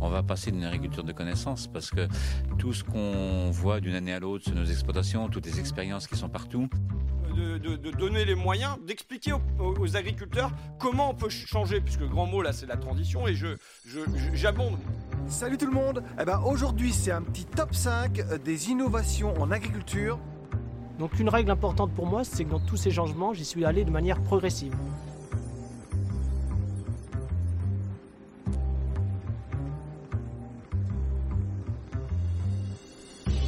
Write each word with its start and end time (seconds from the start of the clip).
on 0.00 0.08
va 0.08 0.22
passer 0.22 0.50
d'une 0.50 0.64
agriculture 0.64 1.04
de 1.04 1.12
connaissances 1.12 1.66
parce 1.66 1.90
que 1.90 2.08
tout 2.58 2.72
ce 2.72 2.84
qu'on 2.84 3.50
voit 3.50 3.80
d'une 3.80 3.94
année 3.94 4.12
à 4.12 4.20
l'autre 4.20 4.44
sur 4.44 4.54
nos 4.54 4.64
exploitations, 4.64 5.28
toutes 5.28 5.46
les 5.46 5.58
expériences 5.60 6.06
qui 6.06 6.16
sont 6.16 6.28
partout, 6.28 6.68
de, 7.36 7.90
donner 7.90 8.24
les 8.24 8.34
moyens, 8.34 8.76
d'expliquer 8.86 9.32
aux, 9.58 9.96
agriculteurs 9.96 10.50
comment 10.78 11.10
on 11.10 11.14
peut 11.14 11.28
changer, 11.28 11.80
puisque 11.80 12.00
le 12.00 12.08
grand 12.08 12.26
mot 12.26 12.42
là 12.42 12.52
c'est 12.52 12.66
la 12.66 12.76
transition, 12.76 13.26
et 13.26 13.34
je, 13.34 13.48
j'abonde. 14.32 14.78
Salut 15.28 15.58
tout 15.58 15.66
le 15.66 15.72
monde 15.72 16.02
eh 16.20 16.24
ben, 16.24 16.40
Aujourd'hui 16.46 16.92
c'est 16.92 17.10
un 17.10 17.22
petit 17.22 17.44
top 17.44 17.74
5 17.74 18.42
des 18.42 18.70
innovations 18.70 19.34
en 19.40 19.50
agriculture. 19.50 20.18
Donc 20.98 21.18
une 21.18 21.28
règle 21.28 21.50
importante 21.50 21.92
pour 21.92 22.06
moi, 22.06 22.24
c'est 22.24 22.44
que 22.44 22.50
dans 22.50 22.60
tous 22.60 22.76
ces 22.76 22.90
changements, 22.90 23.34
j'y 23.34 23.44
suis 23.44 23.64
allé 23.64 23.84
de 23.84 23.90
manière 23.90 24.22
progressive. 24.22 24.74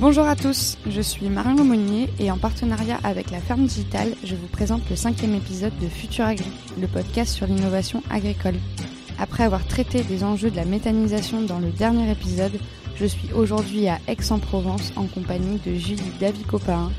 Bonjour 0.01 0.27
à 0.27 0.37
tous, 0.37 0.79
je 0.89 1.01
suis 1.01 1.29
Marion 1.29 1.57
Lemonnier 1.57 2.09
et 2.21 2.31
en 2.31 2.39
partenariat 2.39 3.01
avec 3.03 3.33
la 3.33 3.41
Ferme 3.41 3.67
Digitale, 3.67 4.15
je 4.23 4.37
vous 4.37 4.47
présente 4.47 4.89
le 4.89 4.95
cinquième 4.95 5.35
épisode 5.35 5.77
de 5.81 5.89
Futur 5.89 6.25
Agri, 6.25 6.53
le 6.81 6.87
podcast 6.87 7.33
sur 7.35 7.49
l'innovation 7.49 8.05
agricole. 8.09 8.55
Après 9.19 9.43
avoir 9.43 9.67
traité 9.67 10.05
des 10.05 10.23
enjeux 10.23 10.53
de 10.53 10.57
la 10.57 10.65
méthanisation 10.65 11.43
dans 11.43 11.59
le 11.59 11.71
dernier 11.71 12.13
épisode, 12.13 12.61
je 12.95 13.07
suis 13.07 13.33
aujourd'hui 13.33 13.89
à 13.89 13.99
Aix-en-Provence 14.07 14.93
en 14.95 15.07
compagnie 15.07 15.59
de 15.67 15.75
Julie 15.75 16.13
Davicopain, 16.21 16.93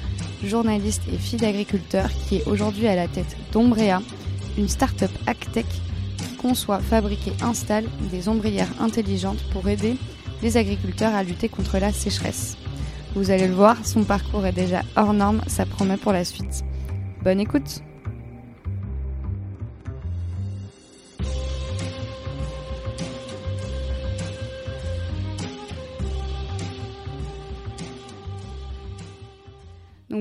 journaliste 0.44 1.04
et 1.08 1.18
fille 1.18 1.40
d'agriculteur 1.40 2.10
qui 2.28 2.36
est 2.36 2.48
aujourd'hui 2.48 2.88
à 2.88 2.96
la 2.96 3.08
tête 3.08 3.38
d'Ombrea, 3.54 4.02
une 4.58 4.68
start-up 4.68 5.12
AgTech 5.26 5.66
qui 6.18 6.36
conçoit, 6.36 6.80
fabrique 6.80 7.30
et 7.30 7.44
installe 7.46 7.86
des 8.12 8.28
ombrières 8.28 8.74
intelligentes 8.82 9.42
pour 9.54 9.70
aider 9.70 9.96
les 10.44 10.58
agriculteurs 10.58 11.16
à 11.16 11.24
lutter 11.24 11.48
contre 11.48 11.78
la 11.78 11.94
sécheresse. 11.94 12.58
Vous 13.16 13.32
allez 13.32 13.48
le 13.48 13.54
voir, 13.54 13.86
son 13.86 14.04
parcours 14.04 14.46
est 14.46 14.52
déjà 14.52 14.82
hors 14.96 15.14
norme, 15.14 15.42
ça 15.48 15.66
promet 15.66 15.98
pour 15.98 16.14
la 16.14 16.24
suite. 16.24 16.64
Bonne 17.24 17.40
écoute 17.40 17.82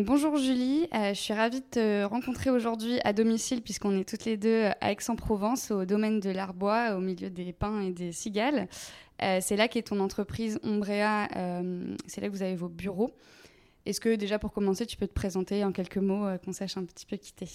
bonjour 0.09 0.37
Julie, 0.37 0.89
euh, 0.95 1.13
je 1.13 1.21
suis 1.21 1.35
ravie 1.35 1.61
de 1.61 1.67
te 1.71 2.05
rencontrer 2.05 2.51
aujourd'hui 2.51 2.99
à 3.05 3.13
domicile 3.13 3.63
puisqu'on 3.63 3.99
est 3.99 4.09
toutes 4.09 4.25
les 4.25 4.37
deux 4.37 4.67
à 4.81 4.91
Aix-en-Provence 4.91 5.71
au 5.71 5.85
domaine 5.85 6.19
de 6.21 6.31
l'Arbois 6.31 6.95
au 6.97 7.01
milieu 7.01 7.31
des 7.31 7.53
pins 7.53 7.81
et 7.83 7.91
des 7.91 8.13
cigales. 8.13 8.69
Euh, 9.23 9.39
c'est 9.41 9.57
là 9.57 9.69
qu'est 9.69 9.83
ton 9.83 10.01
entreprise 10.01 10.59
Ombrea, 10.63 11.29
euh, 11.37 11.97
c'est 12.07 12.21
là 12.21 12.29
que 12.29 12.33
vous 12.33 12.43
avez 12.43 12.55
vos 12.55 12.69
bureaux. 12.69 13.11
Est-ce 13.87 14.01
que 14.01 14.15
déjà 14.15 14.39
pour 14.39 14.53
commencer, 14.53 14.87
tu 14.87 14.97
peux 14.97 15.07
te 15.07 15.15
présenter 15.15 15.65
en 15.65 15.73
quelques 15.73 15.99
mots, 15.99 16.27
euh, 16.27 16.39
qu'on 16.39 16.53
sache 16.53 16.77
un 16.77 16.85
petit 16.85 17.07
peu 17.07 17.17
qui 17.17 17.33
t'es? 17.33 17.47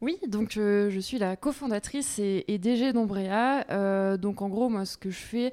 Oui, 0.00 0.18
donc 0.28 0.52
je 0.52 0.98
suis 1.00 1.18
la 1.18 1.36
cofondatrice 1.36 2.18
et, 2.18 2.44
et 2.48 2.58
DG 2.58 2.92
d'Ombrea. 2.92 4.16
donc 4.16 4.40
en 4.40 4.48
gros, 4.48 4.70
moi, 4.70 4.86
ce 4.86 4.96
que 4.96 5.10
je 5.10 5.18
fais, 5.18 5.52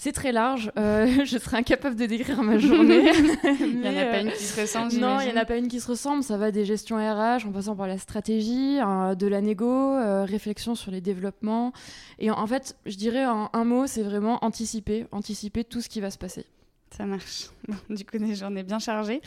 c'est 0.00 0.12
très 0.12 0.32
large. 0.32 0.72
Euh, 0.78 1.06
je 1.26 1.36
serais 1.36 1.58
incapable 1.58 1.94
de 1.94 2.06
décrire 2.06 2.42
ma 2.42 2.56
journée. 2.56 3.12
il 3.60 3.80
n'y 3.80 3.86
en 3.86 3.96
a 3.98 4.04
pas 4.06 4.20
une 4.22 4.32
qui 4.32 4.44
se 4.44 4.58
ressemble. 4.58 4.94
Non, 4.94 5.20
il 5.20 5.26
n'y 5.26 5.32
en 5.34 5.36
a 5.36 5.44
pas 5.44 5.58
une 5.58 5.68
qui 5.68 5.78
se 5.78 5.88
ressemble. 5.88 6.22
Ça 6.22 6.38
va 6.38 6.50
des 6.50 6.64
gestions 6.64 6.96
RH 6.96 7.46
en 7.46 7.52
passant 7.52 7.76
par 7.76 7.86
la 7.86 7.98
stratégie, 7.98 8.78
hein, 8.80 9.14
de 9.14 9.26
la 9.26 9.42
négo, 9.42 9.68
euh, 9.68 10.24
réflexion 10.24 10.74
sur 10.74 10.90
les 10.90 11.02
développements. 11.02 11.74
Et 12.18 12.30
en, 12.30 12.46
fait, 12.46 12.76
je 12.86 12.96
dirais 12.96 13.26
en 13.26 13.50
un 13.52 13.64
mot, 13.64 13.86
c'est 13.86 14.02
vraiment 14.02 14.42
anticiper, 14.42 15.06
anticiper 15.12 15.64
tout 15.64 15.82
ce 15.82 15.90
qui 15.90 16.00
va 16.00 16.10
se 16.10 16.16
passer. 16.16 16.46
Ça 16.96 17.04
marche. 17.04 17.50
du 17.90 18.06
coup, 18.06 18.16
des 18.18 18.34
journées 18.34 18.62
bien 18.62 18.78
chargées. 18.78 19.20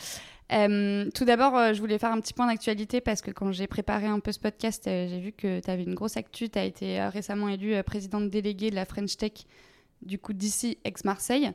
Euh, 0.52 1.08
tout 1.14 1.24
d'abord, 1.24 1.72
je 1.72 1.80
voulais 1.80 2.00
faire 2.00 2.12
un 2.12 2.20
petit 2.20 2.34
point 2.34 2.48
d'actualité 2.48 3.00
parce 3.00 3.22
que 3.22 3.30
quand 3.30 3.52
j'ai 3.52 3.68
préparé 3.68 4.08
un 4.08 4.20
peu 4.20 4.32
ce 4.32 4.40
podcast, 4.40 4.86
j'ai 4.86 5.20
vu 5.20 5.34
que 5.34 5.60
tu 5.60 5.70
avais 5.70 5.84
une 5.84 5.94
grosse 5.94 6.18
actu. 6.18 6.50
Tu 6.50 6.58
as 6.58 6.66
été 6.66 7.00
récemment 7.10 7.48
élue 7.48 7.76
présidente 7.84 8.32
déléguée 8.32 8.72
de 8.72 8.76
la 8.76 8.86
French 8.86 9.18
Tech 9.18 9.46
du 10.06 10.20
coup 10.20 10.34
d'ici 10.34 10.78
ex-Marseille. 10.84 11.52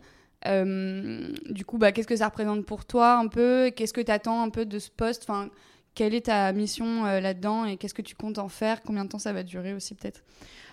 Euh, 0.47 1.29
du 1.51 1.65
coup, 1.65 1.79
bah, 1.79 1.91
qu'est-ce 1.93 2.07
que 2.07 2.17
ça 2.17 2.27
représente 2.27 2.65
pour 2.65 2.85
toi 2.85 3.15
un 3.15 3.27
peu? 3.29 3.71
Qu'est-ce 3.75 3.93
que 3.93 4.01
tu 4.01 4.13
attends 4.13 4.43
un 4.43 4.51
peu 4.51 4.67
de 4.67 4.79
ce 4.79 4.91
poste? 4.91 5.25
Enfin, 5.29 5.49
Quelle 5.95 6.15
est 6.15 6.27
ta 6.27 6.53
mission 6.53 7.07
euh, 7.07 7.19
là-dedans? 7.21 7.65
Et 7.65 7.77
qu'est-ce 7.77 7.95
que 7.95 8.03
tu 8.03 8.15
comptes 8.15 8.39
en 8.39 8.49
faire? 8.49 8.83
Combien 8.83 9.05
de 9.05 9.09
temps 9.11 9.19
ça 9.19 9.33
va 9.33 9.43
durer 9.43 9.75
aussi 9.75 9.95
peut-être? 9.97 10.23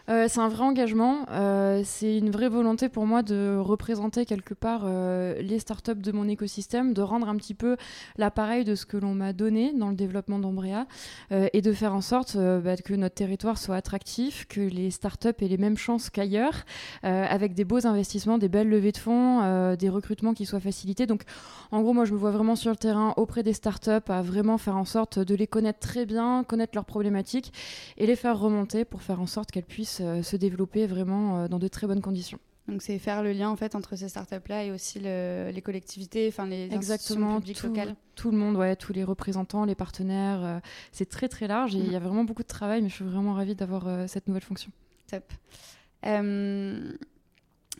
Euh, 0.10 0.28
c'est 0.30 0.40
un 0.40 0.50
vrai 0.50 0.64
engagement. 0.64 1.26
Euh, 1.32 1.82
c'est 1.84 2.18
une 2.18 2.30
vraie 2.30 2.50
volonté 2.50 2.90
pour 2.90 3.06
moi 3.06 3.24
de 3.24 3.58
représenter 3.58 4.26
quelque 4.26 4.54
part 4.54 4.84
euh, 4.86 5.42
les 5.42 5.60
startups 5.60 5.96
de 5.96 6.12
mon 6.12 6.28
écosystème, 6.28 6.94
de 6.94 7.02
rendre 7.02 7.28
un 7.28 7.36
petit 7.36 7.54
peu 7.54 7.78
l'appareil 8.18 8.64
de 8.64 8.76
ce 8.76 8.86
que 8.86 8.98
l'on 8.98 9.16
m'a 9.16 9.34
donné 9.34 9.74
dans 9.74 9.90
le 9.90 9.96
développement 9.96 10.40
d'Ombrea 10.40 10.86
et 11.32 11.62
de 11.62 11.74
faire 11.74 11.94
en 11.94 12.02
sorte 12.02 12.38
bah, 12.38 12.76
que 12.78 12.94
notre 12.94 13.16
territoire 13.16 13.58
soit 13.58 13.76
attractif, 13.76 14.46
que 14.48 14.62
les 14.62 14.92
startups 14.92 15.30
aient 15.40 15.48
les 15.48 15.58
mêmes 15.58 15.78
chances 15.78 16.10
qu'ailleurs, 16.10 16.66
avec 17.04 17.54
des 17.54 17.64
beaux 17.64 17.86
investissements, 17.88 18.38
des 18.38 18.50
belles 18.50 18.70
levées 18.70 18.92
de 18.92 18.98
fonds, 18.98 19.76
des 19.76 19.90
recrutements 19.90 20.34
qui 20.34 20.46
soient 20.46 20.60
facilités. 20.60 21.06
Donc, 21.06 21.24
en 21.72 21.82
gros, 21.82 21.94
moi, 21.94 22.06
je 22.06 22.14
me 22.14 22.18
vois 22.18 22.32
vraiment 22.32 22.56
sur 22.56 22.72
le 22.72 22.78
terrain 22.78 23.14
auprès 23.18 23.44
des 23.44 23.54
startups 23.54 23.90
à 24.08 24.22
vraiment 24.22 24.58
faire 24.58 24.78
en 24.78 24.86
sorte 24.86 25.20
de 25.20 25.36
les 25.36 25.48
connaître 25.48 25.80
très 25.80 26.06
bien, 26.06 26.44
connaître 26.44 26.76
leurs 26.76 26.86
problématiques 26.86 27.54
et 27.98 28.06
les 28.06 28.16
faire 28.16 28.40
remonter 28.40 28.86
pour 28.86 29.02
faire 29.02 29.22
en 29.22 29.28
sorte 29.28 29.52
qu'elles 29.52 29.64
puissent 29.64 29.95
euh, 30.02 30.24
se 30.24 30.36
développer 30.36 30.88
vraiment 30.88 31.40
euh, 31.40 31.48
dans 31.48 31.60
de 31.60 31.68
très 31.68 31.88
bonnes 31.88 32.02
conditions. 32.02 32.40
Donc 32.68 32.82
c'est 32.82 32.98
faire 32.98 33.22
le 33.22 33.32
lien 33.32 33.50
en 33.50 33.56
fait 33.56 33.76
entre 33.76 33.96
ces 33.96 34.10
startups-là 34.10 34.64
et 34.64 34.72
aussi 34.72 35.00
les 35.00 35.62
collectivités, 35.64 36.28
enfin 36.28 36.48
les 36.48 36.74
Exactement, 36.74 37.40
publiques 37.40 37.58
tout, 37.58 37.68
locales. 37.68 37.96
Tout 38.16 38.32
le 38.32 38.38
monde, 38.38 38.56
ouais, 38.56 38.76
tous 38.76 38.92
les 38.92 39.04
représentants, 39.04 39.66
les 39.66 39.76
partenaires. 39.76 40.44
Euh, 40.44 40.60
c'est 40.92 41.08
très 41.08 41.28
très 41.28 41.48
large 41.48 41.76
et 41.76 41.80
il 41.80 41.92
y 41.92 41.96
a 41.96 42.00
vraiment 42.00 42.24
beaucoup 42.24 42.42
de 42.42 42.48
travail, 42.48 42.82
mais 42.82 42.90
je 42.90 42.96
suis 42.96 43.06
vraiment 43.06 43.34
ravie 43.34 43.54
d'avoir 43.54 44.10
cette 44.10 44.28
nouvelle 44.28 44.42
fonction. 44.42 44.72
Top. 45.08 45.32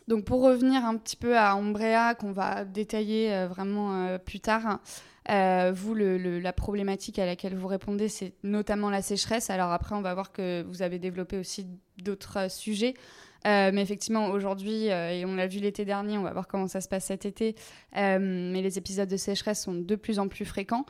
donc 0.06 0.24
pour 0.24 0.42
revenir 0.42 0.84
un 0.84 0.96
petit 0.96 1.16
peu 1.16 1.36
à 1.36 1.56
Ombrea, 1.56 2.14
qu'on 2.14 2.30
va 2.30 2.64
détailler 2.64 3.46
vraiment 3.48 4.18
plus 4.24 4.38
tard. 4.38 4.78
Euh, 5.28 5.72
vous, 5.74 5.94
la 5.94 6.52
problématique 6.52 7.18
à 7.18 7.26
laquelle 7.26 7.56
vous 7.56 7.66
répondez, 7.66 8.08
c'est 8.08 8.34
notamment 8.42 8.90
la 8.90 9.02
sécheresse. 9.02 9.50
Alors 9.50 9.72
après, 9.72 9.94
on 9.94 10.02
va 10.02 10.14
voir 10.14 10.32
que 10.32 10.62
vous 10.68 10.82
avez 10.82 10.98
développé 10.98 11.38
aussi 11.38 11.66
d'autres 12.02 12.50
sujets. 12.50 12.94
Euh, 13.46 13.70
mais 13.72 13.82
effectivement, 13.82 14.28
aujourd'hui, 14.28 14.90
euh, 14.90 15.10
et 15.10 15.24
on 15.24 15.34
l'a 15.34 15.46
vu 15.46 15.60
l'été 15.60 15.84
dernier, 15.84 16.18
on 16.18 16.22
va 16.22 16.32
voir 16.32 16.48
comment 16.48 16.68
ça 16.68 16.80
se 16.80 16.88
passe 16.88 17.06
cet 17.06 17.26
été, 17.26 17.54
mais 17.94 18.60
les 18.60 18.78
épisodes 18.78 19.08
de 19.08 19.16
sécheresse 19.16 19.62
sont 19.62 19.74
de 19.74 19.94
plus 19.94 20.18
en 20.18 20.28
plus 20.28 20.44
fréquents. 20.44 20.84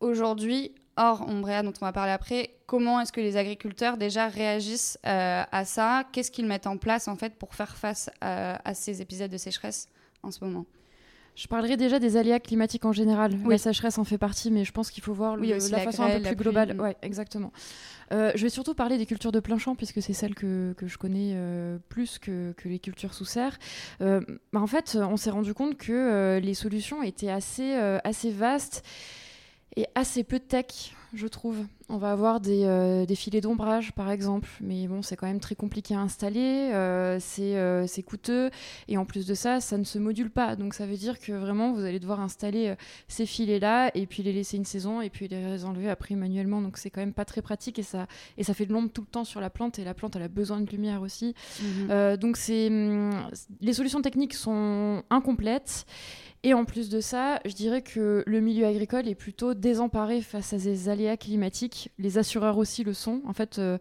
Aujourd'hui, 0.00 0.72
hors 0.96 1.28
Ombrea, 1.28 1.62
dont 1.62 1.72
on 1.80 1.84
va 1.84 1.92
parler 1.92 2.12
après, 2.12 2.50
comment 2.66 3.00
est-ce 3.00 3.12
que 3.12 3.20
les 3.20 3.36
agriculteurs 3.36 3.96
déjà 3.96 4.28
réagissent 4.28 4.98
à 5.02 5.64
ça? 5.64 6.04
Qu'est-ce 6.12 6.30
qu'ils 6.30 6.46
mettent 6.46 6.68
en 6.68 6.76
place 6.76 7.08
en 7.08 7.16
fait 7.16 7.34
pour 7.36 7.54
faire 7.54 7.76
face 7.76 8.08
à 8.20 8.74
ces 8.74 9.02
épisodes 9.02 9.30
de 9.30 9.36
sécheresse 9.36 9.88
en 10.22 10.30
ce 10.30 10.44
moment? 10.44 10.66
Je 11.34 11.46
parlerai 11.46 11.76
déjà 11.76 11.98
des 11.98 12.16
aléas 12.16 12.40
climatiques 12.40 12.84
en 12.84 12.92
général. 12.92 13.32
La 13.48 13.58
sécheresse 13.58 13.98
en 13.98 14.04
fait 14.04 14.18
partie, 14.18 14.50
mais 14.50 14.64
je 14.64 14.72
pense 14.72 14.90
qu'il 14.90 15.02
faut 15.02 15.14
voir 15.14 15.36
la, 15.36 15.58
façon 15.58 16.02
un 16.02 16.18
peu 16.18 16.22
plus 16.22 16.36
globale. 16.36 16.76
Oui, 16.78 16.90
exactement. 17.02 17.52
Euh, 18.12 18.32
je 18.34 18.42
vais 18.42 18.48
surtout 18.48 18.74
parler 18.74 18.98
des 18.98 19.06
cultures 19.06 19.32
de 19.32 19.40
plein 19.40 19.58
champ, 19.58 19.74
puisque 19.74 20.02
c'est 20.02 20.12
celles 20.12 20.34
que, 20.34 20.74
que, 20.76 20.88
je 20.88 20.98
connais 20.98 21.32
euh, 21.34 21.78
plus 21.88 22.18
que, 22.18 22.52
que, 22.52 22.68
les 22.68 22.80
cultures 22.80 23.14
sous 23.14 23.24
serre. 23.24 23.58
Euh, 24.00 24.20
bah, 24.52 24.60
en 24.60 24.66
fait, 24.66 24.98
on 25.00 25.16
s'est 25.16 25.30
rendu 25.30 25.54
compte 25.54 25.76
que 25.76 26.40
les 26.42 26.54
solutions 26.54 27.02
étaient 27.02 27.30
assez, 27.30 27.74
assez 28.04 28.30
vastes 28.30 28.84
et 29.76 29.86
assez 29.94 30.24
peu 30.24 30.40
tech 30.40 30.94
je 31.14 31.26
trouve. 31.26 31.56
On 31.88 31.98
va 31.98 32.12
avoir 32.12 32.40
des, 32.40 32.62
euh, 32.64 33.04
des 33.04 33.16
filets 33.16 33.40
d'ombrage, 33.40 33.92
par 33.92 34.10
exemple, 34.10 34.48
mais 34.60 34.86
bon, 34.86 35.02
c'est 35.02 35.16
quand 35.16 35.26
même 35.26 35.40
très 35.40 35.56
compliqué 35.56 35.94
à 35.94 36.00
installer, 36.00 36.70
euh, 36.72 37.18
euh, 37.40 37.84
c'est 37.88 38.02
coûteux, 38.02 38.50
et 38.86 38.96
en 38.96 39.04
plus 39.04 39.26
de 39.26 39.34
ça, 39.34 39.60
ça 39.60 39.76
ne 39.76 39.84
se 39.84 39.98
module 39.98 40.30
pas. 40.30 40.54
Donc 40.54 40.74
ça 40.74 40.86
veut 40.86 40.96
dire 40.96 41.18
que 41.18 41.32
vraiment, 41.32 41.72
vous 41.72 41.84
allez 41.84 41.98
devoir 41.98 42.20
installer 42.20 42.74
ces 43.08 43.26
filets-là, 43.26 43.90
et 43.94 44.06
puis 44.06 44.22
les 44.22 44.32
laisser 44.32 44.56
une 44.56 44.64
saison, 44.64 45.00
et 45.00 45.10
puis 45.10 45.26
les 45.26 45.64
enlever 45.64 45.90
après 45.90 46.14
manuellement. 46.14 46.62
Donc 46.62 46.78
c'est 46.78 46.90
quand 46.90 47.00
même 47.00 47.12
pas 47.12 47.24
très 47.24 47.42
pratique, 47.42 47.78
et 47.78 47.82
ça, 47.82 48.06
et 48.38 48.44
ça 48.44 48.54
fait 48.54 48.66
de 48.66 48.72
l'ombre 48.72 48.90
tout 48.92 49.02
le 49.02 49.08
temps 49.08 49.24
sur 49.24 49.40
la 49.40 49.50
plante, 49.50 49.78
et 49.78 49.84
la 49.84 49.94
plante, 49.94 50.14
elle 50.14 50.22
a 50.22 50.28
besoin 50.28 50.60
de 50.60 50.70
lumière 50.70 51.02
aussi. 51.02 51.34
Mhm. 51.60 52.16
donc 52.16 52.36
c'est, 52.36 52.68
hum, 52.68 53.10
les 53.60 53.72
solutions 53.72 54.00
techniques 54.00 54.34
sont 54.34 55.02
incomplètes. 55.10 55.86
Et 56.42 56.54
en 56.54 56.64
plus 56.64 56.88
de 56.88 57.00
ça, 57.00 57.38
je 57.44 57.52
dirais 57.54 57.82
que 57.82 58.24
le 58.26 58.40
milieu 58.40 58.66
agricole 58.66 59.06
est 59.08 59.14
plutôt 59.14 59.52
désemparé 59.52 60.22
face 60.22 60.54
à 60.54 60.58
ces 60.58 60.88
aléas 60.88 61.18
climatiques. 61.18 61.90
Les 61.98 62.16
assureurs 62.16 62.56
aussi 62.56 62.82
le 62.82 62.94
sont. 62.94 63.20
En 63.26 63.34
fait, 63.34 63.58
euh, 63.58 63.76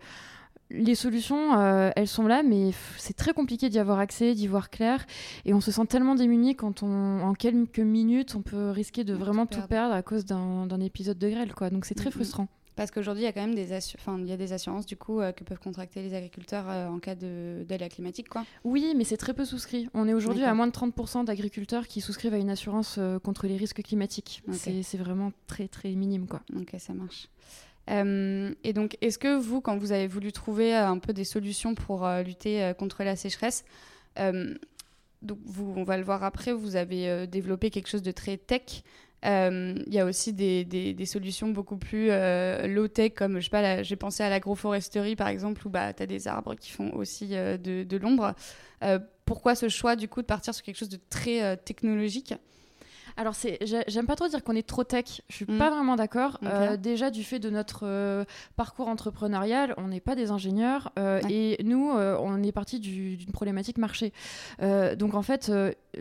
les 0.69 0.93
solutions, 0.93 1.57
euh, 1.57 1.89
elles 1.95 2.07
sont 2.07 2.27
là, 2.27 2.43
mais 2.43 2.71
c'est 2.97 3.15
très 3.15 3.33
compliqué 3.33 3.69
d'y 3.69 3.79
avoir 3.79 3.99
accès, 3.99 4.35
d'y 4.35 4.47
voir 4.47 4.69
clair. 4.69 5.05
Et 5.45 5.53
on 5.53 5.61
se 5.61 5.71
sent 5.71 5.85
tellement 5.87 6.15
démuni 6.15 6.55
quand 6.55 6.83
on, 6.83 7.21
en 7.21 7.33
quelques 7.33 7.79
minutes, 7.79 8.35
on 8.35 8.41
peut 8.41 8.71
risquer 8.71 9.05
de 9.05 9.13
vraiment 9.13 9.45
tout 9.45 9.61
perdre, 9.69 9.95
à 9.95 10.01
cause 10.01 10.25
d'un 10.25 10.79
épisode 10.81 11.17
de 11.17 11.29
grêle. 11.29 11.53
Quoi. 11.53 11.69
Donc 11.69 11.85
c'est 11.85 11.95
très 11.95 12.11
frustrant. 12.11 12.49
Parce 12.79 12.91
qu'aujourd'hui, 12.91 13.23
il 13.23 13.25
y 13.25 13.27
a 13.27 13.33
quand 13.33 13.41
même 13.41 13.55
des, 13.55 13.73
enfin, 13.95 14.17
il 14.19 14.25
y 14.25 14.31
a 14.31 14.37
des 14.37 14.53
assurances 14.53 14.85
du 14.85 14.95
coup 14.95 15.19
que 15.35 15.43
peuvent 15.43 15.59
contracter 15.59 16.01
les 16.01 16.13
agriculteurs 16.13 16.65
en 16.67 16.97
cas 16.99 17.13
d'aléa 17.13 17.89
climatique, 17.89 18.29
quoi. 18.29 18.45
Oui, 18.63 18.93
mais 18.95 19.03
c'est 19.03 19.17
très 19.17 19.33
peu 19.33 19.43
souscrit. 19.43 19.89
On 19.93 20.07
est 20.07 20.13
aujourd'hui 20.13 20.45
à 20.45 20.53
moins 20.53 20.65
de 20.65 20.71
30% 20.71 21.25
d'agriculteurs 21.25 21.89
qui 21.89 21.99
souscrivent 21.99 22.33
à 22.33 22.37
une 22.37 22.49
assurance 22.49 22.97
contre 23.21 23.47
les 23.47 23.57
risques 23.57 23.83
climatiques. 23.83 24.43
C'est 24.53 24.95
vraiment 24.95 25.33
très 25.45 25.67
très 25.67 25.91
minime, 25.91 26.25
quoi. 26.25 26.39
Ok, 26.55 26.73
ça 26.77 26.93
marche. 26.93 27.27
et 27.89 28.73
donc, 28.73 28.97
est-ce 29.01 29.19
que 29.19 29.35
vous, 29.35 29.59
quand 29.59 29.77
vous 29.77 29.91
avez 29.91 30.07
voulu 30.07 30.31
trouver 30.31 30.73
un 30.73 30.99
peu 30.99 31.11
des 31.11 31.25
solutions 31.25 31.75
pour 31.75 32.07
lutter 32.25 32.71
contre 32.79 33.03
la 33.03 33.17
sécheresse, 33.17 33.65
donc 34.17 35.37
vous, 35.43 35.73
on 35.75 35.83
va 35.83 35.97
le 35.97 36.03
voir 36.05 36.23
après, 36.23 36.53
vous 36.53 36.77
avez 36.77 37.27
développé 37.27 37.71
quelque 37.71 37.89
chose 37.89 38.03
de 38.03 38.11
très 38.11 38.37
tech. 38.37 38.83
Euh, 39.25 39.75
il 39.85 39.93
y 39.93 39.99
a 39.99 40.05
aussi 40.05 40.33
des, 40.33 41.05
solutions 41.05 41.49
beaucoup 41.49 41.77
plus 41.77 42.07
euh, 42.09 42.67
low-tech, 42.67 43.13
comme 43.15 43.39
je 43.39 43.49
j'ai 43.81 43.95
pensé 43.95 44.23
à 44.23 44.29
l'agroforesterie 44.29 45.15
par 45.15 45.27
exemple, 45.27 45.65
où 45.67 45.69
bah, 45.69 45.93
tu 45.93 46.03
as 46.03 46.05
des 46.05 46.27
arbres 46.27 46.55
qui 46.55 46.71
font 46.71 46.91
aussi 46.93 47.29
euh, 47.35 47.57
de, 47.57 47.83
de 47.83 47.97
l'ombre. 47.97 48.33
pourquoi 49.25 49.55
ce 49.55 49.69
choix 49.69 49.95
du 49.95 50.07
coup 50.07 50.21
de 50.21 50.27
partir 50.27 50.53
sur 50.53 50.63
quelque 50.63 50.77
chose 50.77 50.89
de 50.89 50.99
très 51.09 51.57
technologique? 51.57 52.33
Alors, 53.17 53.33
j'aime 53.61 54.05
pas 54.05 54.15
trop 54.15 54.27
dire 54.27 54.43
qu'on 54.43 54.55
est 54.55 54.67
trop 54.67 54.83
tech. 54.83 55.21
Je 55.29 55.35
suis 55.35 55.45
mm. 55.45 55.57
pas 55.57 55.69
vraiment 55.69 55.95
d'accord. 55.95 56.39
déjà, 56.79 57.09
du 57.09 57.23
fait 57.23 57.39
de 57.39 57.49
notre 57.49 58.25
parcours 58.55 58.87
entrepreneurial, 58.87 59.73
on 59.77 59.87
n'est 59.87 59.99
pas 59.99 60.15
des 60.15 60.31
ingénieurs 60.31 60.91
et 61.29 61.57
nous, 61.63 61.91
on 61.91 62.43
est 62.43 62.51
parti 62.51 62.79
d'une 62.79 63.31
problématique 63.31 63.77
marché. 63.77 64.13
donc, 64.59 65.13
en 65.13 65.21
fait, 65.21 65.51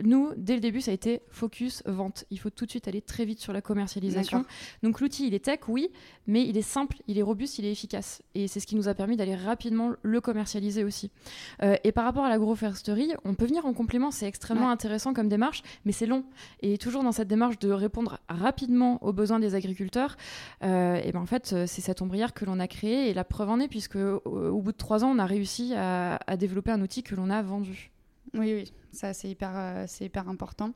nous, 0.03 0.31
dès 0.37 0.55
le 0.55 0.59
début, 0.59 0.81
ça 0.81 0.91
a 0.91 0.93
été 0.93 1.21
focus 1.29 1.83
vente. 1.85 2.25
Il 2.29 2.39
faut 2.39 2.49
tout 2.49 2.65
de 2.65 2.69
suite 2.69 2.87
aller 2.87 3.01
très 3.01 3.25
vite 3.25 3.39
sur 3.39 3.53
la 3.53 3.61
commercialisation. 3.61 4.45
Donc 4.83 4.99
l'outil, 5.01 5.27
il 5.27 5.33
est 5.33 5.45
tech, 5.45 5.59
oui, 5.67 5.89
mais 6.27 6.45
il 6.45 6.57
est 6.57 6.61
simple, 6.61 6.97
il 7.07 7.17
est 7.17 7.21
robuste, 7.21 7.59
il 7.59 7.65
est 7.65 7.71
efficace. 7.71 8.21
Et 8.35 8.47
c'est 8.47 8.59
ce 8.59 8.67
qui 8.67 8.75
nous 8.75 8.87
a 8.87 8.93
permis 8.93 9.17
d'aller 9.17 9.35
rapidement 9.35 9.91
le 10.01 10.21
commercialiser 10.21 10.83
aussi. 10.83 11.11
Euh, 11.63 11.75
et 11.83 11.91
par 11.91 12.05
rapport 12.05 12.23
à 12.23 12.29
l'agroforesterie, 12.29 13.13
on 13.25 13.33
peut 13.33 13.45
venir 13.45 13.65
en 13.65 13.73
complément, 13.73 14.11
c'est 14.11 14.27
extrêmement 14.27 14.69
intéressant 14.69 15.13
comme 15.13 15.27
démarche, 15.27 15.63
mais 15.85 15.91
c'est 15.91 16.05
long. 16.05 16.23
Et 16.61 16.77
toujours 16.77 16.98
dans 17.03 17.11
cette 17.11 17.27
démarche 17.27 17.59
de 17.59 17.71
répondre 17.71 18.19
rapidement 18.29 19.03
aux 19.03 19.13
besoins 19.13 19.39
des 19.39 19.55
agriculteurs, 19.55 20.17
euh, 20.63 21.01
et 21.03 21.11
ben 21.11 21.21
en 21.21 21.25
fait, 21.25 21.53
euh, 21.53 21.65
c'est 21.67 21.81
cette 21.81 22.01
ombrière 22.01 22.33
que 22.33 22.45
l'on 22.45 22.59
a 22.59 22.67
créée. 22.67 23.09
Et 23.09 23.13
la 23.13 23.23
preuve 23.23 23.49
en 23.49 23.59
est, 23.59 23.67
puisque 23.67 23.95
au, 23.95 24.61
bout 24.61 24.71
de 24.71 24.77
trois 24.77 25.03
ans, 25.03 25.09
on 25.09 25.19
a 25.19 25.25
réussi 25.25 25.73
à 25.75 26.37
développer 26.37 26.71
un 26.71 26.81
outil 26.81 27.03
que 27.03 27.15
l'on 27.15 27.29
a 27.29 27.41
vendu. 27.41 27.91
Oui, 28.33 28.53
oui, 28.53 28.73
ça 28.91 29.13
c'est 29.13 29.29
hyper, 29.29 29.51
euh, 29.55 29.85
c'est 29.87 30.05
hyper 30.05 30.29
important. 30.29 30.71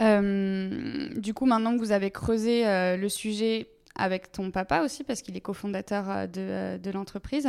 Euh, 0.00 1.08
du 1.16 1.34
coup, 1.34 1.46
maintenant 1.46 1.74
que 1.74 1.78
vous 1.78 1.92
avez 1.92 2.10
creusé 2.10 2.66
euh, 2.66 2.96
le 2.96 3.08
sujet 3.08 3.68
avec 3.94 4.32
ton 4.32 4.50
papa 4.50 4.82
aussi, 4.82 5.04
parce 5.04 5.22
qu'il 5.22 5.36
est 5.36 5.40
cofondateur 5.40 6.28
de 6.28 6.90
l'entreprise, 6.90 7.48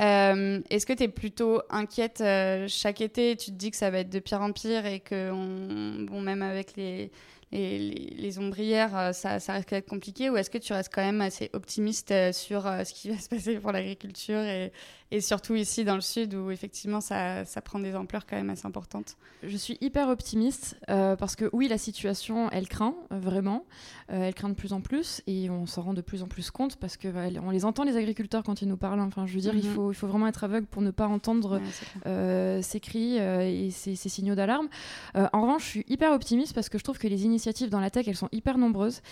est-ce 0.00 0.86
que 0.86 0.92
tu 0.92 1.04
es 1.04 1.08
plutôt 1.08 1.62
inquiète 1.70 2.22
chaque 2.68 3.00
été 3.00 3.36
Tu 3.36 3.50
te 3.50 3.56
dis 3.56 3.70
que 3.70 3.76
ça 3.76 3.90
va 3.90 3.98
être 3.98 4.10
de 4.10 4.18
pire 4.18 4.40
en 4.40 4.52
pire 4.52 4.86
et 4.86 5.00
que, 5.00 5.30
on, 5.30 6.04
bon, 6.04 6.20
même 6.20 6.42
avec 6.42 6.76
les, 6.76 7.10
les, 7.52 8.14
les, 8.16 8.38
ombrières, 8.38 9.14
ça, 9.14 9.40
ça 9.40 9.54
risque 9.54 9.70
d'être 9.70 9.88
compliqué 9.88 10.30
Ou 10.30 10.36
est-ce 10.36 10.50
que 10.50 10.58
tu 10.58 10.72
restes 10.72 10.92
quand 10.94 11.02
même 11.02 11.20
assez 11.20 11.50
optimiste 11.52 12.14
sur 12.32 12.62
ce 12.62 12.92
qui 12.92 13.10
va 13.10 13.18
se 13.20 13.28
passer 13.28 13.58
pour 13.58 13.72
l'agriculture 13.72 14.40
et, 14.40 14.72
et 15.12 15.20
surtout 15.20 15.54
ici 15.56 15.84
dans 15.84 15.96
le 15.96 16.00
sud 16.00 16.34
où 16.34 16.50
effectivement 16.50 17.00
ça, 17.00 17.44
ça, 17.44 17.60
prend 17.60 17.80
des 17.80 17.96
ampleurs 17.96 18.26
quand 18.26 18.36
même 18.36 18.50
assez 18.50 18.66
importantes? 18.66 19.16
Je 19.42 19.56
suis 19.56 19.76
hyper 19.80 20.08
optimiste 20.08 20.78
euh, 20.88 21.16
parce 21.16 21.34
que 21.34 21.50
oui, 21.52 21.66
la 21.66 21.78
situation, 21.78 22.48
elle 22.50 22.68
craint 22.68 22.94
euh, 23.12 23.18
vraiment, 23.18 23.64
euh, 24.12 24.22
elle 24.22 24.34
craint 24.34 24.48
de 24.48 24.54
plus 24.54 24.72
en 24.72 24.80
plus 24.80 25.22
et 25.26 25.50
on 25.50 25.66
s'en 25.66 25.82
rend 25.82 25.94
de 25.94 26.00
plus 26.00 26.22
en 26.22 26.28
plus 26.28 26.50
compte 26.50 26.76
parce 26.76 26.96
que 26.96 27.08
on 27.40 27.50
les 27.50 27.64
entend 27.64 27.82
les 27.82 27.96
agriculteurs 27.96 28.44
quand 28.44 28.62
ils 28.62 28.68
nous 28.68 28.76
parlent. 28.76 29.00
Enfin, 29.00 29.26
je 29.26 29.34
veux 29.34 29.40
dire, 29.40 29.54
il, 29.54 29.66
mhm. 29.66 29.74
faut, 29.74 29.90
il 29.90 29.94
faut 29.94 30.06
vraiment 30.06 30.28
être 30.28 30.44
aveugle 30.44 30.66
pour 30.66 30.82
ne 30.82 30.90
pas 30.90 31.08
entendre 31.08 31.60
ces 32.04 32.80
cris 32.80 33.16
et 33.16 33.70
ces, 33.70 33.96
ces 33.96 34.08
signaux 34.08 34.34
d'alarme. 34.34 34.68
en 35.14 35.42
revanche, 35.42 35.64
je 35.64 35.68
suis 35.68 35.84
hyper 35.88 36.12
optimiste 36.12 36.54
parce 36.54 36.68
que 36.68 36.78
je 36.78 36.84
trouve 36.84 36.98
que 36.98 37.08
les 37.08 37.24
initiatives 37.24 37.39
dans 37.70 37.80
la 37.80 37.90
tech, 37.90 38.06
elles 38.08 38.16
sont 38.16 38.28
hyper 38.32 38.58
nombreuses, 38.58 39.02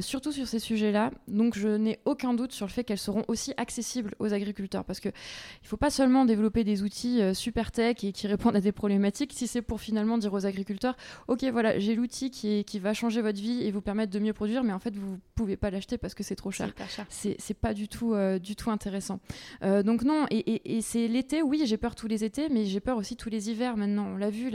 surtout 0.00 0.32
sur 0.32 0.46
ces 0.46 0.58
sujets-là. 0.58 1.10
Donc, 1.28 1.56
je 1.56 1.68
n'ai 1.68 1.98
aucun 2.04 2.34
doute 2.34 2.52
sur 2.52 2.66
le 2.66 2.70
fait 2.70 2.84
qu'elles 2.84 2.98
seront 2.98 3.24
aussi 3.28 3.52
accessibles 3.56 4.14
aux 4.18 4.32
agriculteurs 4.32 4.84
parce 4.84 5.00
que 5.00 5.08
il 5.08 5.64
ne 5.64 5.68
faut 5.68 5.76
pas 5.76 5.90
seulement 5.90 6.24
développer 6.24 6.64
des 6.64 6.82
outils 6.82 7.20
euh, 7.20 7.34
super 7.34 7.72
tech 7.72 8.04
et 8.04 8.12
qui 8.12 8.26
répondent 8.26 8.56
à 8.56 8.60
des 8.60 8.72
problématiques, 8.72 9.32
si 9.32 9.46
c'est 9.46 9.62
pour 9.62 9.80
finalement 9.80 10.18
dire 10.18 10.32
aux 10.32 10.46
agriculteurs, 10.46 10.96
ok 11.28 11.44
voilà, 11.44 11.78
j'ai 11.78 11.94
l'outil 11.94 12.30
qui, 12.30 12.64
qui 12.64 12.78
va 12.78 12.94
changer 12.94 13.22
votre 13.22 13.40
vie 13.40 13.62
et 13.62 13.70
vous 13.70 13.80
permettre 13.80 14.12
de 14.12 14.18
mieux 14.18 14.32
produire, 14.32 14.62
mais 14.62 14.72
en 14.72 14.78
fait 14.78 14.94
vous 14.96 15.12
ne 15.12 15.18
pouvez 15.34 15.56
pas 15.56 15.70
l'acheter 15.70 15.98
parce 15.98 16.14
que 16.14 16.22
c'est 16.22 16.36
trop 16.36 16.50
cher. 16.50 16.72
C'est 17.08 17.54
pas 17.54 17.74
du 17.74 17.88
tout, 17.88 18.14
euh, 18.14 18.38
du 18.38 18.56
tout 18.56 18.70
intéressant. 18.70 19.20
Euh, 19.62 19.82
donc 19.82 20.02
non, 20.02 20.26
et, 20.30 20.76
et, 20.76 20.80
c'est 20.80 21.08
l'été, 21.08 21.42
oui, 21.42 21.62
j'ai 21.64 21.76
peur 21.76 21.94
tous 21.94 22.06
les 22.06 22.24
étés, 22.24 22.48
mais 22.48 22.64
j'ai 22.64 22.80
peur 22.80 22.96
aussi 22.96 23.16
tous 23.16 23.30
les 23.30 23.50
hivers 23.50 23.76
maintenant. 23.76 24.06
On 24.14 24.16
l'a 24.16 24.30
vu, 24.30 24.50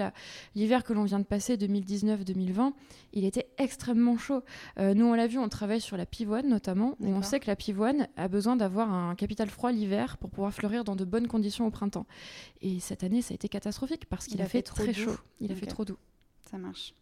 l'hiver 0.56 0.84
que 0.84 0.94
l'on 0.94 1.04
vient 1.04 1.20
de 1.20 1.26
passer, 1.26 1.58
2019-2020, 1.58 2.74
il 3.22 3.26
était 3.26 3.48
extrêmement 3.58 4.18
chaud. 4.18 4.44
nous, 4.78 5.06
on 5.06 5.14
l'a 5.14 5.28
vu, 5.28 5.38
on 5.38 5.50
travaille 5.50 5.82
sur 5.82 5.98
la 5.98 6.06
pivoine 6.06 6.48
notamment, 6.48 6.96
et 7.04 7.14
on 7.14 7.22
sait 7.22 7.40
que 7.40 7.48
la 7.48 7.56
pivoine 7.56 8.08
a 8.18 8.28
besoin 8.28 8.56
d'avoir 8.56 8.92
un 8.92 9.16
capital 9.16 9.50
froid 9.50 9.72
l'hiver 9.72 10.18
pour 10.18 10.30
pouvoir 10.30 10.54
fleurir 10.54 10.84
dans 10.84 10.96
de 10.96 11.06
bonnes 11.06 11.28
conditions 11.28 11.68
au 11.68 11.72
printemps. 11.72 12.06
Et 12.62 12.80
cette 12.80 13.04
année, 13.04 13.22
ça 13.22 13.34
a 13.34 13.36
été 13.36 13.50
catastrophique 13.50 14.06
parce 14.06 14.28
qu'il 14.28 14.42
a, 14.42 14.46
fait, 14.46 14.62
très 14.62 14.94
chaud. 14.94 15.16
Il 15.40 15.52
a 15.52 15.56
fait 15.56 15.66
trop 15.66 15.86
doux. 15.86 15.98
Ça 16.50 16.58
marche. 16.58 16.94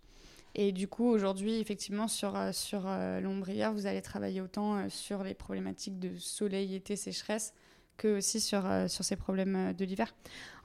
Et 0.56 0.71
du 0.71 0.88
coup, 0.88 1.06
aujourd'hui, 1.06 1.60
effectivement, 1.60 2.07
sur, 2.07 2.36
euh, 2.36 2.51
sur 2.51 2.83
euh, 2.86 3.19
l'ombrière, 3.19 3.74
vous 3.74 3.86
allez 3.86 4.01
travailler 4.01 4.42
autant 4.42 4.77
euh, 4.77 4.89
sur 4.89 5.24
les 5.24 5.33
problématiques 5.33 6.00
de 6.00 6.18
soleil, 6.18 6.75
été, 6.75 6.95
sécheresse, 6.95 7.54
que 8.00 8.18
aussi 8.18 8.40
sur, 8.40 8.63
sur 8.88 9.04
ces 9.04 9.16
problèmes 9.16 9.74
de 9.78 9.86
l'hiver. 9.86 10.13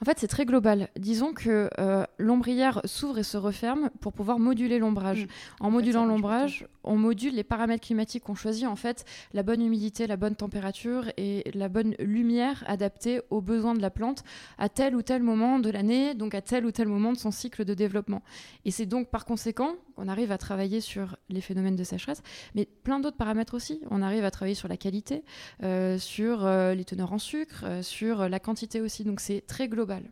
En 0.01 0.05
fait, 0.05 0.19
c'est 0.19 0.29
très 0.29 0.45
global. 0.45 0.89
Disons 0.99 1.33
que 1.33 1.71
euh, 1.79 2.05
l'ombrière 2.19 2.81
s'ouvre 2.85 3.19
et 3.19 3.23
se 3.23 3.37
referme 3.37 3.91
pour 4.01 4.13
pouvoir 4.13 4.39
moduler 4.39 4.79
l'ombrage. 4.79 5.25
Mm. 5.25 5.29
En 5.61 5.71
modulant 5.71 6.05
l'ombrage, 6.05 6.67
on 6.83 6.97
module 6.97 7.35
les 7.35 7.45
paramètres 7.45 7.87
climatiques 7.87 8.25
qu'on 8.25 8.35
choisit, 8.35 8.67
en 8.67 8.77
fait, 8.77 9.05
la 9.33 9.43
bonne 9.43 9.63
humidité, 9.63 10.07
la 10.07 10.17
bonne 10.17 10.37
température 10.37 11.11
et 11.17 11.51
la 11.55 11.69
bonne 11.69 11.95
lumière 11.99 12.65
adaptée 12.67 13.21
aux 13.31 13.41
besoins 13.41 13.75
de 13.75 13.81
la 13.81 13.91
plante 13.91 14.25
à 14.59 14.69
tel 14.69 14.95
ou 14.95 15.03
tel 15.03 15.23
moment 15.23 15.59
de 15.59 15.71
l'année, 15.71 16.15
donc 16.15 16.35
à 16.35 16.43
tel 16.43 16.67
ou 16.67 16.71
tel 16.71 16.89
moment 16.89 17.13
de 17.13 17.19
son 17.19 17.31
cycle 17.31 17.65
de 17.65 17.75
développement. 17.75 18.23
Et 18.65 18.71
c'est 18.71 18.87
donc 18.87 19.09
par 19.09 19.25
conséquent 19.25 19.77
qu'on 19.97 20.09
arrive 20.09 20.33
à 20.33 20.39
travailler 20.39 20.81
sur 20.81 21.17
les 21.29 21.41
phénomènes 21.41 21.77
de 21.77 21.85
sécheresse, 21.85 22.23
mais 22.55 22.67
plein 22.67 23.01
d'autres 23.01 23.17
paramètres 23.17 23.55
aussi. 23.55 23.81
On 23.91 24.03
arrive 24.03 24.25
à 24.25 24.31
travailler 24.31 24.55
sur 24.55 24.69
la 24.69 24.77
qualité, 24.77 25.23
euh, 25.63 25.99
sur 25.99 26.45
euh, 26.45 26.75
les 26.75 26.85
teneurs 26.85 27.13
en 27.13 27.19
sucre, 27.25 27.65
sur 27.83 28.29
la 28.29 28.39
quantité 28.39 28.81
aussi. 28.81 29.05
Donc 29.05 29.21
c'est 29.21 29.43
très 29.47 29.69
global 29.69 30.03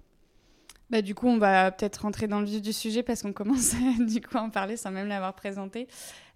bah, 0.92 1.00
du 1.00 1.14
coup, 1.14 1.26
on 1.26 1.38
va 1.38 1.70
peut-être 1.70 2.02
rentrer 2.02 2.28
dans 2.28 2.38
le 2.38 2.44
vif 2.44 2.60
du 2.60 2.74
sujet 2.74 3.02
parce 3.02 3.22
qu'on 3.22 3.32
commence 3.32 3.74
du 3.98 4.20
coup 4.20 4.36
à 4.36 4.42
en 4.42 4.50
parler 4.50 4.76
sans 4.76 4.90
même 4.90 5.08
l'avoir 5.08 5.32
présenté. 5.32 5.88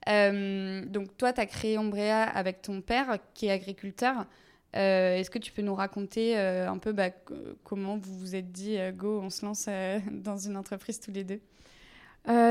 Euh, 0.09 0.83
donc 0.87 1.15
toi, 1.19 1.35
tu 1.35 1.43
as 1.43 1.47
créé 1.47 1.77
Ombrea 1.77 2.23
avec 2.23 2.63
ton 2.63 2.81
père 2.81 3.19
qui 3.35 3.47
est 3.47 3.51
agriculteur. 3.51 4.25
Euh, 4.75 5.17
est-ce 5.17 5.31
que 5.31 5.39
tu 5.39 5.53
peux 5.53 5.61
nous 5.61 5.75
raconter 5.75 6.39
euh, 6.39 6.71
un 6.71 6.79
peu 6.79 6.93
bah, 6.93 7.11
comment 7.65 7.99
vous 7.99 8.19
vous 8.19 8.35
êtes 8.35 8.51
dit, 8.51 8.79
go, 8.95 9.21
on 9.23 9.29
se 9.29 9.45
lance 9.45 9.69
dans 10.11 10.39
une 10.39 10.57
entreprise 10.57 11.01
tous 11.01 11.13
les 11.13 11.25
deux? 11.25 11.41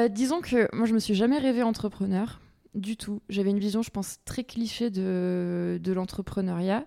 Disons 0.09 0.41
que 0.41 0.73
moi, 0.75 0.85
je 0.85 0.93
me 0.93 0.99
suis 0.99 1.15
jamais 1.15 1.39
rêvé 1.39 1.63
entrepreneur 1.63 2.39
du 2.75 2.97
tout. 2.97 3.21
J'avais 3.29 3.49
une 3.49 3.59
vision, 3.59 3.81
je 3.81 3.89
pense, 3.89 4.19
très 4.25 4.43
cliché 4.43 4.89
de, 4.89 5.79
de 5.81 5.93
l'entrepreneuriat 5.93 6.85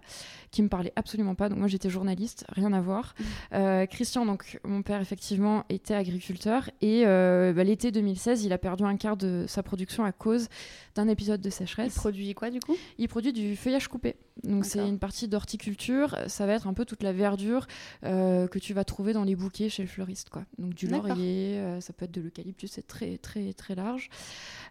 qui 0.50 0.62
me 0.62 0.68
parlait 0.68 0.92
absolument 0.96 1.34
pas. 1.34 1.48
Donc 1.48 1.58
moi 1.58 1.68
j'étais 1.68 1.90
journaliste, 1.90 2.44
rien 2.50 2.72
à 2.72 2.80
voir. 2.80 3.14
Mmh. 3.18 3.24
Euh, 3.54 3.86
Christian, 3.86 4.26
donc 4.26 4.60
mon 4.64 4.82
père 4.82 5.00
effectivement 5.00 5.64
était 5.68 5.94
agriculteur 5.94 6.70
et 6.80 7.06
euh, 7.06 7.52
bah, 7.52 7.64
l'été 7.64 7.90
2016 7.90 8.44
il 8.44 8.52
a 8.52 8.58
perdu 8.58 8.84
un 8.84 8.96
quart 8.96 9.16
de 9.16 9.44
sa 9.48 9.62
production 9.62 10.04
à 10.04 10.12
cause 10.12 10.48
d'un 10.94 11.08
épisode 11.08 11.40
de 11.40 11.50
sécheresse. 11.50 11.94
Il 11.94 11.98
produit 11.98 12.34
quoi 12.34 12.50
du 12.50 12.60
coup? 12.60 12.76
Il 12.98 13.08
produit 13.08 13.32
du 13.32 13.56
feuillage 13.56 13.88
coupé. 13.88 14.16
Donc 14.44 14.64
c'est 14.64 14.86
une 14.86 14.98
partie 14.98 15.28
d'horticulture. 15.28 16.16
Ça 16.26 16.46
va 16.46 16.54
être 16.54 16.66
un 16.66 16.74
peu 16.74 16.84
toute 16.84 17.02
la 17.02 17.12
verdure 17.12 17.66
euh, 18.04 18.46
que 18.46 18.58
tu 18.58 18.74
vas 18.74 18.84
trouver 18.84 19.12
dans 19.12 19.24
les 19.24 19.36
bouquets 19.36 19.68
chez 19.68 19.82
le 19.82 19.88
fleuriste 19.88 20.30
quoi. 20.30 20.44
Donc 20.58 20.74
du 20.74 20.86
laurier, 20.86 21.60
ça 21.80 21.92
peut 21.92 22.04
être 22.04 22.14
de 22.14 22.20
l'eucalyptus, 22.20 22.72
c'est 22.72 22.86
très 22.86 23.18
très 23.18 23.52
très 23.52 23.74
large. 23.74 24.10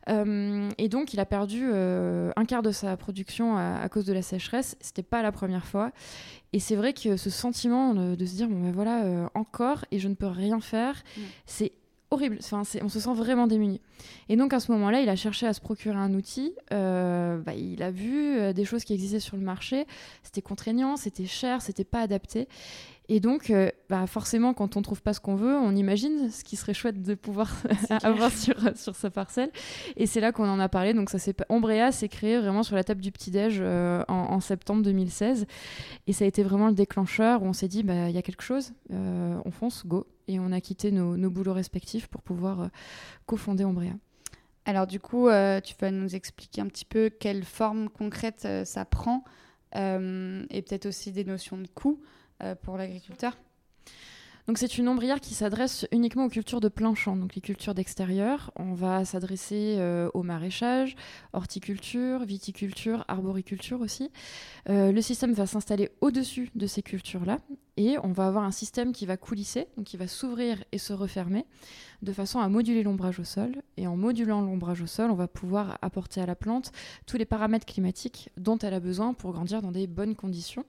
et 0.08 0.90
donc 0.90 1.14
il 1.14 1.20
a 1.20 1.26
perdu 1.26 1.66
un 1.72 2.46
quart 2.46 2.62
de 2.62 2.72
sa 2.72 2.98
production 2.98 3.58
à, 3.58 3.78
à 3.80 3.90
cause 3.90 4.06
de 4.06 4.14
la 4.14 4.22
sécheresse. 4.22 4.76
C'était 4.80 5.04
pas 5.04 5.22
la 5.22 5.32
première 5.32 5.66
fois. 5.66 5.92
Et 6.54 6.60
c'est 6.60 6.76
vrai 6.76 6.94
que 6.94 7.18
ce 7.18 7.30
sentiment 7.30 7.94
de, 7.94 8.26
se 8.26 8.36
dire, 8.36 8.48
bon 8.48 8.62
ben 8.62 8.72
voilà, 8.72 9.04
euh, 9.04 9.28
encore, 9.34 9.86
et 9.92 10.00
je 10.00 10.08
ne 10.08 10.16
peux 10.16 10.28
rien 10.28 10.62
faire, 10.62 11.04
c'est 11.46 11.74
horrible. 12.12 12.38
Enfin, 12.40 12.64
on 12.82 12.90
se 12.90 13.00
sent 13.00 13.14
vraiment 13.14 13.48
démuni. 13.48 13.82
Et 14.30 14.36
donc 14.36 14.54
à 14.54 14.60
ce 14.60 14.72
moment-là, 14.72 15.02
il 15.02 15.10
a 15.10 15.16
cherché 15.16 15.46
à 15.46 15.54
se 15.54 15.62
procurer 15.62 15.98
un 15.98 16.14
outil. 16.14 16.54
Euh, 16.72 17.38
bah, 17.38 17.54
il 17.54 17.84
a 17.84 17.92
vu 17.92 18.38
euh, 18.38 18.54
des 18.54 18.66
choses 18.66 18.84
qui 18.84 18.94
existaient 18.94 19.20
sur 19.20 19.38
le 19.38 19.44
marché. 19.44 19.86
C'était 20.24 20.42
contraignant, 20.42 20.96
c'était 20.98 21.26
cher, 21.26 21.62
c'était 21.62 21.84
pas 21.84 22.02
adapté. 22.02 22.48
Et 23.10 23.22
donc, 23.22 23.50
euh, 23.50 23.70
bah 23.90 24.06
forcément, 24.06 24.54
quand 24.54 24.76
on 24.76 24.82
trouve 24.82 25.02
pas 25.02 25.14
ce 25.14 25.22
qu'on 25.22 25.36
veut, 25.36 25.56
on 25.56 25.76
imagine 25.76 26.30
ce 26.30 26.44
qui 26.44 26.58
serait 26.58 26.74
chouette 26.74 27.02
de 27.02 27.16
pouvoir 27.16 27.56
avoir 28.04 28.32
sur, 28.32 28.56
sur 28.76 28.96
sa 28.96 29.10
parcelle. 29.10 29.50
Et 29.96 30.06
c'est 30.08 30.20
là 30.20 30.34
qu'on 30.34 30.48
en 30.50 30.60
a 30.60 30.68
parlé. 30.68 30.94
Donc, 30.94 31.10
ça 31.10 31.18
c'est 31.18 31.38
Ombrea 31.50 31.92
s'est 31.92 32.10
créé 32.10 32.38
vraiment 32.38 32.64
sur 32.64 32.76
la 32.76 32.84
table 32.84 33.02
du 33.02 33.12
petit-déj 33.12 33.60
euh, 33.62 34.04
en, 34.10 34.40
septembre 34.42 34.84
2016. 34.84 35.46
Et 36.08 36.14
ça 36.14 36.26
a 36.26 36.28
été 36.28 36.44
vraiment 36.44 36.68
le 36.68 36.74
déclencheur 36.74 37.44
où 37.44 37.46
on 37.46 37.54
s'est 37.54 37.70
dit, 37.70 37.84
bah, 37.84 38.10
il 38.10 38.16
y 38.16 38.18
a 38.18 38.22
quelque 38.22 38.44
chose, 38.44 38.74
euh, 38.92 39.40
on 39.46 39.52
fonce, 39.52 39.86
go. 39.86 40.06
Et 40.28 40.40
on 40.40 40.52
a 40.52 40.60
quitté 40.60 40.92
nos, 40.92 41.16
nos 41.16 41.30
boulots 41.30 41.54
respectifs 41.54 42.08
pour 42.08 42.22
pouvoir 42.22 42.70
cofonder 43.26 43.64
Ombrea. 43.64 43.94
Alors, 44.66 44.86
du 44.86 45.00
coup, 45.00 45.30
tu 45.64 45.76
vas 45.80 45.92
nous 45.92 46.14
expliquer 46.14 46.60
un 46.60 46.68
petit 46.68 46.84
peu 46.84 47.10
quelle 47.10 47.46
forme 47.46 47.88
concrète 47.88 48.46
ça 48.66 48.84
prend 48.84 49.24
et 49.74 50.62
peut-être 50.62 50.88
aussi 50.88 51.14
des 51.14 51.24
notions 51.24 51.58
de 51.58 51.68
coût. 51.74 52.02
Euh, 52.44 52.54
pour 52.54 52.78
l'agriculteur. 52.78 53.36
Donc 54.48 54.60
c'est 54.60 54.78
une 54.78 54.88
ombrière 54.88 55.20
qui 55.20 55.34
s'adresse 55.34 55.88
uniquement 55.92 56.26
aux 56.26 56.30
cultures 56.30 56.62
de 56.62 56.70
plein 56.70 56.94
champ, 56.94 57.16
donc 57.16 57.34
les 57.34 57.42
cultures 57.42 57.74
d'extérieur. 57.74 58.52
On 58.56 58.76
va 58.76 59.06
s'adresser 59.06 59.78
euh, 59.80 60.12
au 60.14 60.22
maraîchage, 60.22 60.96
horticulture, 61.34 62.24
viticulture, 62.26 63.04
arboriculture 63.08 63.82
aussi. 63.82 64.12
Euh, 64.70 64.92
le 64.92 65.02
système 65.02 65.34
va 65.34 65.48
s'installer 65.48 65.90
au-dessus 66.00 66.52
de 66.54 66.68
ces 66.68 66.84
cultures-là 66.84 67.40
et 67.78 67.98
on 68.04 68.12
va 68.12 68.28
avoir 68.28 68.44
un 68.44 68.52
système 68.52 68.92
qui 68.92 69.06
va 69.06 69.18
coulisser, 69.18 69.68
donc 69.78 69.86
qui 69.86 69.98
va 69.98 70.08
s'ouvrir 70.08 70.64
et 70.72 70.78
se 70.78 70.94
refermer 70.94 71.46
de 72.02 72.14
façon 72.14 72.40
à 72.40 72.48
moduler 72.48 72.84
l'ombrage 72.84 73.20
au 73.20 73.24
sol. 73.24 73.56
Et 73.78 73.88
en 73.88 73.98
modulant 73.98 74.42
l'ombrage 74.42 74.82
au 74.82 74.88
sol, 74.88 75.10
on 75.10 75.16
va 75.16 75.28
pouvoir 75.28 75.78
apporter 75.82 76.22
à 76.22 76.26
la 76.26 76.36
plante 76.36 76.72
tous 77.06 77.18
les 77.18 77.26
paramètres 77.26 77.66
climatiques 77.66 78.30
dont 78.38 78.58
elle 78.60 78.74
a 78.74 78.80
besoin 78.80 79.14
pour 79.14 79.32
grandir 79.32 79.62
dans 79.62 79.72
des 79.72 79.88
bonnes 79.88 80.16
conditions. 80.16 80.66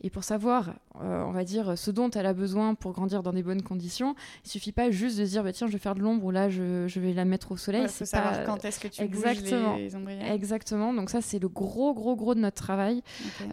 Et 0.00 0.10
pour 0.10 0.24
savoir, 0.24 0.74
euh, 1.02 1.22
on 1.24 1.32
va 1.32 1.44
dire, 1.44 1.76
ce 1.76 1.90
dont 1.90 2.10
elle 2.10 2.26
a 2.26 2.32
besoin 2.32 2.74
pour 2.74 2.92
grandir 2.92 3.22
dans 3.22 3.32
des 3.32 3.42
bonnes 3.42 3.62
conditions, 3.62 4.14
il 4.44 4.50
suffit 4.50 4.72
pas 4.72 4.90
juste 4.90 5.18
de 5.18 5.24
dire, 5.24 5.44
bah, 5.44 5.52
tiens, 5.52 5.66
je 5.66 5.72
vais 5.72 5.78
faire 5.78 5.94
de 5.94 6.00
l'ombre 6.00 6.24
ou 6.24 6.30
là, 6.30 6.48
je, 6.48 6.86
vais 6.98 7.12
la 7.12 7.24
mettre 7.24 7.52
au 7.52 7.56
soleil. 7.56 7.86
c'est 7.88 8.06
savoir 8.06 8.44
quand 8.44 8.64
est-ce 8.64 8.80
que 8.80 8.88
tu 8.88 9.02
Exactement. 9.02 9.76
les, 9.76 9.94
ombrières. 9.94 10.32
Exactement. 10.32 10.94
Donc 10.94 11.10
ça, 11.10 11.20
c'est 11.20 11.38
le 11.38 11.48
gros, 11.48 11.94
gros, 11.94 12.16
gros 12.16 12.34
de 12.34 12.40
notre 12.40 12.60
travail. 12.60 13.02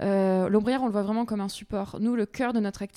Euh, 0.01 0.49
l'ombrière, 0.49 0.81
on 0.81 0.85
le 0.85 0.91
voit 0.91 1.03
vraiment 1.03 1.25
comme 1.25 1.41
un 1.41 1.49
support. 1.49 1.97
Nous, 1.99 2.15
le 2.15 2.25
cœur 2.25 2.53
de 2.53 2.59
notre 2.59 2.81
activité, 2.81 2.96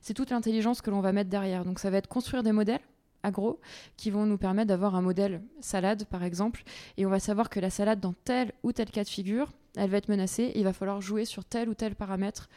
c'est 0.00 0.14
toute 0.14 0.30
l'intelligence 0.30 0.82
que 0.82 0.90
l'on 0.90 1.00
va 1.00 1.12
mettre 1.12 1.30
derrière. 1.30 1.64
Donc 1.64 1.78
ça 1.78 1.90
va 1.90 1.98
être 1.98 2.08
construire 2.08 2.42
des 2.42 2.52
modèles 2.52 2.80
agro 3.22 3.60
qui 3.96 4.10
vont 4.10 4.26
nous 4.26 4.38
permettre 4.38 4.68
d'avoir 4.68 4.94
un 4.94 5.02
modèle 5.02 5.42
salade 5.60 6.04
par 6.06 6.24
exemple 6.24 6.64
et 6.96 7.06
on 7.06 7.10
va 7.10 7.20
savoir 7.20 7.50
que 7.50 7.60
la 7.60 7.70
salade 7.70 8.00
dans 8.00 8.14
tel 8.24 8.52
ou 8.62 8.72
tel 8.72 8.90
cas 8.90 9.04
de 9.04 9.08
figure 9.08 9.52
elle 9.76 9.90
va 9.90 9.96
être 9.98 10.08
menacée 10.08 10.44
et 10.44 10.58
il 10.58 10.64
va 10.64 10.72
falloir 10.72 11.00
jouer 11.00 11.24
sur 11.24 11.44
tel 11.44 11.68
ou 11.68 11.74
tel 11.74 11.94
paramètre 11.94 12.48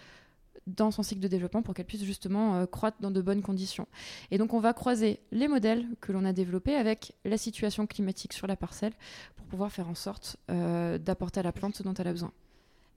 dans 0.67 0.91
son 0.91 1.03
cycle 1.03 1.22
de 1.22 1.27
développement 1.27 1.62
pour 1.62 1.74
qu'elle 1.74 1.86
puisse 1.86 2.03
justement 2.03 2.55
euh, 2.55 2.65
croître 2.65 2.98
dans 3.00 3.12
de 3.12 3.22
bonnes 3.22 3.44
conditions. 3.44 3.88
Et 4.32 4.38
donc 4.38 4.53
on 4.53 4.60
va 4.60 4.74
croiser 4.74 5.20
les 5.32 5.48
modèles 5.48 5.86
que 6.01 6.12
l'on 6.12 6.25
a 6.25 6.34
développés 6.34 6.75
avec 6.75 7.13
la 7.24 7.38
situation 7.38 7.86
climatique 7.86 8.34
sur 8.34 8.48
la 8.48 8.55
parcelle 8.55 8.94
pour 9.36 9.46
pouvoir 9.46 9.72
faire 9.72 9.88
en 9.88 9.96
sorte 9.96 10.38
euh, 10.50 10.98
d'apporter 10.98 11.39
à 11.39 11.44
la 11.44 11.51
plante 11.51 11.75
ce 11.75 11.84
dont 11.84 11.94
elle 11.94 12.08
a 12.08 12.12
besoin. 12.12 12.32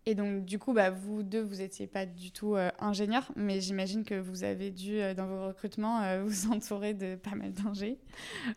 Et 0.06 0.14
donc, 0.14 0.44
du 0.44 0.58
coup, 0.58 0.72
bah, 0.72 0.90
vous 0.90 1.22
deux, 1.22 1.42
vous 1.42 1.56
n'étiez 1.56 1.86
pas 1.86 2.06
du 2.06 2.30
tout 2.30 2.54
euh, 2.54 2.70
ingénieur, 2.78 3.30
mais 3.36 3.60
j'imagine 3.60 4.04
que 4.04 4.18
vous 4.18 4.42
avez 4.42 4.70
dû, 4.70 5.00
euh, 5.00 5.12
dans 5.12 5.26
vos 5.26 5.46
recrutements, 5.46 6.02
euh, 6.02 6.22
vous 6.26 6.50
entourer 6.50 6.94
de 6.94 7.16
pas 7.16 7.34
mal 7.34 7.52
d'ingés. 7.52 7.98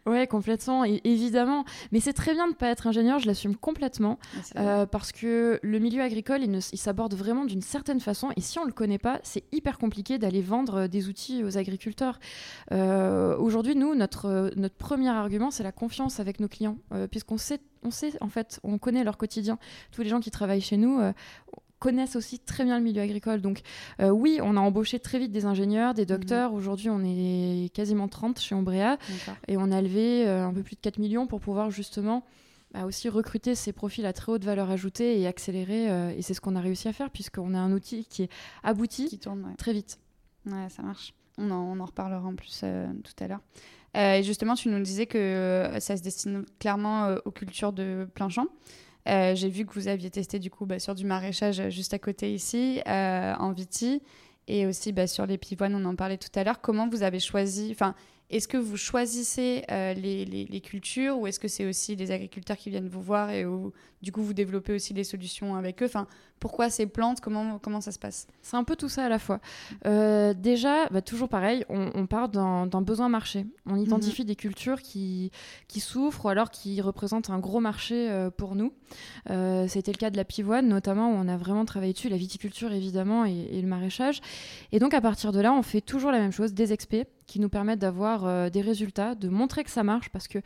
Ouais, 0.06 0.28
complètement, 0.28 0.86
et, 0.86 1.02
évidemment. 1.04 1.66
Mais 1.92 2.00
c'est 2.00 2.14
très 2.14 2.34
bien 2.34 2.46
de 2.48 2.52
ne 2.52 2.56
pas 2.56 2.70
être 2.70 2.88
ingénieur, 2.88 3.20
je 3.20 3.28
l'assume 3.28 3.56
complètement, 3.56 4.18
parce 4.56 5.12
que 5.12 5.60
le 5.62 5.80
milieu 5.80 6.02
agricole, 6.02 6.42
il, 6.44 6.56
il 6.56 6.78
s'aborde 6.78 7.14
vraiment 7.16 7.46
d'une 7.46 7.62
certaine 7.62 8.00
façon, 8.00 8.30
et 8.38 8.42
si 8.42 8.58
on 8.60 8.64
ne 8.64 8.68
le 8.68 8.74
connaît 8.74 8.98
pas, 8.98 9.20
c'est 9.24 9.44
hyper 9.52 9.78
compliqué 9.78 10.18
d'aller 10.18 10.42
vendre 10.42 10.88
des 10.88 11.10
outils 11.10 11.44
aux 11.44 11.58
agriculteurs. 11.58 12.20
Aujourd'hui, 12.72 13.76
nous, 13.76 13.96
notre, 13.96 14.52
notre 14.56 14.76
premier 14.76 15.10
argument, 15.10 15.52
c'est 15.52 15.64
la 15.64 15.72
confiance 15.72 16.20
avec 16.20 16.40
nos 16.40 16.48
clients, 16.48 16.78
puisqu'on 17.10 17.38
sait 17.38 17.60
on 17.84 17.92
sait, 17.92 18.14
en 18.22 18.30
fait, 18.30 18.60
on 18.64 18.78
connaît 18.78 19.04
leur 19.04 19.18
quotidien. 19.18 19.58
Tous 19.92 20.02
les 20.02 20.10
gens 20.10 20.20
qui 20.20 20.32
travaillent 20.32 20.62
chez 20.62 20.78
nous 20.78 21.00
euh, 21.00 21.14
connaissent 21.80 22.16
aussi 22.16 22.40
très 22.40 22.64
bien 22.64 22.78
le 22.78 22.84
milieu 22.84 23.02
agricole. 23.02 23.42
Donc 23.42 23.62
euh, 24.00 24.10
oui, 24.10 24.40
on 24.42 24.56
a 24.56 24.60
embauché 24.60 25.00
très 25.00 25.20
vite 25.20 25.32
des 25.32 25.46
ingénieurs, 25.46 25.94
des 25.94 26.06
docteurs. 26.06 26.52
Mhm. 26.52 26.58
Aujourd'hui, 26.58 26.90
on 26.90 27.02
est 27.04 27.74
quasiment 27.74 28.08
30 28.08 28.40
chez 28.40 28.56
Ombrea. 28.56 28.98
Et 29.48 29.58
on 29.58 29.72
a 29.72 29.82
levé 29.82 30.28
euh, 30.28 30.46
un 30.46 30.54
peu 30.54 30.64
plus 30.64 30.76
de 30.76 30.82
4 30.82 31.00
millions 31.00 31.28
pour 31.28 31.40
pouvoir 31.40 31.72
justement 31.72 32.24
bah, 32.74 32.86
aussi 32.86 33.10
recruter 33.10 33.56
ces 33.56 33.74
profils 33.74 34.06
à 34.06 34.14
très 34.14 34.32
haute 34.32 34.46
valeur 34.46 34.70
ajoutée 34.70 35.20
et 35.20 35.28
accélérer. 35.28 36.18
et 36.18 36.22
c'est 36.22 36.34
ce 36.34 36.42
qu'on 36.42 36.56
a 36.56 36.62
réussi 36.62 36.88
à 36.88 36.94
faire 36.94 37.10
puisqu'on 37.10 37.54
a 37.54 37.60
un 37.60 37.72
outil 37.74 38.06
qui 38.06 38.24
est 38.24 38.30
abouti 38.64 39.08
qui 39.08 39.20
tourne, 39.20 39.54
très 39.58 39.74
vite. 39.74 40.00
Ouais, 40.46 40.70
ça 40.70 40.82
marche. 40.82 41.14
On 41.38 41.50
en, 41.52 41.58
on 41.58 41.80
en 41.80 41.86
reparlera 41.86 42.26
en 42.26 42.36
plus 42.36 42.64
tout 43.04 43.24
à 43.24 43.28
l'heure. 43.28 43.42
Euh, 43.98 44.16
et 44.16 44.24
justement, 44.24 44.56
tu 44.56 44.70
nous 44.70 44.80
disais 44.80 45.06
que 45.06 45.18
euh, 45.18 45.80
ça 45.80 45.98
se 45.98 46.02
destine 46.02 46.46
clairement 46.60 47.06
euh, 47.06 47.18
aux 47.26 47.32
cultures 47.32 47.74
de 47.74 48.08
plein 48.14 48.30
champ. 48.30 48.48
J'ai 49.06 49.50
vu 49.50 49.66
que 49.66 49.74
vous 49.74 49.88
aviez 49.88 50.12
testé 50.12 50.38
du 50.38 50.52
coup 50.52 50.66
bah, 50.68 50.78
sur 50.78 50.94
du 50.94 51.06
maraîchage 51.06 51.70
juste 51.70 51.94
à 51.94 52.00
côté 52.00 52.34
ici, 52.34 52.82
en 52.86 53.52
Viti, 53.52 54.02
et 54.48 54.68
aussi 54.68 54.92
bah, 54.92 55.08
sur 55.08 55.26
les 55.26 55.40
pivoines, 55.40 55.74
on 55.74 55.86
en 55.86 55.96
parlait 55.96 56.18
tout 56.20 56.30
à 56.36 56.44
l'heure. 56.44 56.62
Comment 56.62 56.88
vous 56.88 57.02
avez 57.02 57.20
choisi, 57.20 57.70
enfin, 57.72 57.96
est-ce 58.32 58.48
que 58.48 58.58
vous 58.58 58.78
choisissez 58.78 59.64
euh, 59.70 59.94
les, 59.94 60.62
cultures 60.62 61.20
ou 61.20 61.28
est-ce 61.28 61.40
que 61.40 61.48
c'est 61.48 61.66
aussi 61.66 61.96
les 61.96 62.12
agriculteurs 62.12 62.58
qui 62.58 62.70
viennent 62.70 62.88
vous 62.88 63.02
voir 63.02 63.30
et 63.30 63.46
où, 63.46 63.74
du 64.02 64.12
coup, 64.12 64.22
vous 64.22 64.34
développez 64.34 64.74
aussi 64.74 64.94
des 64.94 65.04
solutions 65.04 65.56
avec 65.56 65.84
eux? 65.84 65.86
Enfin, 65.86 66.08
Pourquoi 66.40 66.70
ces 66.70 66.86
plantes? 66.86 67.20
Comment, 67.20 67.60
comment 67.60 67.82
ça 67.82 67.92
se 67.92 68.00
passe? 68.00 68.28
C'est 68.42 68.56
un 68.56 68.64
peu 68.64 68.76
tout 68.76 68.90
ça 68.90 69.06
à 69.06 69.10
la 69.10 69.20
fois. 69.20 69.42
Euh, 69.86 70.34
déjà, 70.34 70.88
bah, 70.90 71.02
toujours 71.02 71.28
pareil, 71.28 71.66
on, 71.70 72.06
part 72.08 72.30
d'un 72.30 72.82
besoin 72.82 73.10
marché. 73.10 73.46
On 73.66 73.74
mhm. 73.74 73.84
identifie 73.84 74.24
des 74.24 74.36
cultures 74.36 74.82
qui, 74.82 75.32
qui 75.68 75.80
souffrent 75.82 76.26
ou 76.26 76.30
alors 76.30 76.52
qui 76.52 76.80
représentent 76.80 77.30
un 77.30 77.40
gros 77.40 77.60
marché 77.60 78.10
euh, 78.10 78.30
pour 78.30 78.56
nous. 78.56 78.74
C'était 79.68 79.92
le 79.92 79.98
cas 79.98 80.10
de 80.10 80.18
la 80.18 80.26
pivoine, 80.26 80.68
notamment, 80.68 81.12
où 81.12 81.16
on 81.16 81.28
a 81.28 81.38
vraiment 81.38 81.66
travaillé 81.66 81.94
dessus, 81.94 82.10
la 82.10 82.18
viticulture 82.18 82.72
évidemment 82.72 83.26
et, 83.26 83.48
et 83.52 83.62
le 83.62 83.68
maraîchage. 83.68 84.22
Et 84.72 84.80
donc, 84.80 84.94
à 84.94 85.02
partir 85.02 85.32
de 85.32 85.40
là, 85.40 85.54
on 85.54 85.64
fait 85.64 85.82
toujours 85.82 86.12
la 86.12 86.20
même 86.20 86.32
chose, 86.32 86.54
des 86.54 86.72
expés 86.72 87.08
qui 87.32 87.40
nous 87.40 87.48
permettent 87.48 87.80
d'avoir 87.80 88.26
euh, 88.26 88.50
des 88.50 88.60
résultats, 88.60 89.16
de 89.16 89.30
montrer 89.30 89.64
que 89.64 89.70
ça 89.70 89.84
marche, 89.84 90.10
parce 90.10 90.28
que 90.28 90.40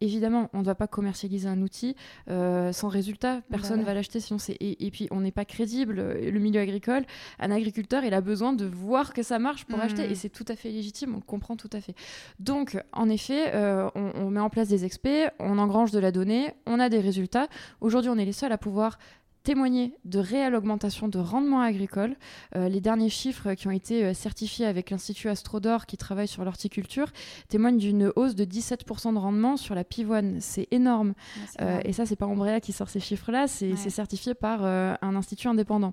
évidemment, 0.00 0.48
on 0.54 0.60
ne 0.60 0.64
va 0.64 0.74
pas 0.74 0.86
commercialiser 0.86 1.46
un 1.46 1.60
outil 1.60 1.94
euh, 2.30 2.72
sans 2.72 2.88
résultat. 2.88 3.42
Personne 3.50 3.80
ne 3.80 3.84
va 3.84 3.92
l'acheter 3.92 4.20
sinon 4.20 4.38
c'est. 4.38 4.56
Et, 4.58 4.90
puis, 4.90 5.06
on 5.10 5.20
n'est 5.20 5.32
pas 5.32 5.44
crédible. 5.44 5.96
Le 5.96 6.38
milieu 6.38 6.62
agricole, 6.62 7.04
un 7.40 7.50
agriculteur, 7.50 8.04
il 8.04 8.14
a 8.14 8.22
besoin 8.22 8.54
de 8.54 8.64
voir 8.64 9.12
que 9.12 9.22
ça 9.22 9.38
marche 9.38 9.66
pour 9.66 9.78
acheter. 9.80 10.06
Et 10.06 10.12
mmh. 10.12 10.14
c'est 10.14 10.30
tout 10.30 10.46
à 10.48 10.56
fait 10.56 10.70
légitime, 10.70 11.12
on 11.12 11.16
le 11.18 11.22
comprend 11.22 11.56
tout 11.56 11.68
à 11.74 11.82
fait. 11.82 11.94
Donc, 12.38 12.82
en 12.94 13.10
effet, 13.10 13.54
euh, 13.54 13.90
on, 13.94 14.12
on, 14.14 14.30
met 14.30 14.40
en 14.40 14.48
place 14.48 14.68
des 14.68 14.86
experts, 14.86 15.32
on 15.40 15.58
engrange 15.58 15.90
de 15.90 15.98
la 15.98 16.10
donnée, 16.10 16.54
on 16.64 16.80
a 16.80 16.88
des 16.88 17.00
résultats. 17.00 17.48
Aujourd'hui, 17.82 18.10
on 18.10 18.16
est 18.16 18.24
les 18.24 18.32
seuls 18.32 18.52
à 18.52 18.58
pouvoir 18.58 18.98
témoigner 19.42 19.94
de 20.04 20.18
réelle 20.18 20.54
augmentation 20.54 21.08
de 21.08 21.18
rendement 21.18 21.60
agricole. 21.60 22.16
Euh, 22.56 22.68
les 22.68 22.80
derniers 22.80 23.08
chiffres 23.08 23.54
qui 23.54 23.68
ont 23.68 23.72
été 23.72 24.04
euh, 24.04 24.14
certifiés 24.14 24.66
avec 24.66 24.90
l'Institut 24.90 25.28
Astrodor 25.28 25.86
qui 25.86 25.96
travaille 25.96 26.28
sur 26.28 26.44
l'horticulture 26.44 27.10
témoignent 27.48 27.78
d'une 27.78 28.12
hausse 28.16 28.34
de 28.34 28.44
17% 28.44 29.14
de 29.14 29.18
rendement 29.18 29.56
sur 29.56 29.74
la 29.74 29.84
pivoine. 29.84 30.40
C'est 30.40 30.68
énorme. 30.70 31.14
Euh, 31.60 31.80
et 31.84 31.92
ça, 31.92 32.06
c'est 32.06 32.16
pas 32.16 32.26
Ombrea 32.26 32.60
qui 32.60 32.72
sort 32.72 32.88
ces 32.88 33.00
chiffres-là, 33.00 33.46
c'est 33.46 33.76
certifié 33.76 34.34
par 34.34 34.64
un 34.64 35.16
institut 35.16 35.48
indépendant. 35.48 35.92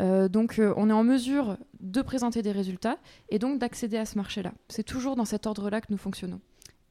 donc, 0.00 0.60
on 0.76 0.90
est 0.90 0.92
en 0.92 1.04
mesure 1.04 1.56
de 1.80 2.02
présenter 2.02 2.42
des 2.42 2.52
résultats 2.52 2.98
et 3.28 3.38
donc 3.38 3.58
d'accéder 3.58 3.96
à 3.96 4.04
ce 4.04 4.16
marché-là. 4.16 4.52
C'est 4.68 4.82
toujours 4.82 5.16
dans 5.16 5.24
cet 5.24 5.46
ordre-là 5.46 5.80
que 5.80 5.86
nous 5.90 5.98
fonctionnons. 5.98 6.40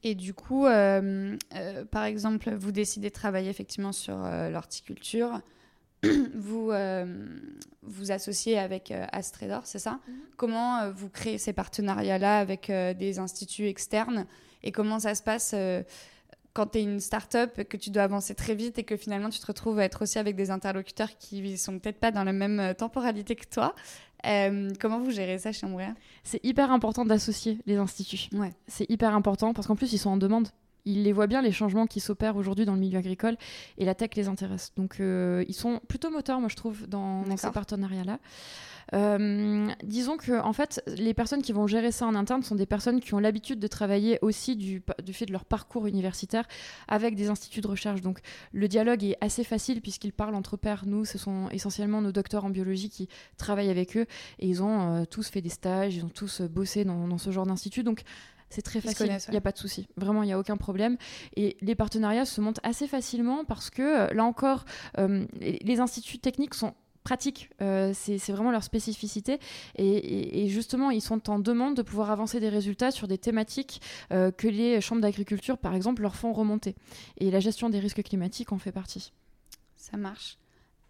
Et 0.03 0.15
du 0.15 0.33
coup, 0.33 0.65
par 0.65 2.03
exemple, 2.03 2.53
vous 2.53 2.71
décidez 2.71 3.09
de 3.09 3.13
travailler 3.13 3.49
effectivement 3.49 3.91
sur 3.91 4.17
l'horticulture. 4.17 5.41
vous 6.35 6.71
euh, 6.71 7.05
vous 7.83 8.11
associez 8.11 8.57
avec 8.57 8.91
euh, 8.91 9.05
c'est 9.63 9.79
ça? 9.79 9.99
Mhm. 10.07 10.15
Comment 10.37 10.79
euh, 10.79 10.91
vous 10.91 11.09
créez 11.09 11.37
ces 11.37 11.53
partenariats-là 11.53 12.39
avec 12.39 12.71
des 12.71 13.19
instituts 13.19 13.67
externes? 13.67 14.25
Et 14.63 14.71
comment 14.71 14.99
ça 14.99 15.13
se 15.13 15.21
passe 15.21 15.53
quand 16.53 16.67
tu 16.67 16.79
es 16.79 16.83
une 16.83 16.99
start-up, 16.99 17.63
que 17.67 17.77
tu 17.77 17.89
dois 17.89 18.03
avancer 18.03 18.33
très 18.33 18.55
vite 18.55 18.79
et 18.79 18.83
que 18.83 18.97
finalement 18.97 19.29
tu 19.29 19.39
te 19.39 19.45
retrouves 19.45 19.77
à 19.77 19.83
être 19.83 20.03
aussi 20.03 20.17
avec 20.17 20.35
des 20.35 20.49
interlocuteurs 20.49 21.09
qui 21.19 21.57
sont 21.57 21.77
peut-être 21.77 21.99
pas 21.99 22.11
dans 22.11 22.23
la 22.23 22.33
même 22.33 22.73
temporalité 22.75 23.35
que 23.35 23.45
toi? 23.45 23.75
Comment 24.79 24.99
vous 24.99 25.11
gérez 25.11 25.37
ça 25.37 25.51
chez 25.51 25.67
Montréal 25.67 25.93
C'est 26.23 26.43
hyper 26.43 26.71
important 26.71 27.05
d'associer 27.05 27.59
les 27.67 27.75
instituts. 27.75 28.27
Ouais. 28.33 28.53
C'est 28.67 28.89
hyper 28.89 29.13
important 29.13 29.53
parce 29.53 29.67
qu'en 29.67 29.75
plus, 29.75 29.93
ils 29.93 29.99
sont 29.99 30.09
en 30.09 30.17
demande 30.17 30.47
ils 30.85 31.03
les 31.03 31.13
voient 31.13 31.27
bien 31.27 31.41
les 31.41 31.51
changements 31.51 31.87
qui 31.87 31.99
s'opèrent 31.99 32.37
aujourd'hui 32.37 32.65
dans 32.65 32.73
le 32.73 32.79
milieu 32.79 32.99
agricole 32.99 33.37
et 33.77 33.85
la 33.85 33.95
tech 33.95 34.11
les 34.15 34.27
intéresse. 34.27 34.71
Donc 34.77 34.97
ils 34.99 35.53
sont 35.53 35.81
plutôt 35.87 36.09
moteurs, 36.11 36.39
moi 36.39 36.49
je 36.49 36.55
trouve, 36.55 36.87
dans, 36.87 37.23
dans 37.23 37.37
ces 37.37 37.51
partenariats-là. 37.51 38.19
Euh, 38.93 39.67
disons 39.83 40.17
que 40.17 40.39
en 40.41 40.53
fait, 40.53 40.83
les 40.97 41.13
personnes 41.13 41.41
qui 41.41 41.51
vont 41.51 41.67
gérer 41.67 41.91
ça 41.91 42.05
en 42.05 42.15
interne 42.15 42.43
sont 42.43 42.55
des 42.55 42.65
personnes 42.65 42.99
qui 42.99 43.13
ont 43.13 43.19
l'habitude 43.19 43.59
de 43.59 43.67
travailler 43.67 44.19
aussi 44.21 44.55
du, 44.55 44.83
du, 45.03 45.13
fait 45.13 45.25
de 45.25 45.31
leur 45.31 45.45
parcours 45.45 45.87
universitaire 45.87 46.45
avec 46.87 47.15
des 47.15 47.29
instituts 47.29 47.61
de 47.61 47.67
recherche. 47.67 48.01
Donc 48.01 48.19
le 48.51 48.67
dialogue 48.67 49.03
est 49.03 49.17
assez 49.21 49.43
facile 49.43 49.81
puisqu'ils 49.81 50.13
parlent 50.13 50.35
entre 50.35 50.57
pairs. 50.57 50.83
Nous, 50.85 51.05
ce 51.05 51.17
sont 51.17 51.49
essentiellement 51.51 52.01
nos 52.01 52.11
docteurs 52.11 52.45
en 52.45 52.49
biologie 52.49 52.89
qui 52.89 53.09
travaillent 53.37 53.71
avec 53.71 53.97
eux 53.97 54.05
et 54.39 54.47
ils 54.47 54.61
ont 54.61 55.01
euh, 55.01 55.05
tous 55.05 55.29
fait 55.29 55.41
des 55.41 55.49
stages, 55.49 55.95
ils 55.95 56.05
ont 56.05 56.09
tous 56.09 56.41
euh, 56.41 56.47
bossé 56.47 56.85
dans, 56.85 57.07
dans 57.07 57.17
ce 57.17 57.31
genre 57.31 57.45
d'institut. 57.45 57.83
Donc 57.83 58.03
c'est 58.55 58.61
très 58.61 58.81
facile, 58.81 59.17
il 59.27 59.31
n'y 59.31 59.37
a 59.37 59.41
pas 59.41 59.51
de 59.51 59.57
souci. 59.57 59.87
Vraiment, 59.97 60.23
il 60.23 60.27
n'y 60.27 60.33
a 60.33 60.39
aucun 60.39 60.57
problème. 60.57 60.97
Et 61.35 61.57
les 61.61 61.75
partenariats 61.75 62.25
se 62.25 62.41
montent 62.41 62.61
assez 62.63 62.87
facilement 62.87 63.45
parce 63.45 63.69
que, 63.69 64.13
là 64.13 64.23
encore, 64.23 64.65
les 64.97 65.79
instituts 65.79 66.19
techniques 66.19 66.55
sont 66.55 66.73
pratique. 67.05 67.49
Euh, 67.61 67.93
c'est 67.93 68.31
vraiment 68.33 68.51
leur 68.51 68.63
spécificité. 68.63 69.39
Et, 69.77 70.49
justement, 70.49 70.91
ils 70.91 71.01
sont 71.01 71.29
en 71.29 71.39
demande 71.39 71.75
de 71.77 71.81
pouvoir 71.81 72.11
avancer 72.11 72.41
des 72.41 72.49
résultats 72.49 72.91
sur 72.91 73.07
des 73.07 73.17
thématiques 73.17 73.81
euh, 74.11 74.31
que 74.31 74.49
les 74.49 74.81
chambres 74.81 75.01
d'agriculture, 75.01 75.57
par 75.57 75.73
exemple, 75.73 76.01
leur 76.01 76.17
font 76.17 76.33
remonter. 76.33 76.75
Et 77.17 77.31
la 77.31 77.39
gestion 77.39 77.69
des 77.69 77.79
risques 77.79 78.03
climatiques 78.03 78.51
en 78.51 78.57
fait 78.57 78.73
partie. 78.73 79.13
Ça 79.77 79.95
marche. 79.95 80.37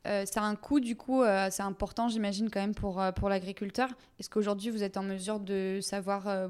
Euh, 0.07 0.23
c'est 0.25 0.39
un 0.39 0.55
coût, 0.55 0.79
du 0.79 0.95
coup, 0.95 1.23
c'est 1.51 1.63
important, 1.63 2.07
j'imagine, 2.07 2.49
quand 2.49 2.61
même, 2.61 2.75
pour, 2.75 3.03
pour 3.15 3.29
l'agriculteur. 3.29 3.89
Est-ce 4.19 4.29
qu'aujourd'hui, 4.29 4.69
vous 4.69 4.83
êtes 4.83 4.97
en 4.97 5.03
mesure 5.03 5.39
de 5.39 5.79
savoir 5.81 6.49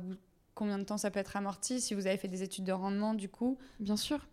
combien 0.55 0.79
de 0.79 0.83
temps 0.83 0.97
ça 0.97 1.11
peut 1.11 1.19
être 1.19 1.35
amorti, 1.37 1.79
si 1.79 1.93
vous 1.93 2.07
avez 2.07 2.17
fait 2.17 2.27
des 2.27 2.43
études 2.43 2.63
de 2.63 2.71
rendement, 2.71 3.13
du 3.13 3.29
coup 3.29 3.57
Bien 3.79 3.97
sûr. 3.97 4.27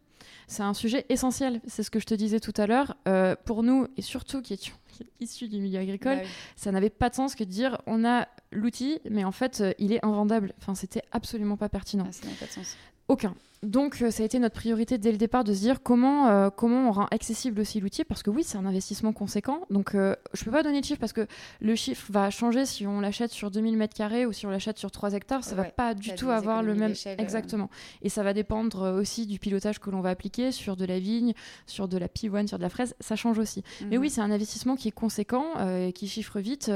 C'est 0.47 0.63
un 0.63 0.75
sujet 0.75 1.05
essentiel, 1.09 1.61
c'est 1.67 1.83
ce 1.83 1.91
que 1.91 1.99
je 1.99 2.07
te 2.07 2.15
disais 2.15 2.39
tout 2.39 2.55
à 2.57 2.67
l'heure. 2.67 2.97
pour 3.45 3.63
nous, 3.63 3.89
et 3.97 4.03
surtout 4.03 4.41
qui 4.41 4.55
étions 4.55 4.77
issu 5.21 5.49
du 5.49 5.61
milieu 5.61 5.81
agricole, 5.81 6.19
bah 6.19 6.29
ça 6.57 6.71
n'avait 6.73 6.91
pas 6.91 7.09
de 7.09 7.15
sens 7.15 7.35
que 7.35 7.45
de 7.45 7.49
dire 7.49 7.81
on 7.87 8.05
a 8.05 8.29
l'outil, 8.51 9.01
mais 9.09 9.25
en 9.25 9.33
fait, 9.33 9.61
euh, 9.61 9.73
il 9.79 9.93
est 9.93 10.05
invendable. 10.05 10.53
Enfin, 10.59 10.75
c'était 10.75 11.03
absolument 11.13 11.57
pas 11.57 11.69
pertinent. 11.69 12.05
Ah, 12.09 12.13
ça 12.13 12.27
n'a 12.27 12.35
pas 12.35 12.47
de 12.47 12.51
sens. 12.51 12.77
Aucun. 13.09 13.35
Donc, 13.63 14.03
euh, 14.03 14.11
ça 14.11 14.25
a 14.25 14.27
été 14.27 14.41
notre 14.41 14.57
priorité 14.57 14.99
dès 14.99 15.13
le 15.13 15.19
départ 15.19 15.45
de 15.45 15.55
se 15.55 15.61
dire 15.61 15.85
comment, 15.85 16.27
euh, 16.27 16.51
comment 16.51 16.89
on 16.89 16.91
rend 16.91 17.07
accessible 17.13 17.61
aussi 17.61 17.79
l'outil, 17.79 18.03
parce 18.03 18.25
que 18.25 18.31
oui, 18.31 18.43
c'est 18.43 18.59
un 18.59 18.67
investissement 18.67 19.13
conséquent. 19.13 19.61
Donc, 19.71 19.95
euh, 19.95 20.17
je 20.35 20.41
ne 20.41 20.45
peux 20.47 20.51
pas 20.51 20.65
donner 20.65 20.81
de 20.81 20.85
chiffre 20.85 20.99
parce 20.99 21.13
que 21.13 21.29
le 21.61 21.77
chiffre 21.77 22.11
va 22.11 22.29
changer 22.31 22.67
si 22.67 22.89
on 22.89 23.01
l'achète 23.01 23.31
sur 23.31 23.53
2000 23.53 23.79
m2 23.79 24.27
ou 24.27 24.33
si 24.33 24.47
on 24.47 24.51
l'achète 24.51 24.79
sur 24.79 24.91
3 24.91 25.13
hectares. 25.13 25.45
Ça 25.45 25.53
ne 25.53 25.61
va 25.61 25.65
pas 25.71 25.95
du 25.95 26.13
tout 26.17 26.31
avoir 26.31 26.65
le 26.65 26.75
même. 26.75 26.95
Exactement. 27.19 27.71
Et 28.03 28.09
ça 28.09 28.25
va 28.25 28.33
dépendre 28.33 28.99
aussi 28.99 29.27
du 29.27 29.39
pilotage 29.39 29.79
que 29.79 29.91
l'on 29.91 30.01
va 30.01 30.11
appliquer 30.11 30.51
sur 30.51 30.75
de 30.75 30.85
la 30.85 30.99
vigne, 30.99 31.33
sur 31.67 31.87
de 31.87 31.99
la 31.99 32.09
pivoine, 32.09 32.49
sur 32.49 32.59
de 32.59 32.63
la 32.65 32.69
fraise. 32.69 32.97
Ça 32.99 33.15
change 33.15 33.39
aussi. 33.39 33.63
Mais 33.89 33.97
oui, 33.97 34.09
mhm. 34.09 34.13
c'est 34.13 34.21
un 34.23 34.33
investissement 34.33 34.75
qui 34.75 34.89
est 34.89 34.93
conséquent, 34.93 35.47
qui 35.95 36.09
chiffre 36.09 36.41
vite. 36.41 36.69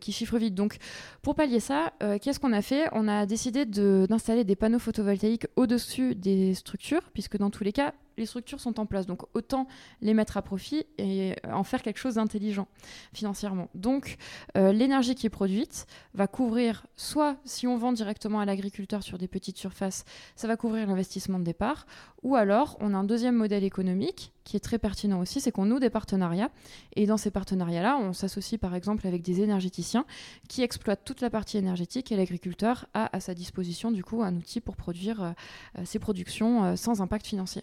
qui 0.00 0.12
chiffre 0.12 0.38
vite. 0.38 0.54
Donc, 0.54 0.78
pour 1.20 1.34
pallier 1.34 1.60
ça, 1.60 1.92
qu'est-ce 2.22 2.40
qu'on 2.40 2.54
a 2.54 2.62
fait? 2.62 2.88
On 2.92 3.08
a 3.08 3.26
décidé 3.26 3.66
d'installer 3.66 4.44
des 4.44 4.56
panneaux 4.56 4.78
photovoltaïques 4.78 5.49
au-dessus 5.56 6.14
des 6.14 6.54
structures, 6.54 7.10
puisque 7.12 7.36
dans 7.36 7.50
tous 7.50 7.64
les 7.64 7.72
cas, 7.72 7.92
les 8.20 8.26
structures 8.26 8.60
sont 8.60 8.78
en 8.78 8.86
place. 8.86 9.06
Donc 9.06 9.22
autant 9.34 9.66
les 10.00 10.14
mettre 10.14 10.36
à 10.36 10.42
profit 10.42 10.84
et 10.98 11.34
en 11.50 11.64
faire 11.64 11.82
quelque 11.82 11.98
chose 11.98 12.14
d'intelligent 12.14 12.68
financièrement. 13.12 13.68
Donc 13.74 14.16
euh, 14.56 14.72
l'énergie 14.72 15.14
qui 15.14 15.26
est 15.26 15.30
produite 15.30 15.86
va 16.14 16.26
couvrir, 16.26 16.86
soit 16.96 17.36
si 17.44 17.66
on 17.66 17.76
vend 17.76 17.92
directement 17.92 18.40
à 18.40 18.44
l'agriculteur 18.44 19.02
sur 19.02 19.18
des 19.18 19.28
petites 19.28 19.56
surfaces, 19.56 20.04
ça 20.36 20.46
va 20.46 20.56
couvrir 20.56 20.86
l'investissement 20.86 21.38
de 21.38 21.44
départ, 21.44 21.86
ou 22.22 22.36
alors 22.36 22.76
on 22.80 22.94
a 22.94 22.96
un 22.96 23.04
deuxième 23.04 23.34
modèle 23.34 23.64
économique 23.64 24.32
qui 24.44 24.56
est 24.56 24.60
très 24.60 24.78
pertinent 24.78 25.20
aussi, 25.20 25.40
c'est 25.40 25.52
qu'on 25.52 25.64
noue 25.64 25.78
des 25.78 25.90
partenariats. 25.90 26.50
Et 26.96 27.06
dans 27.06 27.16
ces 27.16 27.30
partenariats-là, 27.30 27.98
on 27.98 28.12
s'associe 28.12 28.60
par 28.60 28.74
exemple 28.74 29.06
avec 29.06 29.22
des 29.22 29.40
énergéticiens 29.42 30.04
qui 30.48 30.62
exploitent 30.62 31.04
toute 31.04 31.20
la 31.20 31.30
partie 31.30 31.56
énergétique 31.56 32.10
et 32.12 32.16
l'agriculteur 32.16 32.86
a 32.94 33.14
à 33.14 33.20
sa 33.20 33.34
disposition 33.34 33.90
du 33.90 34.04
coup 34.04 34.22
un 34.22 34.34
outil 34.36 34.60
pour 34.60 34.76
produire 34.76 35.22
euh, 35.22 35.30
euh, 35.78 35.84
ses 35.84 35.98
productions 35.98 36.76
sans 36.76 37.00
impact 37.00 37.26
financier. 37.26 37.62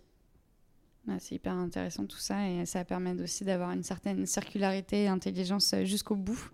Bah, 1.07 1.13
c'est 1.19 1.35
hyper 1.35 1.53
intéressant 1.53 2.05
tout 2.05 2.17
ça 2.17 2.49
et 2.49 2.65
ça 2.65 2.83
permet 2.83 3.13
aussi 3.21 3.45
d'avoir 3.45 3.71
une 3.71 3.83
certaine 3.83 4.25
circularité 4.25 5.03
et 5.03 5.07
intelligence 5.07 5.73
euh, 5.73 5.85
jusqu'au 5.85 6.15
bout. 6.15 6.51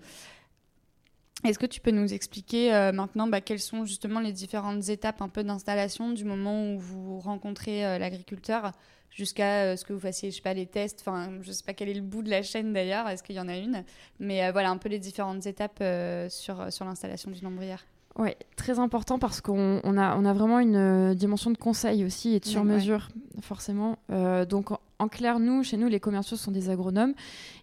Est-ce 1.44 1.58
que 1.58 1.66
tu 1.66 1.82
peux 1.82 1.90
nous 1.90 2.14
expliquer 2.14 2.72
euh, 2.72 2.92
maintenant 2.92 3.28
bah, 3.28 3.42
quelles 3.42 3.60
sont 3.60 3.84
justement 3.84 4.20
les 4.20 4.32
différentes 4.32 4.90
étapes 4.90 5.24
un 5.24 5.28
peu 5.28 5.44
d'installation 5.44 6.12
du 6.12 6.24
moment 6.24 6.72
où 6.72 6.80
vous 6.80 7.20
rencontrez 7.20 7.84
euh, 7.84 7.98
l'agriculteur 7.98 8.74
jusqu'à 9.10 9.76
ce 9.76 9.86
que 9.86 9.94
vous 9.94 10.00
fassiez, 10.00 10.30
je 10.30 10.36
sais 10.36 10.42
pas, 10.42 10.54
les 10.54 10.68
tests, 10.68 11.02
enfin, 11.02 11.32
je 11.42 11.52
sais 11.52 11.64
pas 11.64 11.74
quel 11.74 11.90
est 11.90 11.94
le 11.96 12.02
bout 12.02 12.22
de 12.24 12.30
la 12.30 12.42
chaîne 12.42 12.74
d'ailleurs, 12.74 13.08
est-ce 13.10 13.22
qu'il 13.22 13.36
y 13.36 13.40
en 13.40 13.48
a 13.48 13.58
une, 13.58 13.84
mais 14.20 14.52
voilà 14.52 14.72
un 14.72 14.78
peu 14.78 14.90
les 14.90 14.98
différentes 14.98 15.46
étapes 15.46 15.84
sur, 16.30 16.74
sur 16.74 16.84
l'installation 16.84 17.30
d'une 17.30 17.46
ombrière. 17.46 17.86
Oui, 18.16 18.30
très 18.56 18.78
important 18.78 19.18
parce 19.18 19.42
qu'on 19.42 19.80
a, 19.98 20.16
on 20.16 20.26
a 20.26 20.34
vraiment 20.34 20.60
une 20.60 20.76
euh, 20.76 21.14
dimension 21.16 21.50
de 21.50 21.58
conseil 21.58 22.06
aussi 22.06 22.36
et 22.36 22.40
de 22.40 22.46
sur-mesure, 22.46 23.10
forcément. 23.42 23.98
Euh, 24.12 24.46
donc, 24.46 24.70
en, 25.00 25.08
clair, 25.08 25.40
nous, 25.40 25.64
chez 25.64 25.78
nous, 25.78 25.88
les 25.88 26.00
commerciaux 26.00 26.38
sont 26.38 26.52
des 26.52 26.70
agronomes 26.70 27.16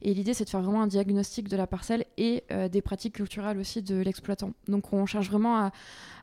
et 0.02 0.12
l'idée, 0.12 0.34
c'est 0.34 0.44
de 0.44 0.50
faire 0.50 0.60
vraiment 0.60 0.82
un 0.82 0.88
diagnostic 0.88 1.48
de 1.48 1.56
la 1.56 1.68
parcelle 1.68 2.04
et 2.16 2.42
euh, 2.50 2.68
des 2.68 2.82
pratiques 2.82 3.14
culturelles 3.14 3.58
aussi 3.58 3.80
de 3.80 3.96
l'exploitant. 3.96 4.50
Donc, 4.66 4.92
on 4.92 5.06
cherche 5.06 5.28
vraiment 5.28 5.56
à, 5.56 5.72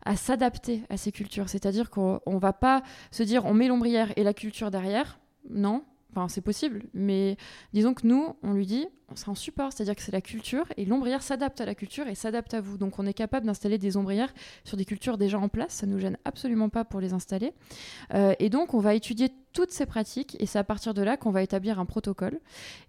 à 0.03 0.17
s'adapter 0.17 0.83
à 0.89 0.97
ces 0.97 1.13
cultures, 1.13 1.47
c'est-à-dire 1.47 1.89
qu'on 1.89 2.19
ne 2.27 2.39
va 2.39 2.51
pas 2.51 2.83
se 3.11 3.23
dire 3.23 3.45
on 3.45 3.53
met 3.53 3.69
l'ombrière 3.69 4.11
et 4.17 4.23
la 4.23 4.33
culture 4.33 4.71
derrière. 4.71 5.19
Non, 5.49 5.83
Enfin, 6.17 6.27
c'est 6.29 6.41
possible, 6.41 6.81
mais 6.95 7.37
disons 7.73 7.93
que 7.93 8.07
nous, 8.07 8.35
on 8.41 8.53
lui 8.53 8.65
dit, 8.65 8.87
c'est 9.13 9.29
un 9.29 9.35
support, 9.35 9.71
c'est-à-dire 9.71 9.95
que 9.95 10.01
c'est 10.01 10.11
la 10.11 10.21
culture, 10.21 10.65
et 10.75 10.83
l'ombrière 10.83 11.21
s'adapte 11.21 11.61
à 11.61 11.65
la 11.65 11.75
culture 11.75 12.07
et 12.07 12.15
s'adapte 12.15 12.55
à 12.55 12.61
vous. 12.61 12.79
Donc 12.79 12.97
on 12.97 13.05
est 13.05 13.13
capable 13.13 13.45
d'installer 13.45 13.77
des 13.77 13.97
ombrières 13.97 14.33
sur 14.63 14.77
des 14.77 14.85
cultures 14.85 15.19
déjà 15.19 15.37
en 15.37 15.47
place, 15.47 15.73
ça 15.73 15.85
ne 15.85 15.91
nous 15.91 15.99
gêne 15.99 16.17
absolument 16.25 16.69
pas 16.69 16.85
pour 16.85 17.01
les 17.01 17.13
installer. 17.13 17.53
Euh, 18.15 18.33
et 18.39 18.49
donc 18.49 18.73
on 18.73 18.79
va 18.79 18.95
étudier 18.95 19.29
toutes 19.57 19.71
ces 19.71 19.87
pratiques 19.87 20.37
et 20.39 20.45
c'est 20.45 20.59
à 20.59 20.63
partir 20.63 20.93
de 20.93 21.01
là 21.01 21.17
qu'on 21.17 21.31
va 21.31 21.41
établir 21.41 21.79
un 21.79 21.85
protocole. 21.85 22.39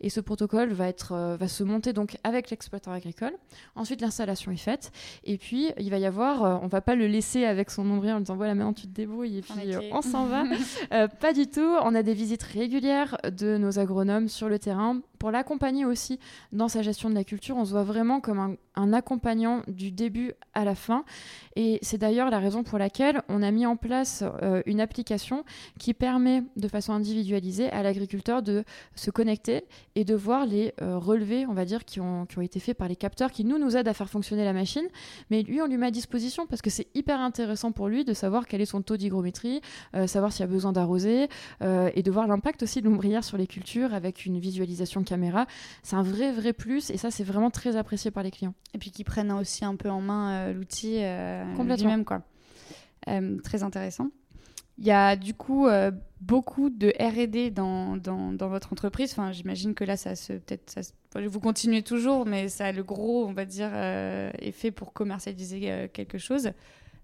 Et 0.03 0.11
ce 0.11 0.21
protocole 0.21 0.75
va, 0.75 0.87
être, 0.87 1.13
euh, 1.13 1.35
va 1.35 1.49
se 1.49 1.65
monter 1.65 1.95
donc 1.95 2.19
avec 2.25 2.51
l'exploitant 2.51 2.93
agricole. 2.93 3.33
Ensuite, 3.75 4.03
l'installation 4.03 4.53
est 4.53 4.59
faite. 4.59 4.93
Et 5.25 5.39
puis, 5.39 5.71
il 5.79 5.89
va 5.89 5.97
y 5.97 6.05
avoir, 6.05 6.45
euh, 6.45 6.59
on 6.61 6.67
va 6.67 6.83
pas 6.83 6.95
le 6.95 7.07
laisser 7.07 7.47
avec 7.47 7.71
son 7.71 7.85
nombril 7.85 8.13
en 8.13 8.21
disant 8.21 8.37
voilà, 8.37 8.55
maintenant 8.55 8.75
tu 8.75 8.83
te 8.83 8.93
débrouilles 8.93 9.39
et 9.39 9.41
puis 9.41 9.75
euh, 9.75 9.81
on 9.93 10.03
s'en 10.03 10.27
va. 10.27 10.45
pas 11.21 11.33
du 11.33 11.47
tout. 11.47 11.75
On 11.83 11.95
a 11.95 12.03
des 12.03 12.13
visites 12.13 12.43
régulières 12.43 13.17
de 13.25 13.57
nos 13.57 13.79
agronomes 13.79 14.29
sur 14.29 14.51
le 14.51 14.59
terrain 14.59 15.01
pour 15.19 15.31
l'accompagner 15.31 15.85
aussi 15.85 16.19
dans 16.53 16.69
sa 16.69 16.83
gestion 16.83 17.11
de 17.11 17.15
la 17.15 17.25
culture. 17.25 17.57
On 17.57 17.65
se 17.65 17.71
voit 17.71 17.85
vraiment 17.85 18.21
comme 18.21 18.57
un, 18.75 18.93
accompagnant 18.93 19.63
du 19.67 19.91
début 19.91 20.33
à 20.55 20.65
la 20.65 20.75
fin. 20.75 21.05
Et 21.57 21.79
c'est 21.83 21.99
d'ailleurs 21.99 22.31
la 22.31 22.39
raison 22.39 22.63
pour 22.63 22.79
laquelle 22.79 23.23
on 23.29 23.43
a 23.43 23.51
mis 23.51 23.67
en 23.67 23.77
place 23.77 24.23
une 24.67 24.81
application 24.81 25.45
qui 25.79 25.95
permet 25.95 26.45
de 26.57 26.69
façon 26.69 26.93
individualisée 26.93 27.71
à 27.71 27.83
l'agriculteur 27.83 28.43
de 28.43 28.65
se 28.95 29.11
connecter 29.11 29.65
et 29.95 30.05
de 30.05 30.15
voir 30.15 30.47
les 30.47 30.75
euh, 30.83 30.99
relevés, 30.99 31.47
on 31.47 31.55
va 31.55 31.65
dire, 31.65 31.85
qui 31.85 32.01
ont, 32.01 32.27
été 32.41 32.61
faits 32.61 32.77
par 32.77 32.89
les 32.89 32.97
capteurs, 32.97 33.33
qui 33.33 33.45
nous, 33.45 33.59
nous 33.59 33.77
aident 33.77 33.89
à 33.89 33.95
faire 33.95 34.09
fonctionner 34.09 34.45
la 34.45 34.53
machine. 34.53 34.87
Mais 35.31 35.43
lui, 35.43 35.61
on 35.61 35.67
lui 35.67 35.77
met 35.77 35.87
à 35.87 35.91
disposition 35.91 36.47
parce 36.47 36.63
que 36.63 36.71
c'est 36.71 36.87
hyper 36.95 37.21
intéressant 37.21 37.73
pour 37.73 37.89
lui 37.89 38.05
de 38.05 38.15
savoir 38.15 38.47
quel 38.47 38.61
est 38.61 38.67
son 38.67 38.83
taux 38.83 38.97
d'hygrométrie, 38.97 39.61
euh, 39.95 40.07
savoir 40.07 40.33
s'il 40.33 40.41
y 40.41 40.45
a 40.45 40.47
besoin 40.47 40.73
d'arroser 40.73 41.29
euh, 41.63 41.91
et 41.95 42.03
de 42.03 42.11
voir 42.11 42.27
l'impact 42.27 42.63
aussi 42.63 42.81
de 42.81 42.89
l'ombrière 42.89 43.25
sur 43.25 43.37
les 43.37 43.47
cultures 43.47 43.93
avec 43.93 44.25
une 44.25 44.39
visualisation 44.39 45.03
caméra. 45.09 45.47
C'est 45.83 45.97
un 45.97 46.03
vrai, 46.03 46.33
vrai 46.33 46.53
plus 46.53 46.91
et 46.91 46.97
ça, 46.97 47.11
c'est 47.11 47.25
vraiment 47.25 47.51
très 47.51 47.77
apprécié 47.77 48.11
par 48.11 48.23
les 48.23 48.31
clients. 48.31 48.55
Et 48.75 48.79
puis 48.79 48.91
qu'ils 48.91 49.05
prennent 49.05 49.33
aussi 49.33 49.65
un 49.65 49.77
peu 49.77 49.91
en 49.91 50.01
main 50.01 50.53
l'outil 50.53 51.01
complètement 51.57 51.91
même 51.91 52.05
quoi. 52.05 52.23
très 53.43 53.63
intéressant. 53.63 54.11
Il 54.79 54.87
y 54.87 54.93
a 54.93 55.17
du 55.17 55.35
coup 55.35 55.67
euh, 55.67 55.91
beaucoup 56.21 56.71
de 56.71 56.93
R&D 57.01 57.51
dans, 57.51 57.97
dans, 57.97 58.33
dans, 58.33 58.49
votre 58.49 58.73
entreprise. 58.73 59.11
Enfin, 59.11 59.33
j'imagine 59.33 59.75
que 59.75 59.83
là, 59.83 59.97
ça 59.97 60.15
se 60.15 60.35
peut-être 60.35 60.71
ça 60.71 60.83
vous 61.27 61.41
continuez 61.41 61.83
toujours, 61.83 62.27
mais 62.27 62.49
ça 62.49 62.67
a 62.67 62.73
le 62.73 62.85
gros, 62.85 63.27
on 63.27 63.33
va 63.33 63.45
dire, 63.45 63.71
euh, 63.73 64.31
effet 64.39 64.71
pour 64.71 64.93
commercialiser 64.93 65.61
euh, 65.65 65.89
quelque 65.93 66.19
chose. 66.19 66.53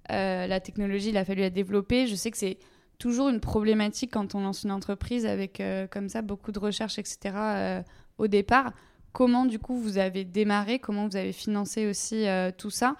la 0.09 0.61
technologie, 0.61 1.09
il 1.09 1.17
a 1.17 1.25
fallu 1.25 1.41
la 1.41 1.51
développer. 1.51 2.07
Je 2.07 2.15
sais 2.15 2.31
que 2.31 2.37
c'est 2.37 2.59
toujours 2.99 3.29
une 3.29 3.41
problématique 3.41 4.13
quand 4.13 4.35
on 4.35 4.41
lance 4.41 4.65
une 4.65 4.73
entreprise 4.73 5.27
avec 5.27 5.63
comme 5.91 6.09
ça 6.09 6.23
beaucoup 6.23 6.53
de 6.53 6.59
recherches, 6.59 6.99
etc. 6.99 7.85
au 8.19 8.27
départ. 8.27 8.73
Comment 9.13 9.45
du 9.45 9.59
coup 9.59 9.77
vous 9.77 9.99
avez 9.99 10.25
démarré? 10.25 10.79
Comment 10.79 11.07
vous 11.09 11.17
avez 11.17 11.33
financé 11.33 11.87
aussi 11.87 12.27
tout 12.59 12.71
ça? 12.71 12.97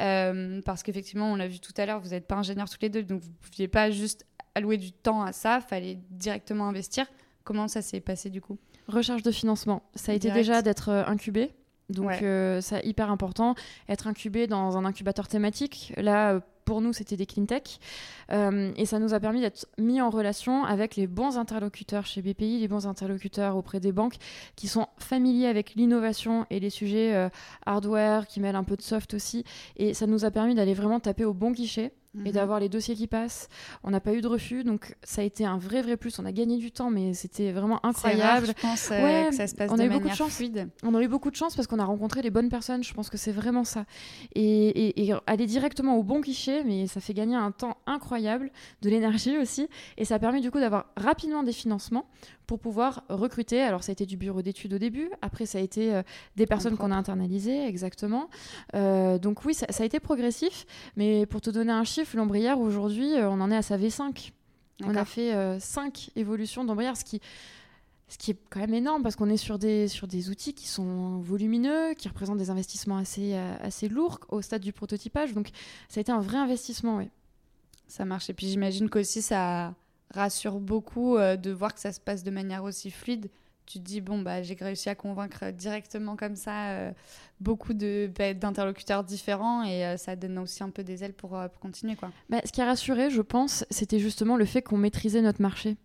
Euh, 0.00 0.60
parce 0.64 0.82
qu'effectivement, 0.82 1.32
on 1.32 1.36
l'a 1.36 1.48
vu 1.48 1.58
tout 1.58 1.72
à 1.76 1.86
l'heure, 1.86 2.00
vous 2.00 2.10
n'êtes 2.10 2.26
pas 2.26 2.36
ingénieurs 2.36 2.70
tous 2.70 2.78
les 2.80 2.88
deux, 2.88 3.02
donc 3.02 3.20
vous 3.20 3.30
ne 3.30 3.48
pouviez 3.48 3.68
pas 3.68 3.90
juste 3.90 4.26
allouer 4.54 4.76
du 4.76 4.92
temps 4.92 5.22
à 5.22 5.32
ça, 5.32 5.60
fallait 5.60 5.98
directement 6.10 6.68
investir. 6.68 7.06
Comment 7.44 7.68
ça 7.68 7.82
s'est 7.82 8.00
passé 8.00 8.30
du 8.30 8.40
coup? 8.40 8.58
Recherche 8.86 9.22
de 9.22 9.30
financement. 9.30 9.82
Ça 9.94 10.12
a 10.12 10.14
été 10.14 10.30
déjà 10.30 10.62
d'être 10.62 10.90
euh, 10.90 11.04
incubé. 11.06 11.50
Donc, 11.88 12.22
euh, 12.22 12.60
c'est 12.60 12.84
hyper 12.86 13.10
important. 13.10 13.54
Être 13.88 14.06
incubé 14.06 14.46
dans 14.46 14.76
un 14.76 14.84
incubateur 14.84 15.26
thématique. 15.26 15.94
Là, 15.96 16.40
pour 16.66 16.82
nous, 16.82 16.92
c'était 16.92 17.16
des 17.16 17.24
clean 17.24 17.46
tech. 17.46 17.78
Et 18.30 18.84
ça 18.84 18.98
nous 18.98 19.14
a 19.14 19.20
permis 19.20 19.40
d'être 19.40 19.66
mis 19.78 20.00
en 20.00 20.10
relation 20.10 20.64
avec 20.64 20.96
les 20.96 21.06
bons 21.06 21.38
interlocuteurs 21.38 22.06
chez 22.06 22.22
BPI, 22.22 22.58
les 22.58 22.68
bons 22.68 22.86
interlocuteurs 22.86 23.56
auprès 23.56 23.80
des 23.80 23.92
banques 23.92 24.16
qui 24.56 24.68
sont 24.68 24.86
familiers 24.98 25.46
avec 25.46 25.74
l'innovation 25.74 26.46
et 26.50 26.60
les 26.60 26.70
sujets 26.70 27.30
hardware, 27.66 28.26
qui 28.26 28.40
mêlent 28.40 28.56
un 28.56 28.64
peu 28.64 28.76
de 28.76 28.82
soft 28.82 29.14
aussi. 29.14 29.44
Et 29.76 29.94
ça 29.94 30.06
nous 30.06 30.24
a 30.24 30.30
permis 30.30 30.54
d'aller 30.54 30.74
vraiment 30.74 31.00
taper 31.00 31.24
au 31.24 31.34
bon 31.34 31.52
guichet 31.52 31.92
et 32.14 32.28
mhm. 32.28 32.32
d'avoir 32.32 32.60
les 32.60 32.68
dossiers 32.68 32.94
qui 32.94 33.06
passent. 33.06 33.48
On 33.84 33.90
n'a 33.90 34.00
pas 34.00 34.12
eu 34.14 34.20
de 34.20 34.26
refus, 34.26 34.64
donc 34.64 34.96
ça 35.02 35.20
a 35.20 35.24
été 35.24 35.44
un 35.44 35.58
vrai 35.58 35.82
vrai 35.82 35.96
plus. 35.96 36.18
On 36.18 36.24
a 36.24 36.32
gagné 36.32 36.56
du 36.56 36.72
temps, 36.72 36.90
mais 36.90 37.14
c'était 37.14 37.52
vraiment 37.52 37.84
incroyable. 37.84 38.22
Rare, 38.22 38.44
je 38.46 38.52
pense 38.52 38.88
euh, 38.90 39.28
que 39.28 39.34
ça 39.34 39.46
se 39.46 39.54
passe 39.54 39.70
on 39.70 39.78
a 39.78 39.84
eu 39.84 39.90
beaucoup 39.90 40.08
de 40.08 40.14
chance. 40.14 40.32
Fluide. 40.32 40.68
On 40.82 40.94
a 40.94 41.02
eu 41.02 41.08
beaucoup 41.08 41.30
de 41.30 41.36
chance 41.36 41.54
parce 41.54 41.66
qu'on 41.66 41.78
a 41.78 41.84
rencontré 41.84 42.22
les 42.22 42.30
bonnes 42.30 42.48
personnes. 42.48 42.82
Je 42.82 42.94
pense 42.94 43.10
que 43.10 43.16
c'est 43.16 43.32
vraiment 43.32 43.64
ça. 43.64 43.84
Et, 44.34 45.02
et, 45.02 45.14
aller 45.26 45.46
directement 45.46 45.96
au 45.96 46.02
bon 46.02 46.20
guichet, 46.20 46.64
mais 46.64 46.86
ça 46.86 47.00
fait 47.00 47.14
gagner 47.14 47.36
un 47.36 47.50
temps 47.50 47.76
incroyable, 47.86 48.17
de 48.18 48.90
l'énergie 48.90 49.38
aussi, 49.38 49.68
et 49.96 50.04
ça 50.04 50.18
permet 50.18 50.40
du 50.40 50.50
coup 50.50 50.60
d'avoir 50.60 50.86
rapidement 50.96 51.42
des 51.42 51.52
financements 51.52 52.06
pour 52.48 52.58
pouvoir 52.58 53.04
recruter. 53.08 53.60
Alors 53.60 53.84
ça 53.84 53.90
a 53.90 53.92
été 53.92 54.06
du 54.06 54.16
bureau 54.16 54.42
d'études 54.42 54.74
au 54.74 54.78
début, 54.78 55.10
après 55.22 55.46
ça 55.46 55.58
a 55.58 55.60
été 55.60 55.94
euh, 55.94 56.02
des 56.36 56.46
personnes 56.46 56.76
qu'on 56.76 56.90
a 56.90 56.96
internalisées, 56.96 57.66
exactement. 57.66 58.28
Euh, 58.74 59.18
donc 59.18 59.44
oui, 59.44 59.54
ça, 59.54 59.66
a 59.78 59.84
été 59.84 60.00
progressif, 60.00 60.66
mais 60.96 61.26
pour 61.26 61.40
te 61.40 61.50
donner 61.50 61.72
un 61.72 61.84
chiffre, 61.84 62.16
l'ombrière 62.16 62.58
aujourd'hui, 62.58 63.14
euh, 63.14 63.28
on 63.28 63.40
en 63.40 63.50
est 63.50 63.56
à 63.56 63.62
sa 63.62 63.76
V5. 63.76 64.32
On 64.84 64.94
a 64.94 65.04
fait 65.04 65.58
5 65.58 66.10
évolutions 66.14 66.64
d'ombrière, 66.64 66.96
ce 66.96 67.04
qui 67.04 67.20
ce 68.10 68.16
qui 68.16 68.30
est 68.30 68.38
quand 68.48 68.60
même 68.60 68.72
énorme 68.72 69.02
parce 69.02 69.16
qu'on 69.16 69.28
est 69.28 69.36
sur 69.36 69.58
des, 69.58 69.86
sur 69.86 70.06
des 70.06 70.30
outils 70.30 70.54
qui 70.54 70.66
sont 70.66 71.18
volumineux, 71.18 71.92
qui 71.94 72.08
représentent 72.08 72.38
des 72.38 72.48
investissements 72.48 72.96
assez, 72.96 73.34
assez 73.34 73.88
lourds 73.88 74.20
au 74.28 74.40
stade 74.40 74.62
du 74.62 74.72
prototypage. 74.72 75.34
Donc 75.34 75.50
ça 75.88 75.98
a 75.98 76.00
été 76.00 76.12
un 76.12 76.20
vrai 76.20 76.38
investissement, 76.38 76.96
oui. 76.98 77.10
Ça 77.88 78.04
marche. 78.04 78.30
Et 78.30 78.34
puis 78.34 78.46
j'imagine 78.48 78.88
qu'aussi 78.88 79.22
ça, 79.22 79.74
rassure 80.14 80.60
beaucoup 80.60 81.16
euh, 81.16 81.36
de 81.36 81.50
voir 81.50 81.74
que 81.74 81.80
ça 81.80 81.92
se 81.92 82.00
passe 82.00 82.22
de 82.22 82.30
manière 82.30 82.64
aussi 82.64 82.90
fluide. 82.90 83.30
Tu 83.66 83.78
te 83.80 83.84
dis, 83.84 84.00
bon, 84.00 84.22
bah, 84.22 84.42
j'ai 84.42 84.54
réussi 84.54 84.88
à 84.88 84.94
convaincre 84.94 85.50
directement 85.50 86.16
comme 86.16 86.36
ça 86.36 86.70
euh, 86.70 86.90
beaucoup 87.38 87.74
bah, 87.74 88.32
d'interlocuteurs 88.32 89.04
différents 89.04 89.62
et 89.62 89.84
euh, 89.84 89.96
ça 89.98 90.16
donne 90.16 90.38
aussi 90.38 90.62
un 90.62 90.70
peu 90.70 90.82
des 90.82 91.04
ailes 91.04 91.12
pour, 91.12 91.30
pour 91.30 91.60
continuer. 91.60 91.94
Quoi. 91.94 92.10
Bah, 92.30 92.40
ce 92.44 92.52
qui 92.52 92.62
a 92.62 92.64
rassuré, 92.64 93.10
je 93.10 93.20
pense, 93.20 93.66
c'était 93.70 93.98
justement 93.98 94.36
le 94.36 94.46
fait 94.46 94.62
qu'on 94.62 94.78
maîtrisait 94.78 95.20
notre 95.20 95.42
marché 95.42 95.76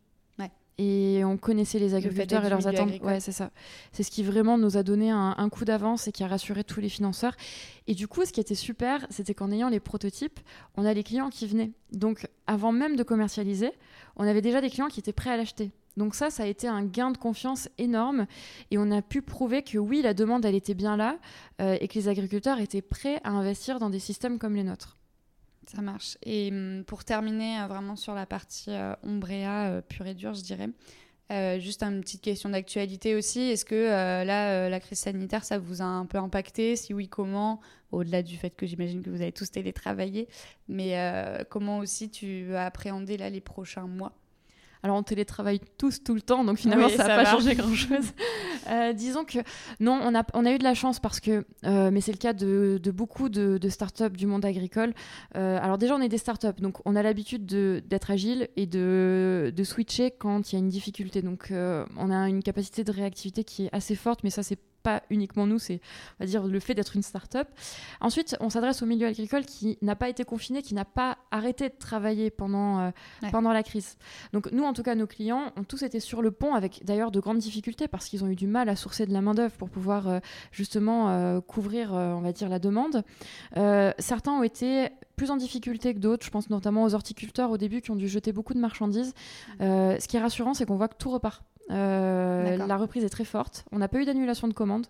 et 0.77 1.23
on 1.23 1.37
connaissait 1.37 1.79
les 1.79 1.95
agriculteurs 1.95 2.45
et 2.45 2.49
leurs 2.49 2.67
attentes. 2.67 2.99
Ouais, 3.01 3.19
c'est 3.19 3.31
ça. 3.31 3.51
C'est 3.91 4.03
ce 4.03 4.11
qui 4.11 4.23
vraiment 4.23 4.57
nous 4.57 4.77
a 4.77 4.83
donné 4.83 5.11
un, 5.11 5.35
un 5.37 5.49
coup 5.49 5.65
d'avance 5.65 6.07
et 6.07 6.11
qui 6.11 6.23
a 6.23 6.27
rassuré 6.27 6.63
tous 6.63 6.79
les 6.79 6.89
financeurs. 6.89 7.35
Et 7.87 7.93
du 7.93 8.07
coup, 8.07 8.25
ce 8.25 8.31
qui 8.31 8.39
était 8.39 8.55
super, 8.55 9.05
c'était 9.09 9.33
qu'en 9.33 9.51
ayant 9.51 9.69
les 9.69 9.79
prototypes, 9.79 10.39
on 10.75 10.85
a 10.85 10.93
les 10.93 11.03
clients 11.03 11.29
qui 11.29 11.47
venaient. 11.47 11.71
Donc, 11.91 12.27
avant 12.47 12.71
même 12.71 12.95
de 12.95 13.03
commercialiser, 13.03 13.71
on 14.15 14.27
avait 14.27 14.41
déjà 14.41 14.61
des 14.61 14.69
clients 14.69 14.87
qui 14.87 14.99
étaient 14.99 15.13
prêts 15.13 15.31
à 15.31 15.37
l'acheter. 15.37 15.71
Donc 15.97 16.15
ça, 16.15 16.29
ça 16.29 16.43
a 16.43 16.45
été 16.47 16.67
un 16.67 16.83
gain 16.83 17.11
de 17.11 17.17
confiance 17.17 17.69
énorme 17.77 18.25
et 18.71 18.77
on 18.77 18.89
a 18.91 19.01
pu 19.01 19.21
prouver 19.21 19.61
que 19.61 19.77
oui, 19.77 20.01
la 20.01 20.13
demande, 20.13 20.43
elle 20.45 20.55
était 20.55 20.73
bien 20.73 20.97
là 20.97 21.17
euh, 21.61 21.77
et 21.79 21.87
que 21.87 21.95
les 21.95 22.07
agriculteurs 22.07 22.59
étaient 22.59 22.81
prêts 22.81 23.21
à 23.23 23.29
investir 23.29 23.79
dans 23.79 23.89
des 23.89 23.99
systèmes 23.99 24.39
comme 24.39 24.55
les 24.55 24.63
nôtres. 24.63 24.97
Ça 25.67 25.81
marche. 25.81 26.17
Et 26.23 26.49
hum, 26.51 26.83
pour 26.85 27.03
terminer 27.03 27.61
euh, 27.61 27.67
vraiment 27.67 27.95
sur 27.95 28.13
la 28.13 28.25
partie 28.25 28.71
euh, 28.71 28.95
Ombrea 29.03 29.69
euh, 29.69 29.81
pure 29.81 30.05
et 30.07 30.13
dure, 30.13 30.33
je 30.33 30.41
dirais, 30.41 30.69
juste 31.59 31.81
une 31.81 32.01
petite 32.01 32.21
question 32.21 32.49
d'actualité 32.49 33.15
aussi. 33.15 33.39
Est-ce 33.39 33.65
que 33.65 33.87
là, 34.23 34.69
la 34.69 34.79
crise 34.79 34.99
sanitaire, 34.99 35.43
ça 35.43 35.57
vous 35.57 35.81
a 35.81 35.85
un 35.85 36.05
peu 36.05 36.19
impacté? 36.19 36.75
Si 36.75 36.93
oui, 36.93 37.07
comment? 37.07 37.59
Au-delà 37.91 38.21
du 38.21 38.37
fait 38.37 38.51
que 38.51 38.67
j'imagine 38.67 39.01
que 39.01 39.09
vous 39.09 39.21
avez 39.21 39.31
tous 39.31 39.49
télétravaillé, 39.49 40.27
mais 40.67 40.95
comment 41.49 41.79
aussi 41.79 42.11
tu 42.11 42.53
as 42.53 42.67
appréhendé 42.67 43.17
là 43.17 43.31
les 43.31 43.41
prochains 43.41 43.87
mois? 43.87 44.13
Alors 44.83 44.97
on 44.97 45.03
télétravaille 45.03 45.61
tous 45.77 46.03
tout 46.03 46.13
le 46.13 46.21
temps, 46.21 46.43
donc 46.43 46.57
finalement 46.57 46.89
ça 46.89 47.07
n'a 47.07 47.15
pas 47.15 47.25
changé 47.25 47.55
grand-chose. 47.55 48.11
Euh, 48.69 48.93
disons 48.93 49.25
que 49.25 49.39
non, 49.81 49.99
on 50.01 50.15
a, 50.15 50.23
on 50.33 50.45
a 50.45 50.51
eu 50.53 50.57
de 50.57 50.63
la 50.63 50.73
chance 50.73 51.01
parce 51.01 51.19
que, 51.19 51.45
euh, 51.65 51.91
mais 51.91 51.99
c'est 51.99 52.13
le 52.13 52.17
cas 52.17 52.31
de, 52.31 52.79
beaucoup 52.95 53.27
de, 53.27 53.57
de, 53.57 53.69
startups 53.69 54.15
du 54.15 54.25
monde 54.25 54.45
agricole. 54.45 54.93
Euh, 55.35 55.59
alors 55.61 55.77
déjà 55.77 55.95
on 55.95 56.01
est 56.01 56.07
des 56.07 56.17
startups, 56.17 56.61
donc 56.61 56.77
on 56.85 56.95
a 56.95 57.03
l'habitude 57.03 57.45
d'être 57.45 58.09
agile 58.09 58.47
et 58.55 58.65
de, 58.65 59.51
de, 59.53 59.63
switcher 59.65 60.11
quand 60.11 60.51
il 60.51 60.55
y 60.55 60.57
a 60.57 60.59
une 60.59 60.69
difficulté. 60.69 61.21
Donc 61.21 61.51
on 61.51 62.09
a 62.09 62.29
une 62.29 62.41
capacité 62.41 62.85
de 62.85 62.91
réactivité 62.93 63.43
qui 63.43 63.65
est 63.65 63.69
assez 63.73 63.95
forte, 63.95 64.23
mais 64.23 64.29
ça 64.29 64.43
c'est 64.43 64.59
pas 64.83 65.01
uniquement 65.09 65.47
nous, 65.47 65.59
c'est 65.59 65.79
on 66.19 66.23
va 66.23 66.25
dire 66.25 66.45
le 66.45 66.59
fait 66.59 66.75
d'être 66.75 66.95
une 66.95 67.01
start-up. 67.01 67.47
Ensuite, 68.01 68.35
on 68.39 68.49
s'adresse 68.49 68.81
au 68.81 68.85
milieu 68.85 69.07
agricole 69.07 69.45
qui 69.45 69.77
n'a 69.81 69.95
pas 69.95 70.09
été 70.09 70.25
confiné, 70.25 70.61
qui 70.61 70.73
n'a 70.73 70.85
pas 70.85 71.17
arrêté 71.31 71.69
de 71.69 71.75
travailler 71.79 72.29
pendant, 72.29 72.79
euh, 72.79 72.91
pendant 73.31 73.53
la 73.53 73.63
crise. 73.63 73.97
Donc 74.33 74.51
nous, 74.51 74.63
en 74.63 74.73
tout 74.73 74.83
cas, 74.83 74.95
nos 74.95 75.07
clients 75.07 75.51
ont 75.55 75.63
tous 75.63 75.83
été 75.83 75.99
sur 75.99 76.21
le 76.21 76.31
pont 76.31 76.53
avec 76.53 76.83
d'ailleurs 76.83 77.11
de 77.11 77.19
grandes 77.19 77.39
difficultés 77.39 77.87
parce 77.87 78.07
qu'ils 78.07 78.23
ont 78.23 78.27
eu 78.27 78.35
du 78.35 78.47
mal 78.47 78.69
à 78.69 78.75
sourcer 78.75 79.05
de 79.05 79.13
la 79.13 79.21
main-d'œuvre 79.21 79.55
pour 79.55 79.69
pouvoir 79.69 80.07
euh, 80.07 80.19
justement 80.51 81.09
euh, 81.09 81.39
couvrir, 81.41 81.93
on 81.93 82.21
va 82.21 82.31
dire, 82.33 82.49
la 82.49 82.59
demande. 82.59 83.03
certains 83.99 84.31
ont 84.31 84.43
été 84.43 84.89
plus 85.15 85.31
en 85.31 85.37
difficulté 85.37 85.93
que 85.93 85.99
d'autres. 85.99 86.25
Je 86.25 86.31
pense 86.31 86.49
notamment 86.49 86.83
aux 86.83 86.93
horticulteurs 86.93 87.51
au 87.51 87.57
début 87.57 87.81
qui 87.81 87.91
ont 87.91 87.95
dû 87.95 88.07
jeter 88.07 88.33
beaucoup 88.33 88.53
de 88.53 88.59
marchandises. 88.59 89.13
ce 89.59 90.07
qui 90.07 90.17
est 90.17 90.21
rassurant, 90.21 90.53
c'est 90.53 90.65
qu'on 90.65 90.75
voit 90.75 90.87
que 90.87 90.97
tout 90.97 91.09
repart. 91.09 91.43
Euh, 91.71 92.57
la 92.57 92.77
reprise 92.77 93.03
est 93.03 93.09
très 93.09 93.25
forte. 93.25 93.65
On 93.71 93.79
n'a 93.79 93.87
pas 93.87 94.01
eu 94.01 94.05
d'annulation 94.05 94.47
de 94.47 94.53
commande. 94.53 94.87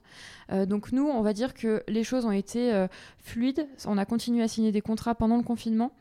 Euh, 0.52 0.66
donc 0.66 0.92
nous, 0.92 1.08
on 1.08 1.22
va 1.22 1.34
dire 1.34 1.54
que 1.54 1.84
les 1.88 2.04
choses 2.04 2.26
ont 2.26 2.32
été 2.32 2.74
euh, 2.74 2.88
fluides. 3.20 3.68
On 3.86 3.98
a 3.98 4.06
continué 4.06 4.44
à 4.44 4.48
signer 4.48 4.72
des 4.72 4.82
contrats 4.82 5.16
pendant 5.16 5.38
le 5.38 5.44
confinement. 5.44 5.92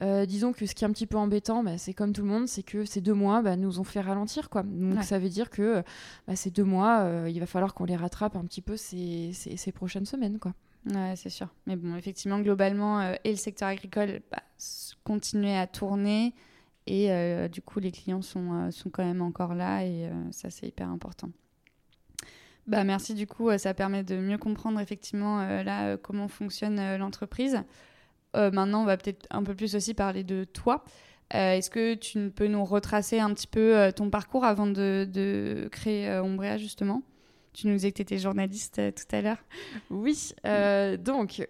disons 0.00 0.52
que 0.52 0.66
ce 0.66 0.74
qui 0.74 0.84
est 0.84 0.86
un 0.86 0.92
petit 0.92 1.06
peu 1.06 1.16
embêtant, 1.16 1.62
bah, 1.62 1.78
c'est 1.78 1.94
comme 1.94 2.12
tout 2.12 2.22
le 2.22 2.28
monde, 2.28 2.48
c'est 2.48 2.62
que 2.62 2.84
ces 2.84 3.00
deux 3.00 3.14
mois 3.14 3.42
bah, 3.42 3.56
nous 3.56 3.80
ont 3.80 3.84
fait 3.84 4.00
ralentir. 4.00 4.50
Quoi. 4.50 4.62
Donc 4.62 5.02
ça 5.02 5.18
veut 5.18 5.28
dire 5.28 5.50
que 5.50 5.82
bah, 6.26 6.36
ces 6.36 6.50
deux 6.50 6.64
mois, 6.64 7.08
il 7.28 7.38
va 7.40 7.46
falloir 7.46 7.74
qu'on 7.74 7.84
les 7.84 7.96
rattrape 7.96 8.36
un 8.36 8.44
petit 8.44 8.62
peu 8.62 8.76
ces, 8.76 9.32
ces, 9.32 9.72
prochaines 9.72 10.06
semaines. 10.06 10.38
Quoi. 10.38 10.52
Ouais, 10.86 11.14
c'est 11.16 11.30
sûr. 11.30 11.48
Mais 11.66 11.76
bon, 11.76 11.96
effectivement, 11.96 12.40
globalement, 12.40 13.02
et 13.24 13.30
le 13.30 13.36
secteur 13.36 13.68
agricole 13.68 14.20
continuait 15.04 15.58
à 15.58 15.66
tourner. 15.66 16.34
Et 16.90 17.12
euh, 17.12 17.46
du 17.46 17.62
coup, 17.62 17.78
les 17.78 17.92
clients 17.92 18.20
sont, 18.20 18.52
euh, 18.52 18.70
sont 18.72 18.90
quand 18.90 19.04
même 19.04 19.22
encore 19.22 19.54
là 19.54 19.84
et 19.84 20.06
euh, 20.06 20.10
ça, 20.32 20.50
c'est 20.50 20.66
hyper 20.66 20.88
important. 20.88 21.30
Bah, 22.66 22.82
merci, 22.82 23.14
du 23.14 23.28
coup, 23.28 23.56
ça 23.58 23.74
permet 23.74 24.02
de 24.02 24.16
mieux 24.16 24.38
comprendre 24.38 24.80
effectivement 24.80 25.42
là 25.62 25.96
comment 25.96 26.28
fonctionne 26.28 26.96
l'entreprise. 26.96 27.62
maintenant, 28.34 28.82
on 28.82 28.84
va 28.84 28.96
peut-être 28.96 29.26
un 29.30 29.42
peu 29.42 29.54
plus 29.54 29.74
aussi 29.74 29.94
parler 29.94 30.22
de 30.24 30.44
toi. 30.44 30.84
Est-ce 31.30 31.70
que 31.70 31.94
tu 31.94 32.30
peux 32.30 32.46
nous 32.46 32.64
retracer 32.64 33.18
un 33.18 33.32
petit 33.34 33.48
peu 33.48 33.90
ton 33.96 34.10
parcours 34.10 34.44
avant 34.44 34.66
de, 34.66 35.08
de 35.10 35.68
créer 35.72 36.18
Ombrea, 36.20 36.58
justement? 36.58 37.02
Tu 37.54 37.66
nous 37.66 37.72
disais 37.72 37.90
que 37.90 37.96
tu 37.96 38.02
étais 38.02 38.18
journaliste 38.18 38.80
tout 38.94 39.16
à 39.16 39.20
l'heure. 39.20 39.42
Oui, 39.88 40.32
donc 40.98 41.48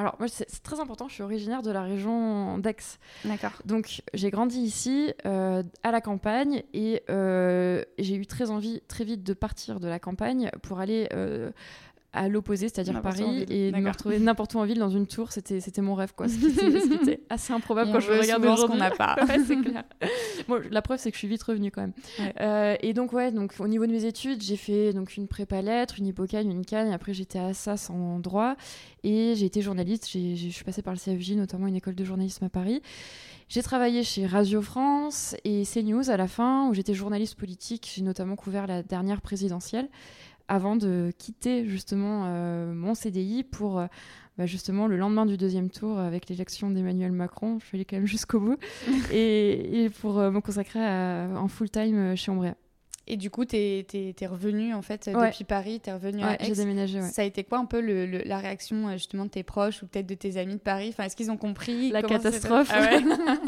alors, 0.00 0.16
moi, 0.18 0.28
c'est 0.28 0.62
très 0.62 0.80
important. 0.80 1.08
Je 1.08 1.14
suis 1.14 1.22
originaire 1.22 1.60
de 1.60 1.70
la 1.70 1.82
région 1.82 2.56
d'Aix. 2.56 2.98
D'accord. 3.26 3.52
Donc, 3.66 4.00
j'ai 4.14 4.30
grandi 4.30 4.58
ici, 4.58 5.12
euh, 5.26 5.62
à 5.82 5.90
la 5.90 6.00
campagne, 6.00 6.62
et 6.72 7.02
euh, 7.10 7.84
j'ai 7.98 8.14
eu 8.14 8.24
très 8.24 8.50
envie, 8.50 8.80
très 8.88 9.04
vite, 9.04 9.22
de 9.22 9.34
partir 9.34 9.78
de 9.78 9.88
la 9.88 9.98
campagne 9.98 10.50
pour 10.62 10.80
aller 10.80 11.06
euh, 11.12 11.50
à 12.12 12.28
l'opposé, 12.28 12.68
c'est-à-dire 12.68 13.00
Paris, 13.02 13.46
et 13.48 13.70
de 13.70 13.76
me 13.76 13.90
retrouver 13.90 14.18
n'importe 14.18 14.54
où 14.54 14.58
en 14.58 14.64
ville 14.64 14.78
dans 14.78 14.90
une 14.90 15.06
tour, 15.06 15.30
c'était, 15.30 15.60
c'était 15.60 15.80
mon 15.80 15.94
rêve, 15.94 16.12
quoi. 16.14 16.28
Ce 16.28 16.34
qui 16.34 16.94
était, 16.94 17.20
assez 17.30 17.52
improbable 17.52 17.92
quand 17.92 18.00
je 18.00 18.10
regarde 18.10 18.44
aujourd'hui. 18.44 18.66
qu'on 18.66 18.76
n'a 18.76 18.90
pas. 18.90 19.16
c'est 19.46 19.56
clair. 19.56 19.84
la 20.70 20.82
preuve, 20.82 20.98
c'est 20.98 21.10
que 21.10 21.14
je 21.16 21.20
suis 21.20 21.28
vite 21.28 21.42
revenue 21.42 21.70
quand 21.70 21.82
même. 21.82 21.92
Euh, 22.40 22.76
et 22.80 22.94
donc, 22.94 23.12
ouais, 23.12 23.30
donc, 23.30 23.54
au 23.60 23.68
niveau 23.68 23.86
de 23.86 23.92
mes 23.92 24.04
études, 24.04 24.42
j'ai 24.42 24.56
fait 24.56 24.92
donc, 24.92 25.16
une 25.16 25.28
prépa 25.28 25.62
lettres, 25.62 25.96
une 25.98 26.06
hypocagne, 26.06 26.50
une 26.50 26.64
canne, 26.64 26.88
et 26.88 26.94
après 26.94 27.14
j'étais 27.14 27.38
à 27.38 27.46
Assas 27.46 27.90
en 27.90 28.18
droit, 28.18 28.56
et 29.04 29.34
j'ai 29.36 29.46
été 29.46 29.62
journaliste, 29.62 30.08
j'ai, 30.10 30.36
je 30.36 30.48
suis 30.48 30.64
passée 30.64 30.82
par 30.82 30.94
le 30.94 30.98
CFJ, 30.98 31.32
notamment 31.32 31.68
une 31.68 31.76
école 31.76 31.94
de 31.94 32.04
journalisme 32.04 32.44
à 32.44 32.48
Paris. 32.48 32.82
J'ai 33.50 33.64
travaillé 33.64 34.04
chez 34.04 34.26
Radio 34.26 34.62
France 34.62 35.34
et 35.42 35.64
CNews 35.64 36.08
à 36.08 36.16
la 36.16 36.28
fin, 36.28 36.68
où 36.68 36.74
j'étais 36.74 36.94
journaliste 36.94 37.34
politique, 37.34 37.90
j'ai 37.92 38.02
notamment 38.02 38.36
couvert 38.36 38.68
la 38.68 38.84
dernière 38.84 39.20
présidentielle 39.20 39.88
avant 40.50 40.74
de 40.74 41.12
quitter 41.16 41.64
justement 41.64 42.24
euh, 42.26 42.74
mon 42.74 42.94
CDI 42.94 43.44
pour 43.44 43.78
euh, 43.78 43.86
bah, 44.36 44.46
justement 44.46 44.88
le 44.88 44.96
lendemain 44.96 45.24
du 45.24 45.36
deuxième 45.36 45.70
tour 45.70 45.98
avec 45.98 46.28
l'élection 46.28 46.70
d'Emmanuel 46.70 47.12
Macron. 47.12 47.58
Je 47.60 47.66
suis 47.66 47.76
allée 47.76 47.84
quand 47.84 47.96
même 47.96 48.06
jusqu'au 48.06 48.40
bout 48.40 48.58
et, 49.12 49.88
pour 50.00 50.18
euh, 50.18 50.32
me 50.32 50.40
consacrer 50.40 50.80
en 50.80 51.46
full 51.46 51.70
time 51.70 52.16
chez 52.16 52.32
Ombrea. 52.32 52.56
Et 53.10 53.16
du 53.16 53.28
coup, 53.28 53.44
tu 53.44 53.56
es, 53.56 54.26
revenu 54.28 54.72
en 54.72 54.82
fait 54.82 55.10
depuis 55.12 55.42
Paris, 55.42 55.80
tu 55.82 55.90
es 55.90 55.92
revenu 55.92 56.22
à 56.22 56.34
Aix. 56.34 56.44
j'ai 56.46 56.54
déménagé. 56.54 57.02
Ça 57.02 57.22
a 57.22 57.24
été 57.24 57.42
quoi 57.42 57.58
un 57.58 57.64
peu 57.64 57.80
le, 57.80 58.06
la 58.06 58.38
réaction 58.38 58.86
euh, 58.86 58.92
justement 58.92 59.24
de 59.24 59.30
tes 59.30 59.42
proches 59.42 59.82
ou 59.82 59.88
peut-être 59.88 60.06
de 60.06 60.14
tes 60.14 60.36
amis 60.36 60.54
de 60.54 60.60
Paris? 60.60 60.90
Enfin, 60.90 61.02
Est-ce 61.02 61.16
qu'ils 61.16 61.32
ont 61.32 61.36
compris? 61.36 61.90
La 61.90 62.02
catastrophe. 62.02 62.70
Ah 62.72 62.98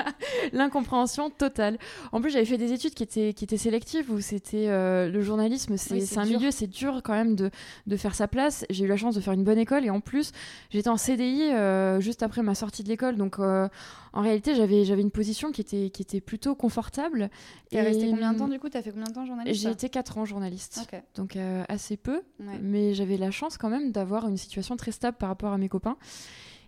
L'incompréhension 0.53 1.31
totale. 1.31 1.79
En 2.11 2.21
plus, 2.21 2.31
j'avais 2.31 2.45
fait 2.45 2.59
des 2.59 2.73
études 2.73 2.95
qui 2.95 3.05
étaient, 3.05 3.35
qui 3.35 3.45
étaient 3.45 3.57
sélectives 3.57 4.11
où 4.11 4.21
c'était 4.21 4.67
euh, 4.67 5.09
le 5.09 5.23
journalisme, 5.23 5.77
c'est 5.77 6.19
un 6.19 6.25
milieu, 6.25 6.51
c'est 6.51 6.67
dur 6.67 7.01
quand 7.05 7.15
même 7.15 7.37
de, 7.37 7.51
de 7.87 7.97
faire 7.97 8.17
sa 8.17 8.27
place. 8.27 8.65
J'ai 8.69 8.87
eu 8.87 8.89
la 8.89 8.97
chance 8.97 9.15
de 9.15 9.21
faire 9.21 9.33
une 9.33 9.45
bonne 9.45 9.59
école 9.59 9.85
et 9.85 9.91
en 9.91 10.01
plus, 10.01 10.33
j'étais 10.71 10.89
en 10.89 10.97
CDI 10.97 11.53
euh, 11.53 12.01
juste 12.01 12.25
après 12.25 12.43
ma 12.43 12.57
sortie 12.57 12.83
de 12.83 12.89
l'école. 12.89 13.17
Donc 13.17 13.39
en 13.39 14.21
réalité, 14.21 14.55
j'avais 14.55 14.85
j'avais 14.85 15.03
une 15.03 15.11
position 15.11 15.53
qui 15.53 15.61
était, 15.63 15.91
qui 15.91 16.03
était 16.03 16.21
plutôt 16.21 16.55
confortable. 16.55 17.31
Tu 17.71 17.77
es 17.77 17.81
resté 17.81 18.11
combien 18.11 18.33
de 18.33 18.39
temps 18.39 18.49
du 18.49 18.59
coup? 18.59 18.69
Tu 18.69 18.77
as 18.77 18.83
fait 18.83 18.91
combien 18.91 19.07
de 19.07 19.15
temps 19.15 19.25
journaliste 19.25 19.52
J'ai 19.53 19.71
été 19.71 19.89
4 19.89 20.19
ans 20.19 20.25
journaliste. 20.25 20.81
Donc 21.15 21.37
euh, 21.37 21.65
assez 21.69 21.97
peu. 21.97 22.23
Mais 22.63 22.95
j'avais 22.95 23.17
la 23.17 23.31
chance 23.31 23.59
quand 23.59 23.71
même 23.71 23.93
d'avoir 23.93 24.29
une 24.29 24.37
situation 24.37 24.77
très 24.77 24.93
stable 24.93 25.17
par 25.17 25.29
rapport 25.29 25.53
à 25.53 25.59
mes 25.59 25.69
copains. 25.69 25.97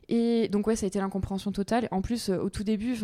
Et 0.08 0.48
donc 0.48 0.66
ouais, 0.66 0.76
ça 0.76 0.84
a 0.84 0.88
été 0.88 0.98
l'incompréhension 0.98 1.52
totale. 1.52 1.88
En 1.90 2.02
plus, 2.02 2.28
euh, 2.28 2.38
au 2.38 2.50
tout 2.50 2.64
début, 2.64 2.96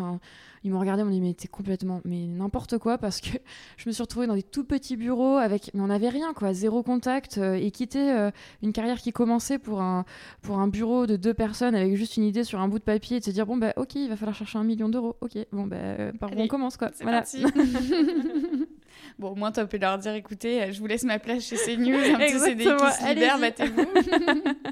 ils 0.64 0.70
m'ont 0.70 0.80
regardé, 0.80 1.02
ils 1.02 1.04
m'ont 1.04 1.10
dit 1.10 1.20
mais 1.20 1.34
t'es 1.34 1.48
complètement, 1.48 2.00
mais 2.04 2.26
n'importe 2.26 2.78
quoi 2.78 2.98
parce 2.98 3.20
que 3.20 3.30
je 3.76 3.88
me 3.88 3.92
suis 3.92 4.02
retrouvée 4.02 4.26
dans 4.26 4.34
des 4.34 4.42
tout 4.42 4.64
petits 4.64 4.96
bureaux 4.96 5.36
avec, 5.36 5.70
mais 5.74 5.80
on 5.80 5.86
n'avait 5.86 6.08
rien 6.08 6.32
quoi, 6.34 6.52
zéro 6.52 6.82
contact 6.82 7.38
euh, 7.38 7.54
et 7.54 7.70
quitter 7.70 8.12
euh, 8.12 8.30
une 8.62 8.72
carrière 8.72 8.98
qui 8.98 9.12
commençait 9.12 9.58
pour 9.58 9.80
un 9.80 10.04
pour 10.42 10.58
un 10.58 10.68
bureau 10.68 11.06
de 11.06 11.16
deux 11.16 11.34
personnes 11.34 11.74
avec 11.74 11.96
juste 11.96 12.16
une 12.16 12.24
idée 12.24 12.44
sur 12.44 12.60
un 12.60 12.68
bout 12.68 12.78
de 12.78 12.84
papier 12.84 13.18
et 13.18 13.20
de 13.20 13.24
se 13.24 13.30
dire 13.30 13.46
bon 13.46 13.56
bah 13.56 13.72
ok, 13.76 13.94
il 13.94 14.08
va 14.08 14.16
falloir 14.16 14.36
chercher 14.36 14.58
un 14.58 14.64
million 14.64 14.88
d'euros. 14.88 15.16
Ok, 15.20 15.38
bon 15.52 15.66
bah 15.66 16.12
par 16.18 16.30
où 16.30 16.40
on 16.40 16.48
commence 16.48 16.76
quoi. 16.76 16.90
Voilà. 17.00 17.24
bon, 19.18 19.30
au 19.30 19.34
moins, 19.34 19.52
tu 19.52 19.64
pu 19.66 19.78
leur 19.78 19.98
dire 19.98 20.14
écoutez, 20.14 20.72
je 20.72 20.78
vous 20.80 20.86
laisse 20.86 21.04
ma 21.04 21.18
place 21.18 21.44
chez 21.44 21.56
CNews, 21.56 21.94
un 21.94 22.18
petit 22.18 22.38
CDI 22.38 22.64
qui 22.64 22.92
se 22.92 23.14
libère, 23.14 23.38
battez-vous. 23.38 23.86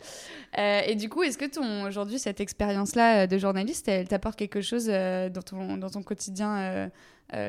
Euh, 0.58 0.80
et 0.86 0.96
du 0.96 1.08
coup, 1.08 1.22
est-ce 1.22 1.38
que 1.38 1.44
ton 1.44 1.84
aujourd'hui 1.86 2.18
cette 2.18 2.40
expérience-là 2.40 3.22
euh, 3.22 3.26
de 3.26 3.38
journaliste, 3.38 3.88
elle 3.88 4.08
t'apporte 4.08 4.36
quelque 4.36 4.60
chose 4.60 4.88
euh, 4.88 5.28
dans, 5.28 5.42
ton, 5.42 5.76
dans 5.76 5.90
ton 5.90 6.02
quotidien 6.02 6.90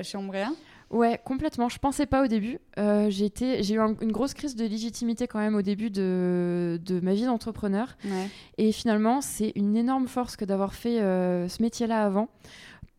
chez 0.04 0.18
Ombrea? 0.18 0.50
Ouais, 0.92 1.20
complètement. 1.24 1.70
Je 1.70 1.80
pensais 1.80 2.06
pas 2.06 2.24
au 2.24 2.28
début. 2.28 2.60
j'ai 2.78 3.74
eu 3.74 3.80
une 3.80 4.12
grosse 4.12 4.34
crise 4.34 4.56
de 4.56 4.66
légitimité 4.66 5.26
quand 5.26 5.40
même 5.40 5.56
au 5.56 5.62
début 5.62 5.90
de, 5.90 6.80
de 6.86 7.00
ma 7.00 7.14
vie 7.14 7.26
d'entrepreneur. 7.26 7.98
Et 8.60 8.72
finalement, 8.72 9.22
c'est 9.22 9.52
une 9.56 9.76
énorme 9.76 10.08
force 10.08 10.36
que 10.36 10.46
d'avoir 10.46 10.76
fait 10.76 11.00
ce 11.00 11.62
métier-là 11.62 12.06
avant. 12.06 12.30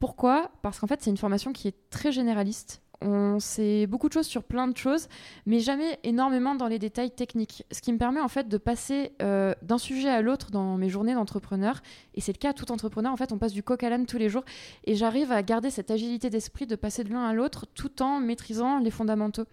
Pourquoi? 0.01 0.51
Parce 0.63 0.81
qu'en 0.81 0.89
fait, 0.89 1.01
c'est 1.01 1.11
une 1.11 1.17
formation 1.17 1.53
qui 1.53 1.69
est 1.69 1.77
très 1.91 2.11
généraliste 2.11 2.83
on 3.05 3.41
sait 3.41 3.87
beaucoup 3.87 4.09
de 4.09 4.13
choses 4.13 4.27
sur 4.27 4.45
plein 4.45 4.69
de 4.69 4.77
choses, 4.77 5.09
mais 5.47 5.61
jamais 5.61 5.99
énormément 6.05 6.55
dans 6.55 6.69
les 6.69 6.79
détails 6.79 7.11
techniques. 7.11 7.65
Ce 7.71 7.81
qui 7.81 7.93
me 7.93 7.99
permet 7.99 8.21
en 8.21 8.29
fait 8.29 8.49
de 8.49 8.57
passer 8.57 9.13
euh, 9.23 9.55
d'un 9.63 9.79
sujet 9.79 10.09
à 10.09 10.23
l'autre 10.23 10.51
dans 10.51 10.77
mes 10.77 10.89
journées 10.89 11.15
d'entrepreneur. 11.15 11.83
Et 12.15 12.21
c'est 12.21 12.33
le 12.33 12.39
cas 12.39 12.51
à 12.51 12.53
tout 12.53 12.71
entrepreneur. 12.73 13.13
En 13.13 13.17
fait, 13.17 13.33
on 13.33 13.39
passe 13.39 13.53
du 13.53 13.63
coq 13.63 13.83
à 13.83 13.91
l'âne 13.91 14.07
tous 14.07 14.19
les 14.19 14.29
jours. 14.29 14.45
Et 14.85 14.95
j'arrive 14.95 15.33
à 15.33 15.43
garder 15.43 15.71
cette 15.71 15.91
agilité 15.91 16.31
d'esprit 16.31 16.67
de 16.67 16.77
passer 16.77 17.05
de 17.05 17.11
l'un 17.11 17.25
à 17.25 17.33
l'autre 17.33 17.67
tout 17.75 18.03
en 18.03 18.21
maîtrisant 18.21 18.79
les 18.79 18.91
fondamentaux. 18.91 19.45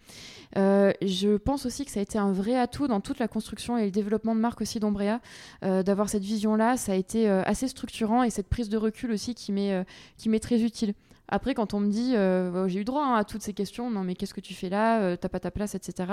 Euh, 0.57 0.91
je 1.01 1.37
pense 1.37 1.65
aussi 1.65 1.85
que 1.85 1.91
ça 1.91 1.99
a 1.99 2.03
été 2.03 2.17
un 2.17 2.31
vrai 2.31 2.55
atout 2.55 2.87
dans 2.87 3.01
toute 3.01 3.19
la 3.19 3.27
construction 3.27 3.77
et 3.77 3.85
le 3.85 3.91
développement 3.91 4.35
de 4.35 4.39
marque 4.39 4.61
aussi 4.61 4.79
d'Ombrea, 4.79 5.19
euh, 5.63 5.83
d'avoir 5.83 6.09
cette 6.09 6.23
vision-là. 6.23 6.77
Ça 6.77 6.93
a 6.93 6.95
été 6.95 7.27
assez 7.29 7.67
structurant 7.67 8.23
et 8.23 8.29
cette 8.29 8.47
prise 8.47 8.69
de 8.69 8.77
recul 8.77 9.11
aussi 9.11 9.35
qui 9.35 9.51
m'est 9.51 10.39
très 10.39 10.61
utile. 10.61 10.93
Après, 11.29 11.53
quand 11.53 11.73
on 11.73 11.79
me 11.79 11.89
dit, 11.89 12.13
euh, 12.15 12.65
oh, 12.65 12.67
j'ai 12.67 12.79
eu 12.79 12.83
droit 12.83 13.05
hein, 13.05 13.15
à 13.15 13.23
toutes 13.23 13.43
ces 13.43 13.53
questions, 13.53 13.91
non 13.91 14.03
mais 14.03 14.15
qu'est-ce 14.15 14.33
que 14.33 14.41
tu 14.41 14.53
fais 14.53 14.69
là, 14.69 15.01
euh, 15.01 15.15
t'as 15.15 15.29
pas 15.29 15.39
ta 15.39 15.51
place, 15.51 15.75
etc. 15.75 16.11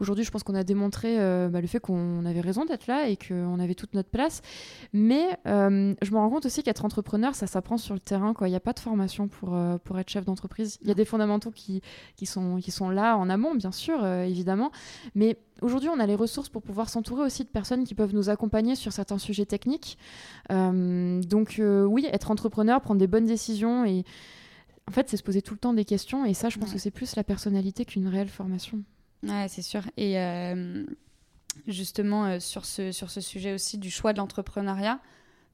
Aujourd'hui, 0.00 0.24
je 0.24 0.30
pense 0.30 0.42
qu'on 0.42 0.54
a 0.54 0.64
démontré 0.64 1.18
euh, 1.18 1.48
bah, 1.48 1.60
le 1.60 1.66
fait 1.66 1.80
qu'on 1.80 2.24
avait 2.26 2.40
raison 2.40 2.66
d'être 2.66 2.86
là 2.86 3.08
et 3.08 3.16
qu'on 3.16 3.58
avait 3.58 3.74
toute 3.74 3.94
notre 3.94 4.10
place. 4.10 4.42
Mais 4.92 5.38
je 5.46 6.10
me 6.12 6.16
rends 6.16 6.30
compte 6.30 6.46
aussi 6.46 6.62
qu'être 6.62 6.84
entrepreneur, 6.84 7.34
ça 7.34 7.46
s'apprend 7.46 7.78
sur 7.78 7.94
le 7.94 8.00
terrain. 8.00 8.34
Il 8.42 8.46
n'y 8.46 8.54
a 8.54 8.60
pas 8.60 8.72
de 8.72 8.80
formation 8.80 9.28
pour, 9.28 9.58
pour 9.84 9.98
être 9.98 10.08
chef 10.10 10.24
d'entreprise. 10.24 10.78
Il 10.82 10.88
y 10.88 10.90
a 10.90 10.94
des 10.94 11.04
fondamentaux 11.04 11.50
qui, 11.50 11.80
qui, 12.16 12.26
sont, 12.26 12.56
qui 12.56 12.70
sont 12.70 12.90
là 12.90 13.16
en 13.16 13.30
amont, 13.30 13.54
bien 13.54 13.72
sûr, 13.72 14.04
évidemment. 14.06 14.70
Mais 15.14 15.38
aujourd'hui, 15.62 15.88
on 15.88 15.98
a 16.00 16.06
les 16.06 16.14
ressources 16.14 16.48
pour 16.48 16.62
pouvoir 16.62 16.88
s'entourer 16.88 17.22
aussi 17.22 17.44
de 17.44 17.48
personnes 17.48 17.84
qui 17.84 17.94
peuvent 17.94 18.14
nous 18.14 18.28
accompagner 18.28 18.74
sur 18.74 18.92
certains 18.92 19.18
sujets 19.18 19.46
techniques. 19.46 19.98
donc 20.50 21.60
oui, 21.60 22.06
être 22.12 22.30
entrepreneur, 22.30 22.80
prendre 22.80 22.98
des 22.98 23.06
bonnes 23.06 23.26
décisions 23.26 23.84
et 23.84 24.04
en 24.90 24.92
fait, 24.92 25.08
c'est 25.08 25.16
se 25.16 25.22
poser 25.22 25.40
tout 25.40 25.54
le 25.54 25.60
temps 25.60 25.72
des 25.72 25.84
questions. 25.84 26.24
Et 26.24 26.34
ça, 26.34 26.48
je 26.48 26.58
pense 26.58 26.72
que 26.72 26.78
c'est 26.78 26.90
plus 26.90 27.14
la 27.14 27.22
personnalité 27.22 27.84
qu'une 27.84 28.08
réelle 28.08 28.28
formation. 28.28 28.82
Ouais, 29.22 29.46
c'est 29.48 29.62
sûr. 29.62 29.82
Et 29.96 30.18
euh, 30.18 30.84
justement, 31.68 32.24
euh, 32.24 32.40
sur, 32.40 32.64
ce, 32.64 32.90
sur 32.90 33.08
ce 33.08 33.20
sujet 33.20 33.52
aussi 33.52 33.78
du 33.78 33.88
choix 33.88 34.12
de 34.12 34.18
l'entrepreneuriat, 34.18 34.98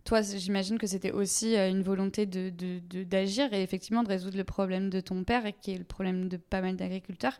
toi, 0.05 0.23
j'imagine 0.23 0.79
que 0.79 0.87
c'était 0.87 1.11
aussi 1.11 1.55
euh, 1.55 1.69
une 1.69 1.83
volonté 1.83 2.25
d'agir 2.25 3.51
de, 3.51 3.51
de, 3.51 3.57
et 3.57 3.63
effectivement 3.63 4.03
de 4.03 4.09
résoudre 4.09 4.39
le 4.39 4.45
problème 4.45 4.89
de 4.89 5.01
ton 5.01 5.23
père, 5.23 5.45
et 5.45 5.53
qui 5.53 5.73
est 5.73 5.79
le 5.79 5.85
problème 5.85 6.31
de 6.31 6.39
pas 6.39 6.63
mal 6.63 6.77
d'agriculteurs. 6.77 7.39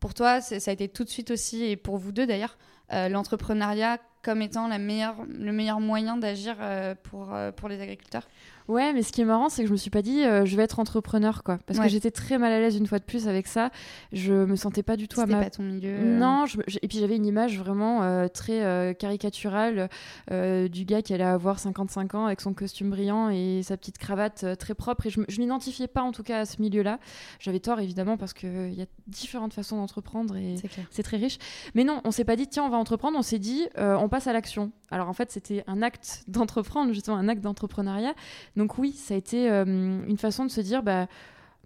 Pour 0.00 0.14
toi, 0.14 0.40
ça 0.40 0.56
a 0.56 0.74
été 0.74 0.88
tout 0.88 1.04
de 1.04 1.08
suite 1.08 1.30
aussi, 1.30 1.62
et 1.62 1.76
pour 1.76 1.98
vous 1.98 2.10
deux 2.10 2.26
d'ailleurs, 2.26 2.58
l'entrepreneuriat 2.90 3.98
comme 4.22 4.42
étant 4.42 4.68
la 4.68 4.78
meilleure, 4.78 5.24
le 5.28 5.52
meilleur 5.52 5.80
moyen 5.80 6.16
d'agir 6.16 6.56
pour, 7.02 7.36
pour 7.56 7.68
les 7.68 7.80
agriculteurs? 7.80 8.28
Ouais, 8.68 8.92
mais 8.92 9.02
ce 9.02 9.12
qui 9.12 9.22
est 9.22 9.24
marrant, 9.24 9.48
c'est 9.48 9.62
que 9.62 9.68
je 9.68 9.72
me 9.72 9.78
suis 9.78 9.88
pas 9.88 10.02
dit 10.02 10.22
euh, 10.22 10.44
je 10.44 10.54
vais 10.54 10.62
être 10.62 10.78
entrepreneur, 10.78 11.42
quoi. 11.42 11.58
Parce 11.66 11.78
que 11.78 11.88
j'étais 11.88 12.10
très 12.10 12.36
mal 12.36 12.52
à 12.52 12.60
l'aise 12.60 12.76
une 12.76 12.86
fois 12.86 12.98
de 12.98 13.04
plus 13.04 13.26
avec 13.26 13.46
ça. 13.46 13.70
Je 14.12 14.34
me 14.44 14.56
sentais 14.56 14.82
pas 14.82 14.96
du 14.96 15.08
tout 15.08 15.20
à 15.20 15.26
ma. 15.26 15.40
pas 15.40 15.50
ton 15.50 15.62
milieu. 15.62 15.88
Euh. 15.90 16.18
Non, 16.18 16.44
et 16.82 16.88
puis 16.88 16.98
j'avais 16.98 17.16
une 17.16 17.24
image 17.24 17.58
vraiment 17.58 18.02
euh, 18.02 18.28
très 18.28 18.94
caricaturale 18.98 19.88
du 20.30 20.84
gars 20.84 21.00
qui 21.00 21.14
allait 21.14 21.24
avoir 21.24 21.58
55 21.58 22.14
ans 22.14 22.26
avec 22.26 22.42
son 22.42 22.52
costume 22.52 22.90
brillant 22.90 23.30
et 23.30 23.62
sa 23.62 23.76
petite 23.78 23.96
cravate 23.96 24.58
très 24.58 24.74
propre. 24.74 25.06
Et 25.06 25.10
je, 25.10 25.20
je 25.28 25.40
m'identifiais 25.40 25.88
pas 25.88 26.02
en 26.02 26.12
tout 26.12 26.22
cas 26.22 26.40
à 26.40 26.44
ce 26.44 26.60
milieu-là. 26.60 26.98
J'avais 27.40 27.60
tort 27.60 27.80
évidemment 27.80 28.18
parce 28.18 28.34
qu'il 28.34 28.74
y 28.74 28.82
a 28.82 28.86
différentes 29.06 29.54
façons 29.54 29.76
d'entreprendre 29.76 30.36
et 30.36 30.56
c'est 30.90 31.02
très 31.02 31.16
riche. 31.16 31.38
Mais 31.74 31.84
non, 31.84 32.02
on 32.04 32.10
s'est 32.10 32.24
pas 32.24 32.36
dit 32.36 32.46
tiens, 32.46 32.64
on 32.64 32.68
va 32.68 32.76
entreprendre. 32.76 33.16
On 33.18 33.22
s'est 33.22 33.38
dit 33.38 33.66
on 33.76 34.10
passe 34.10 34.26
à 34.26 34.34
l'action. 34.34 34.72
Alors 34.90 35.08
en 35.08 35.12
fait, 35.12 35.30
c'était 35.30 35.64
un 35.66 35.82
acte 35.82 36.24
d'entreprendre, 36.28 36.92
justement 36.92 37.16
un 37.16 37.28
acte 37.28 37.42
d'entrepreneuriat. 37.42 38.14
Donc 38.58 38.76
oui, 38.76 38.92
ça 38.92 39.14
a 39.14 39.16
été 39.16 39.48
euh, 39.48 39.64
une 39.64 40.18
façon 40.18 40.44
de 40.44 40.50
se 40.50 40.60
dire, 40.60 40.82
bah, 40.82 41.06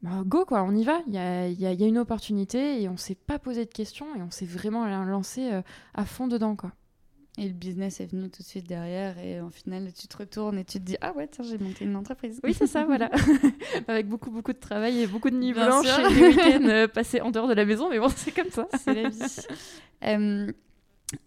bah, 0.03 0.23
go 0.27 0.45
quoi, 0.45 0.63
on 0.63 0.77
y 0.77 0.85
va. 0.85 1.01
Il 1.07 1.15
y 1.15 1.17
a, 1.17 1.73
une 1.73 1.97
opportunité 1.97 2.83
et 2.83 2.89
on 2.89 2.99
s'est 2.99 3.15
pas 3.15 3.39
posé 3.39 3.65
de 3.65 3.71
questions 3.71 4.15
et 4.15 4.21
on 4.21 4.31
s'est 4.31 4.45
vraiment 4.45 4.87
lancé 5.07 5.51
euh, 5.51 5.63
à 5.95 6.05
fond 6.05 6.29
dedans 6.29 6.55
quoi. 6.55 6.71
Et 7.39 7.49
le 7.49 7.55
business 7.55 8.03
est 8.03 8.13
venu 8.13 8.29
tout 8.29 8.43
de 8.43 8.47
suite 8.47 8.69
derrière 8.69 9.19
et 9.19 9.41
au 9.41 9.49
final 9.49 9.91
tu 9.99 10.07
te 10.07 10.19
retournes 10.19 10.59
et 10.59 10.67
tu 10.67 10.81
te 10.81 10.85
dis 10.85 10.99
ah 11.01 11.15
ouais 11.17 11.27
tiens 11.29 11.43
j'ai 11.49 11.57
monté 11.57 11.87
une 11.87 11.97
entreprise. 11.97 12.41
Oui 12.45 12.53
c'est 12.53 12.67
ça 12.67 12.85
voilà. 12.85 13.11
Avec 13.89 14.07
beaucoup 14.07 14.31
beaucoup 14.31 14.53
de 14.53 14.59
travail 14.59 15.01
et 15.01 15.07
beaucoup 15.07 15.31
de 15.31 15.37
nuits 15.37 15.55
blanches 15.55 15.87
et 15.87 16.15
des 16.15 16.29
week-ends 16.29 16.69
euh, 16.69 16.89
passés 16.89 17.23
en 17.23 17.31
dehors 17.31 17.49
de 17.49 17.55
la 17.55 17.65
maison 17.65 17.89
mais 17.89 17.99
bon 17.99 18.09
c'est 18.15 18.33
comme 18.33 18.51
ça. 18.51 18.69
C'est 18.85 18.93
la 18.93 19.09
vie. 19.09 20.53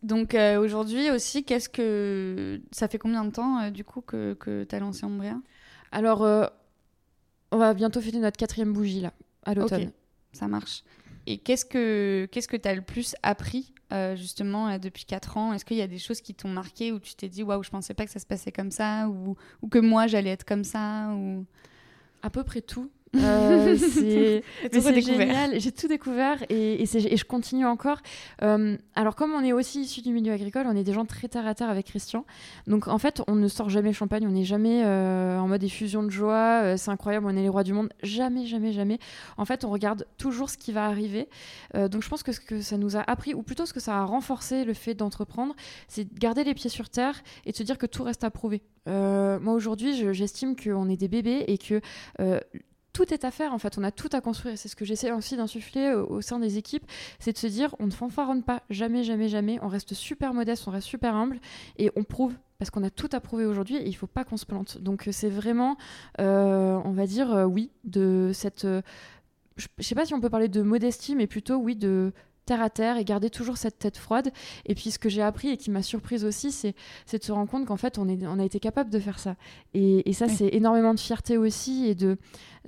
donc 0.04 0.38
aujourd'hui 0.60 1.10
aussi, 1.10 1.44
qu'est-ce 1.44 1.70
que 1.70 2.62
ça 2.72 2.88
fait 2.88 3.00
combien 3.00 3.26
de 3.26 3.32
temps 3.32 3.72
du 3.72 3.84
coup 3.84 4.02
que, 4.02 4.36
que 4.36 4.64
tu 4.64 4.76
as 4.76 4.80
lancé 4.80 5.08
Ombria 5.08 5.38
alors, 5.96 6.24
euh, 6.24 6.46
on 7.52 7.58
va 7.58 7.74
bientôt 7.74 8.02
fêter 8.02 8.20
notre 8.20 8.36
quatrième 8.36 8.74
bougie, 8.74 9.00
là, 9.00 9.14
à 9.46 9.54
l'automne. 9.54 9.92
ça 10.34 10.48
marche. 10.48 10.84
Et 11.26 11.38
qu'est-ce 11.38 11.66
que 11.66 12.28
qu'est-ce 12.32 12.50
que 12.50 12.58
tu 12.58 12.68
as 12.68 12.76
le 12.76 12.82
plus 12.82 13.16
appris 13.24 13.74
euh, 13.94 14.16
justement 14.16 14.78
depuis 14.78 15.06
4 15.06 15.38
ans? 15.38 15.54
Est-ce 15.54 15.64
qu'il 15.64 15.78
y 15.78 15.82
a 15.82 15.88
des 15.88 15.98
choses 15.98 16.20
qui 16.20 16.36
t'ont 16.36 16.50
marqué 16.50 16.92
où 16.92 17.00
tu 17.00 17.16
t'es 17.16 17.30
dit 17.30 17.44
waouh, 17.44 17.64
je 17.64 17.70
pensais 17.70 17.94
pas 17.94 18.06
que 18.06 18.12
ça 18.12 18.20
se 18.20 18.26
passait 18.26 18.52
comme 18.52 18.72
ça 18.72 19.08
ou, 19.08 19.38
ou 19.62 19.68
que 19.70 19.80
moi 19.80 20.06
j'allais 20.06 20.32
être 20.32 20.44
comme 20.44 20.66
ça 20.66 21.14
ou? 21.16 21.46
À 22.22 22.30
peu 22.30 22.44
près 22.44 22.62
tout. 22.62 22.92
Euh, 23.16 23.78
c'est 24.72 25.02
génial. 25.02 25.60
J'ai 25.60 25.72
tout 25.72 25.88
découvert 25.88 26.44
et, 26.50 26.84
et, 26.84 27.18
je 27.18 27.26
continue 27.26 27.66
encore. 27.66 28.00
Euh, 28.42 28.78
alors, 28.96 29.16
comme 29.16 29.34
on 29.34 29.44
est 29.44 29.54
aussi 29.54 29.82
issu 29.82 30.02
du 30.02 30.12
milieu 30.12 30.34
agricole, 30.34 30.66
on 30.68 30.76
est 30.76 30.84
des 30.84 30.94
gens 30.94 31.06
très 31.06 31.28
terre 31.28 31.48
à 31.48 31.56
terre 31.56 31.70
avec 31.70 31.88
Christian. 31.88 32.26
Donc, 32.68 32.88
en 32.88 32.98
fait, 32.98 33.22
on 33.28 33.36
ne 33.36 33.48
sort 33.48 33.70
jamais 33.70 33.94
champagne. 33.94 34.26
On 34.28 34.32
n'est 34.32 34.44
jamais 34.44 34.84
euh, 34.86 35.40
en 35.40 35.48
mode 35.48 35.64
effusion 35.64 36.04
de 36.04 36.10
joie. 36.10 36.78
c'est 36.78 36.92
incroyable, 36.92 37.26
on 37.28 37.36
est 37.36 37.42
les 37.42 37.50
rois 37.50 37.64
du 37.64 37.74
monde. 37.74 37.90
Jamais, 38.04 38.46
jamais, 38.46 38.72
jamais. 38.72 39.00
En 39.38 39.46
fait, 39.46 39.66
on 39.66 39.70
regarde 39.70 40.06
toujours 40.18 40.50
ce 40.50 40.58
qui 40.58 40.72
va 40.72 40.86
arriver. 40.86 41.28
donc, 41.74 42.04
je 42.04 42.10
pense 42.10 42.24
que 42.24 42.32
ce 42.32 42.40
que 42.40 42.62
ça 42.62 42.78
nous 42.78 42.98
a 42.98 43.02
appris, 43.02 43.34
ou 43.34 43.44
plutôt 43.44 43.66
ce 43.66 43.74
que 43.74 43.80
ça 43.80 43.98
a 43.98 44.04
renforcé 44.04 44.66
le 44.66 44.74
fait 44.74 44.94
d'entreprendre, 44.94 45.56
c'est 45.88 46.06
de 46.06 46.20
garder 46.20 46.44
les 46.44 46.54
pieds 46.54 46.70
sur 46.70 46.90
terre 46.90 47.22
et 47.46 47.52
de 47.52 47.58
se 47.58 47.64
dire 47.64 47.78
que 47.78 47.86
tout 47.86 48.04
reste 48.04 48.24
à 48.24 48.30
prouver. 48.30 48.62
moi, 48.88 49.54
aujourd'hui, 49.54 50.14
j'estime 50.14 50.56
qu'on 50.56 50.90
est 50.90 50.98
des 50.98 51.08
bébés 51.08 51.46
et 51.48 51.58
que 51.58 51.82
tout 52.96 53.14
est 53.14 53.26
à 53.26 53.32
faire 53.32 53.54
en 53.54 53.60
fait, 53.60 53.78
on 53.78 53.84
a 53.84 53.92
tout 53.92 54.10
à 54.14 54.22
construire. 54.22 54.58
C'est 54.58 54.70
ce 54.70 54.76
que 54.76 54.86
j'essaie 54.86 55.12
aussi 55.12 55.36
d'insuffler 55.36 55.94
au, 55.94 56.22
sein 56.22 56.40
des 56.40 56.58
équipes, 56.58 56.86
c'est 57.20 57.34
de 57.34 57.38
se 57.38 57.48
dire 57.48 57.76
on 57.80 57.88
ne 57.88 57.92
fanfaronne 57.92 58.42
pas, 58.42 58.64
jamais, 58.70 59.04
jamais, 59.04 59.28
jamais, 59.28 59.60
on 59.62 59.68
reste 59.68 59.94
super 59.94 60.34
modeste, 60.34 60.64
on 60.68 60.72
reste 60.72 60.88
super 60.88 61.14
humble 61.14 61.40
et 61.78 61.92
on 61.98 62.04
prouve 62.04 62.34
parce 62.58 62.72
qu'on 62.72 62.84
a 62.84 62.90
tout 62.90 63.10
à 63.12 63.20
prouver 63.20 63.46
aujourd'hui 63.46 63.76
et 63.76 63.86
il 63.86 63.94
faut 63.94 64.08
pas 64.08 64.24
qu'on 64.24 64.38
se 64.38 64.46
plante. 64.46 64.78
Donc 64.78 65.10
c'est 65.12 65.30
vraiment, 65.30 65.76
euh, 66.22 66.80
on 66.86 66.92
va 66.92 67.06
dire, 67.06 67.34
euh, 67.34 67.44
oui, 67.44 67.70
de 67.84 68.32
cette 68.34 68.66
je 69.58 69.68
sais 69.80 69.96
pas 69.96 70.06
si 70.06 70.14
on 70.14 70.20
peut 70.20 70.30
parler 70.30 70.48
de 70.48 70.62
modestie, 70.62 71.16
mais 71.16 71.28
plutôt, 71.28 71.56
oui, 71.56 71.76
de 71.76 72.12
terre 72.46 72.62
à 72.62 72.70
terre 72.70 72.98
et 72.98 73.06
garder 73.06 73.30
toujours 73.30 73.58
cette 73.58 73.80
tête 73.80 73.98
froide. 73.98 74.32
Et 74.66 74.76
puis 74.76 74.92
ce 74.92 75.00
que 75.00 75.10
j'ai 75.10 75.22
appris 75.22 75.50
et 75.50 75.58
qui 75.58 75.72
m'a 75.72 75.82
surprise 75.82 76.24
aussi, 76.26 76.52
c'est 76.52 76.76
de 77.12 77.24
se 77.24 77.32
rendre 77.32 77.50
compte 77.50 77.66
qu'en 77.66 77.78
fait, 77.78 77.98
on, 77.98 78.08
est, 78.08 78.26
on 78.26 78.40
a 78.40 78.46
été 78.46 78.60
capable 78.60 78.90
de 78.90 79.00
faire 79.00 79.20
ça. 79.20 79.36
Et, 79.74 80.14
ça, 80.14 80.30
c'est 80.30 80.48
énormément 80.54 80.94
de 80.94 81.00
fierté 81.00 81.38
aussi. 81.38 81.88
Et 81.88 81.96
de, 81.96 82.18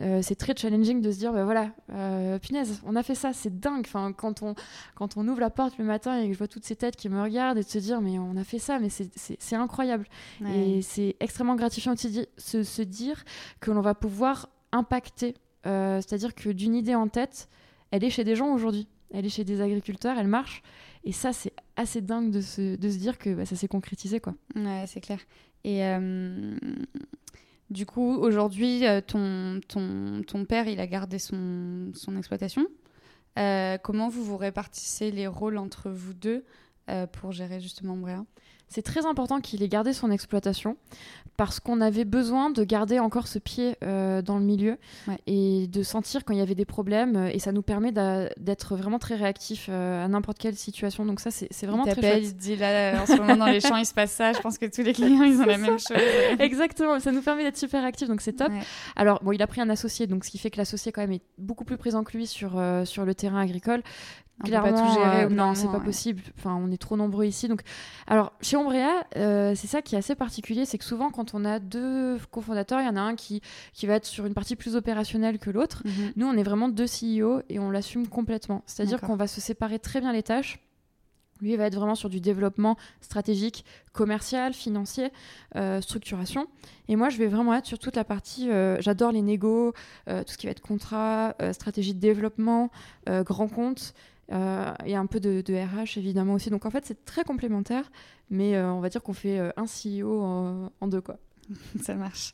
euh, 0.02 0.22
c'est 0.22 0.36
très 0.36 0.56
challenging 0.56 1.02
de 1.02 1.12
se 1.12 1.18
dire, 1.18 1.32
bah 1.32 1.46
voilà, 1.46 1.72
euh, 1.94 2.40
punaise, 2.40 2.82
on 2.86 2.96
a 2.96 3.04
fait 3.04 3.16
ça, 3.16 3.32
c'est 3.34 3.60
dingue. 3.60 3.86
Enfin, 3.88 4.12
quand, 4.12 4.44
on, 4.44 4.56
quand 4.96 5.18
on 5.18 5.28
ouvre 5.28 5.40
la 5.40 5.50
porte 5.50 5.78
le 5.78 5.86
matin 5.86 6.20
et 6.20 6.28
que 6.28 6.34
je 6.34 6.38
vois 6.38 6.48
toutes 6.48 6.66
ces 6.66 6.76
têtes 6.76 6.96
qui 6.96 7.10
me 7.10 7.22
regardent 7.22 7.58
et 7.58 7.64
de 7.64 7.70
se 7.70 7.78
dire, 7.78 8.02
mais 8.02 8.20
on 8.20 8.36
a 8.36 8.44
fait 8.44 8.60
ça, 8.60 8.80
mais 8.80 8.90
c'est 8.90 9.56
incroyable. 9.56 10.08
Et 10.54 10.82
c'est 10.82 11.16
extrêmement 11.20 11.56
gratifiant 11.56 11.94
aussi 11.94 12.12
de 12.12 12.28
se, 12.38 12.64
se 12.64 12.82
dire 12.82 13.24
que 13.60 13.72
l'on 13.72 13.82
va 13.82 13.96
pouvoir 13.96 14.50
impacter. 14.72 15.36
Euh, 15.66 15.98
c'est-à-dire 15.98 16.36
que 16.36 16.50
d'une 16.50 16.76
idée 16.76 16.96
en 16.96 17.08
tête, 17.08 17.50
elle 17.92 18.04
est 18.04 18.10
chez 18.10 18.24
des 18.24 18.36
gens 18.36 18.54
aujourd'hui 18.54 18.88
elle 19.14 19.26
est 19.26 19.30
chez 19.30 19.44
des 19.44 19.62
agriculteurs, 19.62 20.18
elle 20.18 20.28
marche. 20.28 20.62
Et 21.04 21.12
ça, 21.12 21.34
c'est 21.34 21.54
assez 21.76 22.02
dingue 22.02 22.32
de 22.32 22.42
se, 22.42 22.76
de 22.76 22.90
se 22.90 22.98
dire 22.98 23.18
que 23.18 23.34
bah, 23.34 23.46
ça 23.46 23.56
s'est 23.56 23.68
concrétisé. 23.68 24.20
Quoi. 24.20 24.36
Ouais, 24.56 24.86
c'est 24.88 25.02
clair. 25.02 25.20
Et 25.64 25.86
euh, 25.86 26.58
du 27.70 27.86
coup, 27.86 28.16
aujourd'hui, 28.16 28.86
euh, 28.86 29.02
ton, 29.02 29.60
ton, 29.68 30.24
ton, 30.26 30.46
père, 30.46 30.68
il 30.68 30.80
a 30.80 30.88
gardé 30.88 31.20
son, 31.20 31.92
son 31.94 32.18
exploitation. 32.18 32.68
Euh, 33.40 33.78
comment 33.78 34.10
vous 34.10 34.24
vous 34.24 34.38
répartissez 34.38 35.12
les 35.12 35.28
rôles 35.28 35.58
entre 35.58 35.90
vous 35.90 36.14
deux 36.14 36.44
pour 37.12 37.34
gérer 37.34 37.60
justement 37.60 37.98
Bréa 37.98 38.24
c'est 38.70 38.82
très 38.82 39.06
important 39.06 39.40
qu'il 39.40 39.64
ait 39.64 39.70
gardé 39.70 39.94
son 39.94 40.12
exploitation 40.12 40.78
parce 41.38 41.60
qu'on 41.60 41.82
avait 41.82 42.04
besoin 42.04 42.50
de 42.50 42.64
garder 42.64 43.00
encore 43.00 43.28
ce 43.28 43.38
pied 43.38 43.78
euh, 43.84 44.24
dans 44.24 44.40
le 44.40 44.44
milieu 44.44 44.78
et 45.28 45.68
de 45.68 45.84
sentir 45.84 46.26
quand 46.26 46.34
il 46.34 46.40
y 46.40 46.42
avait 46.42 46.56
des 46.56 46.66
problèmes 46.66 47.16
euh, 47.16 47.30
et 47.32 47.38
ça 47.38 47.52
nous 47.52 47.62
permet 47.62 47.92
d'être 47.92 48.76
vraiment 48.76 48.98
très 48.98 49.16
réactif 49.16 49.68
euh, 49.70 50.04
à 50.04 50.08
n'importe 50.08 50.40
quelle 50.40 50.56
situation. 50.56 51.06
Donc 51.06 51.20
ça 51.20 51.30
c'est 51.32 51.66
vraiment 51.66 51.86
très 51.86 52.02
chouette. 52.02 52.24
Il 52.24 52.36
dit 52.36 52.56
là 52.56 53.02
en 53.02 53.06
ce 53.06 53.14
moment 53.14 53.38
dans 53.38 53.46
les 53.46 53.62
champs 53.62 53.78
il 53.78 53.86
se 53.86 53.94
passe 53.94 54.12
ça. 54.12 54.34
Je 54.34 54.40
pense 54.40 54.58
que 54.58 54.66
tous 54.66 54.82
les 54.82 54.94
clients 54.94 55.24
ils 55.24 55.40
ont 55.40 55.46
la 55.46 55.58
même 55.58 55.80
chose. 55.80 55.98
Exactement. 56.40 57.00
Ça 57.00 57.12
nous 57.12 57.22
permet 57.22 57.44
d'être 57.44 57.58
super 57.58 57.84
réactif 57.84 58.08
donc 58.08 58.22
c'est 58.22 58.34
top. 58.34 58.52
Alors 58.96 59.24
bon 59.24 59.32
il 59.32 59.42
a 59.42 59.48
pris 59.48 59.62
un 59.62 59.70
associé 59.70 60.08
donc 60.08 60.26
ce 60.26 60.32
qui 60.32 60.40
fait 60.40 60.50
que 60.50 60.58
l'associé 60.58 60.92
quand 60.92 61.02
même 61.02 61.14
est 61.14 61.24
beaucoup 61.38 61.66
plus 61.66 61.78
présent 61.78 62.04
que 62.04 62.18
lui 62.18 62.26
sur, 62.26 62.62
sur 62.84 63.06
le 63.06 63.16
terrain 63.16 63.40
agricole 63.40 63.84
Clairement, 64.44 64.72
pas 64.72 64.80
tout 64.80 64.94
gérer. 64.94 65.24
Euh, 65.24 65.30
non, 65.30 65.56
c'est 65.56 65.68
pas 65.68 65.80
possible. 65.80 66.22
Enfin, 66.38 66.56
on 66.56 66.72
est 66.72 66.78
trop 66.78 66.96
nombreux 66.96 67.26
ici. 67.26 67.48
Donc, 67.48 67.62
alors 68.06 68.34
chez 68.42 68.56
Ombrea, 68.56 69.04
euh, 69.16 69.54
c'est 69.56 69.68
ça 69.68 69.82
qui 69.82 69.96
est 69.96 69.98
assez 69.98 70.16
particulier, 70.16 70.66
c'est 70.66 70.78
que 70.78 70.84
souvent 70.84 71.10
quand 71.10 71.34
on 71.34 71.44
a 71.44 71.60
deux 71.60 72.20
cofondateurs, 72.30 72.80
il 72.82 72.86
y 72.86 72.90
en 72.90 72.96
a 72.96 73.02
un 73.02 73.16
qui 73.16 73.42
qui 73.74 73.88
va 73.88 73.96
être 73.96 74.06
sur 74.06 74.26
une 74.26 74.36
partie 74.36 74.56
plus 74.56 74.76
opérationnelle 74.76 75.40
que 75.40 75.50
l'autre. 75.50 75.82
Mhm. 75.86 76.14
Nous, 76.18 76.28
on 76.28 76.34
est 76.34 76.44
vraiment 76.44 76.70
deux 76.70 76.86
CEO 76.86 77.42
et 77.50 77.58
on 77.58 77.72
l'assume 77.72 78.08
complètement. 78.08 78.62
C'est-à-dire 78.68 79.02
qu'on 79.02 79.16
va 79.16 79.28
se 79.28 79.42
séparer 79.42 79.80
très 79.80 80.02
bien 80.02 80.14
les 80.14 80.24
tâches. 80.24 80.60
Lui, 81.40 81.52
il 81.52 81.58
va 81.58 81.66
être 81.66 81.76
vraiment 81.76 81.94
sur 81.94 82.10
du 82.10 82.20
développement 82.20 82.78
stratégique, 83.00 83.64
commercial, 83.94 84.54
financier, 84.54 85.12
euh, 85.56 85.82
structuration. 85.82 86.48
Et 86.88 86.96
moi, 86.96 87.10
je 87.10 87.18
vais 87.20 87.28
vraiment 87.28 87.54
être 87.54 87.68
sur 87.68 87.78
toute 87.78 87.96
la 87.96 88.04
partie. 88.04 88.50
J'adore 88.80 89.12
les 89.12 89.22
négos, 89.22 89.74
tout 90.08 90.14
ce 90.28 90.38
qui 90.38 90.46
va 90.46 90.52
être 90.52 90.62
contrat, 90.62 91.36
stratégie 91.54 91.94
de 91.94 92.00
développement, 92.00 92.70
grand 93.08 93.48
compte. 93.48 93.94
Euh, 94.34 94.74
et 94.86 94.96
un 94.96 95.06
peu 95.06 95.20
de, 95.20 95.42
RH 95.42 95.98
évidemment 95.98 96.34
aussi. 96.34 96.50
Donc 96.50 96.66
en 96.66 96.70
fait 96.70 96.86
c'est 96.86 97.06
très 97.06 97.24
complémentaire, 97.24 97.92
mais 98.30 98.56
euh, 98.56 98.72
on 98.72 98.82
va 98.82 98.90
dire 98.90 99.02
qu'on 99.02 99.14
fait 99.14 99.40
euh, 99.40 99.52
un 99.56 99.66
CEO 99.66 100.22
en, 100.22 100.88
deux 100.88 101.02
quoi. 101.02 101.18
ça 101.82 101.96
marche. 101.96 102.34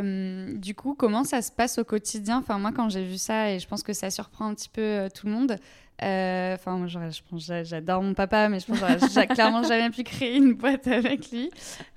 Du 0.00 0.74
coup, 0.74 0.94
comment 0.94 1.24
ça 1.24 1.42
se 1.42 1.52
passe 1.52 1.78
au 1.78 1.84
quotidien? 1.84 2.38
Enfin 2.38 2.58
moi 2.58 2.72
quand 2.72 2.88
j'ai 2.88 3.04
vu 3.04 3.18
ça 3.18 3.50
et 3.50 3.58
je 3.58 3.68
pense 3.68 3.82
que 3.82 3.92
ça 3.92 4.10
surprend 4.10 4.46
un 4.46 4.54
petit 4.54 4.70
peu 4.70 5.08
tout 5.14 5.26
le 5.26 5.32
monde. 5.32 5.58
Euh, 6.02 6.54
enfin, 6.54 6.78
moi, 6.78 6.88
je 6.88 6.98
pense, 7.30 7.50
j'adore 7.64 8.02
mon 8.02 8.14
papa, 8.14 8.48
mais 8.48 8.58
je 8.58 8.66
pense 8.66 8.78
j'ai 9.14 9.26
clairement 9.28 9.62
jamais 9.62 9.90
pu 9.90 10.02
créer 10.02 10.36
une 10.36 10.54
boîte 10.54 10.88
avec 10.88 11.30
lui. 11.30 11.50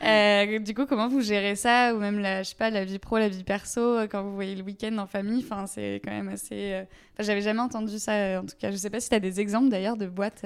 Euh, 0.04 0.60
du 0.60 0.76
coup, 0.76 0.86
comment 0.86 1.08
vous 1.08 1.22
gérez 1.22 1.56
ça, 1.56 1.96
ou 1.96 2.00
même 2.00 2.20
la, 2.20 2.44
je 2.44 2.50
sais 2.50 2.56
pas, 2.56 2.70
la 2.70 2.86
vie 2.86 3.00
pro, 3.00 3.18
la 3.18 3.30
vie 3.30 3.44
perso, 3.44 3.82
euh, 3.82 4.08
quand 4.08 4.22
vous 4.22 4.36
voyez 4.36 4.56
le 4.56 4.64
week-end 4.64 4.96
en 5.00 5.08
famille 5.08 5.44
Enfin, 5.44 5.66
c'est 5.66 6.02
quand 6.04 6.12
même 6.12 6.30
assez. 6.30 6.84
j'avais 7.20 7.42
jamais 7.42 7.62
entendu 7.62 7.98
ça. 7.98 8.42
En 8.42 8.46
tout 8.46 8.56
cas, 8.60 8.70
je 8.70 8.78
sais 8.78 8.90
pas 8.90 9.00
si 9.00 9.10
tu 9.10 9.16
as 9.16 9.20
des 9.20 9.40
exemples 9.40 9.70
d'ailleurs 9.70 9.98
de 9.98 10.06
boîtes 10.06 10.46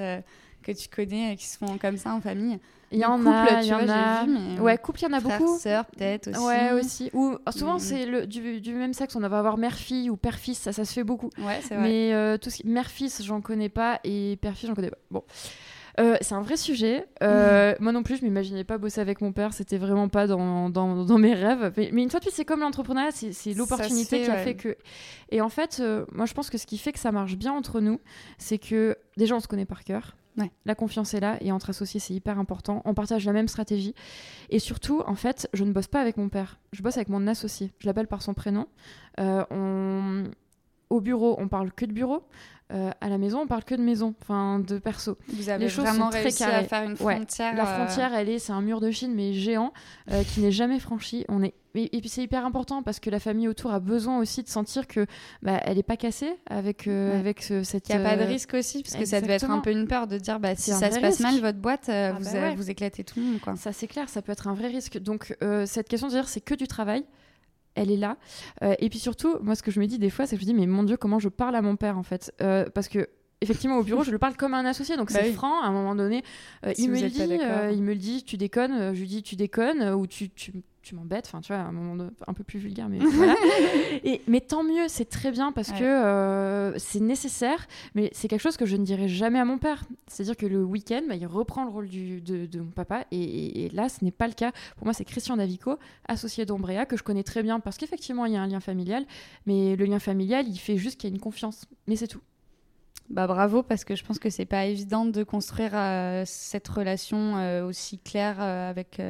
que 0.62 0.72
tu 0.72 0.88
connais 0.88 1.36
qui 1.36 1.46
se 1.46 1.58
font 1.58 1.78
comme 1.78 1.96
ça 1.96 2.14
en 2.14 2.20
famille. 2.20 2.58
Il 2.92 2.98
y 2.98 3.04
en 3.04 3.24
a, 3.24 3.62
il 3.62 3.68
y 3.68 3.72
en 3.72 3.88
a. 3.88 4.24
Ouais, 4.60 4.76
couple, 4.76 5.00
il 5.00 5.04
y 5.04 5.06
en 5.06 5.12
a 5.12 5.20
beaucoup. 5.20 5.58
Sœurs, 5.58 5.86
peut-être 5.86 6.28
aussi. 6.28 6.40
Ouais, 6.40 6.72
aussi. 6.72 7.10
Ou 7.12 7.36
souvent, 7.50 7.78
c'est 7.78 8.04
le 8.04 8.26
du, 8.26 8.60
du, 8.60 8.74
même 8.74 8.94
sexe. 8.94 9.14
On 9.14 9.20
va 9.20 9.38
avoir 9.38 9.58
mère-fille 9.58 10.10
ou 10.10 10.16
père-fils. 10.16 10.58
Ça, 10.58 10.72
ça 10.72 10.84
se 10.84 10.92
fait 10.92 11.04
beaucoup. 11.04 11.30
Ouais, 11.38 11.60
c'est 11.62 11.76
vrai. 11.76 11.88
Mais 11.88 12.12
euh, 12.12 12.36
tout 12.36 12.50
ce 12.50 12.56
qui 12.56 12.66
mère-fils, 12.66 13.22
j'en 13.22 13.40
connais 13.40 13.68
pas 13.68 14.00
et 14.02 14.38
père-fille, 14.40 14.68
j'en 14.68 14.74
connais 14.74 14.90
pas. 14.90 14.98
Bon. 15.10 15.22
Euh, 15.98 16.16
c'est 16.20 16.34
un 16.34 16.40
vrai 16.40 16.56
sujet. 16.56 17.06
Euh, 17.22 17.74
Moi 17.80 17.92
non 17.92 18.02
plus, 18.02 18.16
je 18.16 18.24
m'imaginais 18.24 18.64
pas 18.64 18.78
bosser 18.78 19.00
avec 19.00 19.20
mon 19.20 19.32
père. 19.32 19.52
C'était 19.52 19.78
vraiment 19.78 20.08
pas 20.08 20.26
dans, 20.26 20.70
dans, 20.70 21.04
dans 21.04 21.18
mes 21.18 21.34
rêves. 21.34 21.72
Mais, 21.76 21.90
une 21.90 22.10
fois 22.10 22.20
de 22.20 22.24
plus, 22.24 22.34
c'est 22.34 22.44
comme 22.44 22.60
l'entrepreneuriat, 22.60 23.10
c'est 23.12 23.54
l'opportunité 23.54 24.22
qui 24.22 24.30
a 24.30 24.38
fait 24.38 24.54
que. 24.54 24.76
Et 25.30 25.40
en 25.40 25.48
fait, 25.48 25.78
euh, 25.80 26.04
moi, 26.12 26.26
je 26.26 26.34
pense 26.34 26.50
que 26.50 26.58
ce 26.58 26.66
qui 26.66 26.78
fait 26.78 26.92
que 26.92 26.98
ça 26.98 27.12
marche 27.12 27.36
bien 27.36 27.52
entre 27.52 27.80
nous, 27.80 28.00
c'est 28.38 28.58
que 28.58 28.96
déjà, 29.16 29.34
on 29.34 29.40
se 29.40 29.48
connaît 29.48 29.66
par 29.66 29.84
cœur. 29.84 30.16
La 30.64 30.74
confiance 30.74 31.14
est 31.14 31.20
là 31.20 31.36
et 31.40 31.52
entre 31.52 31.70
associés, 31.70 32.00
c'est 32.00 32.14
hyper 32.14 32.38
important. 32.38 32.82
On 32.84 32.94
partage 32.94 33.24
la 33.26 33.32
même 33.32 33.48
stratégie. 33.48 33.94
Et 34.48 34.58
surtout, 34.58 35.02
en 35.06 35.14
fait, 35.14 35.48
je 35.52 35.64
ne 35.64 35.72
bosse 35.72 35.86
pas 35.86 36.00
avec 36.00 36.16
mon 36.16 36.28
père. 36.28 36.58
Je 36.72 36.82
bosse 36.82 36.96
avec 36.96 37.08
mon 37.08 37.26
associé. 37.26 37.72
Je 37.78 37.86
l'appelle 37.86 38.06
par 38.06 38.22
son 38.22 38.34
prénom. 38.34 38.66
Euh, 39.18 40.24
au 40.90 41.00
bureau, 41.00 41.36
on 41.38 41.48
parle 41.48 41.72
que 41.72 41.86
de 41.86 41.92
bureau. 41.92 42.24
Euh, 42.72 42.90
à 43.00 43.08
la 43.08 43.18
maison, 43.18 43.40
on 43.40 43.46
parle 43.48 43.64
que 43.64 43.74
de 43.74 43.82
maison, 43.82 44.14
enfin 44.20 44.60
de 44.60 44.78
perso. 44.78 45.18
Vous 45.28 45.48
avez 45.48 45.64
les 45.64 45.70
choses 45.70 45.84
vraiment 45.84 46.08
réussi 46.08 46.44
à 46.44 46.62
faire 46.62 46.84
une 46.84 46.96
frontière. 46.96 47.56
la 47.56 47.66
euh, 47.66 47.84
frontière, 47.84 48.14
elle 48.14 48.28
est, 48.28 48.38
c'est 48.38 48.52
un 48.52 48.60
mur 48.60 48.80
de 48.80 48.92
Chine 48.92 49.12
mais 49.12 49.32
géant 49.32 49.72
euh, 50.12 50.22
qui 50.22 50.40
n'est 50.40 50.52
jamais 50.52 50.78
franchi. 50.78 51.24
On 51.28 51.42
est 51.42 51.54
et, 51.74 52.00
puis 52.00 52.08
c'est 52.08 52.22
hyper 52.22 52.44
important 52.44 52.82
parce 52.82 52.98
que 52.98 53.10
la 53.10 53.20
famille 53.20 53.46
autour 53.46 53.72
a 53.72 53.78
besoin 53.78 54.18
aussi 54.18 54.42
de 54.42 54.48
sentir 54.48 54.88
que 54.88 55.06
bah, 55.40 55.60
elle 55.64 55.78
est 55.78 55.84
pas 55.84 55.96
cassée 55.96 56.32
avec 56.46 56.88
avec 56.88 57.42
cette. 57.42 57.88
Il 57.88 57.96
n'y 57.96 58.04
a 58.04 58.08
pas 58.08 58.16
de 58.16 58.24
risque 58.24 58.54
aussi 58.54 58.82
parce 58.82 58.96
que 58.96 59.04
ça 59.04 59.20
devait 59.20 59.34
être 59.34 59.50
un 59.50 59.60
peu 59.60 59.70
une 59.70 59.86
peur 59.86 60.06
de 60.06 60.18
dire 60.18 60.40
bah 60.40 60.54
si 60.56 60.72
ça 60.72 60.90
se 60.90 61.00
passe 61.00 61.20
mal 61.20 61.40
votre 61.40 61.58
boîte 61.58 61.88
ah 61.88 62.12
vous, 62.12 62.24
bah 62.24 62.54
vous 62.56 62.70
éclatez 62.70 63.04
tout 63.04 63.18
le 63.20 63.26
monde 63.26 63.40
quoi. 63.40 63.56
Ça 63.56 63.72
c'est 63.72 63.86
clair, 63.86 64.08
ça 64.08 64.22
peut 64.22 64.32
être 64.32 64.48
un 64.48 64.54
vrai 64.54 64.68
risque. 64.68 64.98
Donc 64.98 65.36
cette 65.66 65.88
question 65.88 66.08
de 66.08 66.12
dire 66.12 66.28
c'est 66.28 66.40
que 66.40 66.54
du 66.54 66.68
travail 66.68 67.04
elle 67.74 67.90
est 67.90 67.96
là. 67.96 68.16
Euh, 68.62 68.74
et 68.78 68.88
puis 68.88 68.98
surtout, 68.98 69.38
moi, 69.42 69.54
ce 69.54 69.62
que 69.62 69.70
je 69.70 69.80
me 69.80 69.86
dis 69.86 69.98
des 69.98 70.10
fois, 70.10 70.26
c'est 70.26 70.36
que 70.36 70.42
je 70.42 70.46
me 70.46 70.52
dis, 70.52 70.58
mais 70.58 70.66
mon 70.66 70.82
Dieu, 70.82 70.96
comment 70.96 71.18
je 71.18 71.28
parle 71.28 71.56
à 71.56 71.62
mon 71.62 71.76
père, 71.76 71.98
en 71.98 72.02
fait. 72.02 72.32
Euh, 72.40 72.66
Parce 72.74 72.88
que 72.88 73.08
effectivement 73.42 73.78
au 73.78 73.82
bureau 73.82 74.04
je 74.04 74.10
le 74.10 74.18
parle 74.18 74.36
comme 74.36 74.52
un 74.52 74.66
associé. 74.66 74.98
Donc 74.98 75.12
bah 75.12 75.20
c'est 75.22 75.32
franc 75.32 75.62
à 75.62 75.66
un 75.66 75.72
moment 75.72 75.94
donné 75.94 76.22
euh, 76.66 76.74
il 76.76 76.90
me 76.90 77.00
le 77.00 77.08
dit 77.08 77.22
il 77.22 77.82
me 77.82 77.94
le 77.94 77.98
dit 77.98 78.22
tu 78.22 78.36
déconnes 78.36 78.94
je 78.94 79.00
lui 79.00 79.08
dis 79.08 79.22
tu 79.22 79.34
déconnes 79.34 79.94
ou 79.94 80.06
tu, 80.06 80.28
tu, 80.28 80.52
tu 80.82 80.94
m'embêtes, 80.94 81.26
enfin 81.26 81.40
tu 81.40 81.52
vois, 81.52 81.62
un 81.62 81.72
moment 81.72 82.10
un 82.26 82.34
peu 82.34 82.44
plus 82.44 82.58
vulgaire, 82.58 82.88
mais 82.88 82.98
voilà. 83.12 83.36
Et, 84.04 84.22
mais 84.26 84.40
tant 84.40 84.62
mieux, 84.62 84.88
c'est 84.88 85.04
très 85.04 85.30
bien 85.30 85.52
parce 85.52 85.72
que 85.72 85.84
euh, 85.84 86.78
c'est 86.78 87.00
nécessaire, 87.00 87.66
mais 87.94 88.10
c'est 88.12 88.28
quelque 88.28 88.40
chose 88.40 88.56
que 88.56 88.66
je 88.66 88.76
ne 88.76 88.84
dirais 88.84 89.08
jamais 89.08 89.38
à 89.38 89.44
mon 89.44 89.58
père. 89.58 89.84
C'est-à-dire 90.06 90.36
que 90.36 90.46
le 90.46 90.64
week-end, 90.64 91.02
bah, 91.08 91.16
il 91.16 91.26
reprend 91.26 91.64
le 91.64 91.70
rôle 91.70 91.88
du, 91.88 92.20
de, 92.20 92.46
de, 92.46 92.60
mon 92.60 92.70
papa, 92.70 93.04
et, 93.10 93.70
là, 93.72 93.88
ce 93.88 94.04
n'est 94.04 94.10
pas 94.10 94.26
le 94.26 94.34
cas. 94.34 94.52
Pour 94.76 94.86
moi, 94.86 94.94
c'est 94.94 95.04
Christian 95.04 95.36
Davico, 95.36 95.78
associé 96.08 96.46
d'Ombrea, 96.46 96.86
que 96.86 96.96
je 96.96 97.02
connais 97.02 97.24
très 97.24 97.42
bien 97.42 97.60
parce 97.60 97.76
qu'effectivement, 97.76 98.24
il 98.24 98.32
y 98.32 98.36
a 98.36 98.42
un 98.42 98.46
lien 98.46 98.60
familial, 98.60 99.04
mais 99.46 99.76
le 99.76 99.84
lien 99.84 99.98
familial, 99.98 100.48
il 100.48 100.58
fait 100.58 100.76
juste 100.76 101.00
qu'il 101.00 101.10
y 101.10 101.12
a 101.12 101.14
une 101.14 101.20
confiance, 101.20 101.66
mais 101.86 101.96
c'est 101.96 102.08
tout. 102.08 102.20
Bah 103.10 103.26
bravo 103.26 103.64
parce 103.64 103.84
que 103.84 103.96
je 103.96 104.04
pense 104.04 104.20
que 104.20 104.30
c'est 104.30 104.46
pas 104.46 104.66
évident 104.66 105.04
de 105.04 105.24
construire 105.24 105.72
euh, 105.74 106.22
cette 106.24 106.68
relation 106.68 107.36
euh, 107.38 107.66
aussi 107.66 107.98
claire 107.98 108.36
euh, 108.38 108.70
avec, 108.70 109.00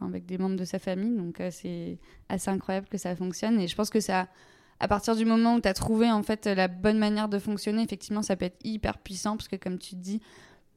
avec 0.00 0.26
des 0.26 0.38
membres 0.38 0.56
de 0.56 0.64
sa 0.64 0.80
famille. 0.80 1.16
Donc 1.16 1.40
c'est 1.50 1.98
assez 2.28 2.50
incroyable 2.50 2.88
que 2.88 2.98
ça 2.98 3.14
fonctionne. 3.14 3.60
Et 3.60 3.68
je 3.68 3.76
pense 3.76 3.90
que 3.90 4.00
ça, 4.00 4.26
à 4.80 4.88
partir 4.88 5.14
du 5.14 5.24
moment 5.24 5.54
où 5.54 5.60
tu 5.60 5.68
as 5.68 5.74
trouvé 5.74 6.10
en 6.10 6.24
fait 6.24 6.46
la 6.46 6.66
bonne 6.66 6.98
manière 6.98 7.28
de 7.28 7.38
fonctionner, 7.38 7.82
effectivement, 7.82 8.22
ça 8.22 8.34
peut 8.34 8.46
être 8.46 8.58
hyper 8.64 8.98
puissant 8.98 9.36
parce 9.36 9.48
que 9.48 9.56
comme 9.56 9.78
tu 9.78 9.94
dis, 9.94 10.20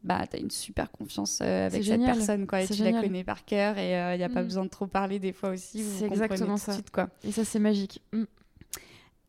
bah, 0.04 0.22
tu 0.30 0.38
as 0.38 0.40
une 0.40 0.52
super 0.52 0.92
confiance 0.92 1.42
avec 1.42 1.84
cette 1.84 2.06
personne 2.06 2.46
quoi, 2.46 2.62
et 2.62 2.68
tu 2.68 2.84
la 2.84 3.02
connais 3.02 3.24
par 3.24 3.44
cœur 3.44 3.80
et 3.80 4.14
il 4.14 4.18
n'y 4.18 4.24
a 4.24 4.30
pas 4.30 4.44
mm. 4.44 4.46
besoin 4.46 4.66
de 4.66 4.70
trop 4.70 4.86
parler 4.86 5.18
des 5.18 5.34
fois 5.34 5.50
aussi. 5.50 5.84
C'est 5.84 6.06
exactement 6.06 6.58
ça. 6.58 6.74
Suite, 6.74 6.92
quoi. 6.92 7.10
Et 7.24 7.32
ça, 7.32 7.44
c'est 7.44 7.60
magique. 7.60 8.04
Mm. 8.14 8.26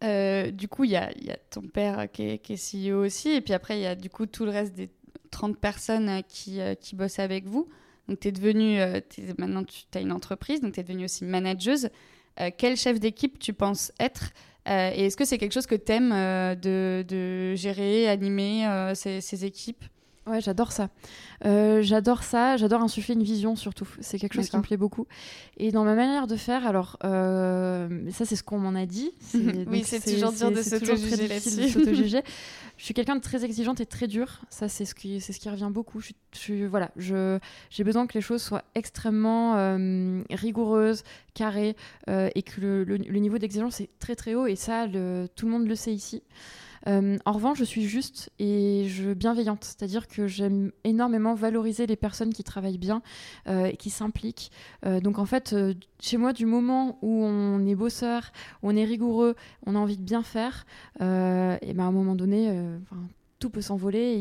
Euh, 0.02 0.50
du 0.50 0.68
coup, 0.68 0.84
il 0.84 0.90
y 0.90 0.96
a, 0.96 1.10
ton 1.50 1.62
père 1.62 2.10
qui 2.10 2.22
est, 2.22 2.54
CEO 2.54 3.04
aussi, 3.04 3.30
et 3.30 3.40
puis 3.40 3.54
après, 3.54 3.78
il 3.78 3.82
y 3.82 3.86
a 3.86 3.94
du 3.94 4.10
coup 4.10 4.26
tout 4.26 4.44
le 4.44 4.50
reste 4.50 4.74
des 4.74 4.90
30 5.30 5.58
personnes 5.58 6.08
euh, 6.08 6.20
qui, 6.26 6.60
euh, 6.60 6.74
qui 6.74 6.96
bossent 6.96 7.18
avec 7.18 7.46
vous. 7.46 7.68
Donc, 8.08 8.18
tu 8.20 8.28
es 8.28 9.34
maintenant, 9.38 9.64
tu 9.64 9.86
as 9.94 10.00
une 10.00 10.12
entreprise, 10.12 10.60
donc 10.60 10.74
tu 10.74 10.80
es 10.80 10.82
devenue 10.82 11.04
aussi 11.04 11.24
manageuse. 11.24 11.88
quel 12.58 12.76
chef 12.76 12.98
d'équipe 12.98 13.38
tu 13.38 13.52
penses 13.52 13.92
être 14.00 14.32
Et 14.66 15.06
est-ce 15.06 15.16
que 15.16 15.24
c'est 15.24 15.38
quelque 15.38 15.52
chose 15.52 15.66
que 15.66 15.76
tu 15.76 15.92
aimes 15.92 16.10
de, 16.60 17.54
gérer, 17.54 18.08
animer 18.08 18.92
ces, 18.94 19.44
équipes? 19.44 19.84
Ouais, 20.26 20.40
j'adore 20.40 20.70
ça. 20.70 20.88
Euh, 21.44 21.82
j'adore 21.82 22.22
ça, 22.22 22.56
j'adore 22.56 22.80
insuffler 22.80 23.14
une 23.14 23.24
vision 23.24 23.56
surtout. 23.56 23.88
C'est 24.00 24.20
quelque 24.20 24.34
chose 24.34 24.48
qui 24.48 24.56
me 24.56 24.62
plaît 24.62 24.76
beaucoup. 24.76 25.08
Et 25.56 25.72
dans 25.72 25.82
ma 25.82 25.96
manière 25.96 26.28
de 26.28 26.36
faire, 26.36 26.64
alors, 26.64 26.96
euh, 27.02 28.08
ça 28.10 28.24
c'est 28.24 28.36
ce 28.36 28.44
qu'on 28.44 28.58
m'en 28.58 28.76
a 28.76 28.86
dit. 28.86 29.10
oui, 29.66 29.82
c'est 29.84 30.00
toujours 30.00 30.32
dur 30.32 30.52
de 30.52 30.62
s'auto-juger 30.62 31.26
là-dessus. 31.26 31.68
je 32.76 32.84
suis 32.84 32.94
quelqu'un 32.94 33.16
de 33.16 33.20
très 33.20 33.44
exigeante 33.44 33.80
et 33.80 33.86
très 33.86 34.06
dur. 34.06 34.42
Ça, 34.48 34.68
c'est 34.68 34.84
ce 34.84 34.94
qui, 34.94 35.20
c'est 35.20 35.32
ce 35.32 35.40
qui 35.40 35.50
revient 35.50 35.70
beaucoup. 35.72 36.00
Je, 36.00 36.12
je 36.38 36.66
voilà, 36.66 36.92
je, 36.96 37.40
j'ai 37.70 37.82
besoin 37.82 38.06
que 38.06 38.14
les 38.14 38.22
choses 38.22 38.42
soient 38.42 38.64
extrêmement 38.76 39.56
euh, 39.56 40.22
rigoureuses, 40.30 41.02
carrées, 41.34 41.74
et 42.08 42.42
que 42.42 42.60
le, 42.60 42.84
le, 42.84 43.18
niveau 43.18 43.38
d'exigence 43.38 43.80
est 43.80 43.90
très 43.98 44.14
très 44.14 44.34
haut. 44.34 44.46
Et 44.46 44.56
ça, 44.56 44.86
le, 44.86 45.26
tout 45.34 45.46
le 45.46 45.52
monde 45.52 45.66
le 45.66 45.74
sait 45.74 45.92
ici. 45.92 46.22
Euh, 46.88 47.18
en 47.24 47.32
revanche, 47.32 47.58
je 47.58 47.64
suis 47.64 47.84
juste 47.84 48.30
et 48.38 48.86
je 48.88 49.12
bienveillante, 49.12 49.64
c'est-à-dire 49.64 50.08
que 50.08 50.26
j'aime 50.26 50.72
énormément 50.84 51.34
valoriser 51.34 51.86
les 51.86 51.96
personnes 51.96 52.32
qui 52.32 52.44
travaillent 52.44 52.78
bien 52.78 53.02
euh, 53.48 53.66
et 53.66 53.76
qui 53.76 53.90
s'impliquent. 53.90 54.50
Euh, 54.84 55.00
donc 55.00 55.18
en 55.18 55.26
fait, 55.26 55.54
chez 56.00 56.16
moi, 56.16 56.32
du 56.32 56.46
moment 56.46 56.98
où 57.02 57.24
on 57.24 57.64
est 57.66 57.74
bosseur, 57.74 58.32
on 58.62 58.76
est 58.76 58.84
rigoureux, 58.84 59.36
on 59.66 59.76
a 59.76 59.78
envie 59.78 59.96
de 59.96 60.02
bien 60.02 60.22
faire, 60.22 60.66
et 61.00 61.02
ben 61.02 61.80
à 61.80 61.84
un 61.84 61.92
moment 61.92 62.14
donné, 62.14 62.52
tout 63.38 63.50
peut 63.50 63.60
s'envoler 63.60 64.14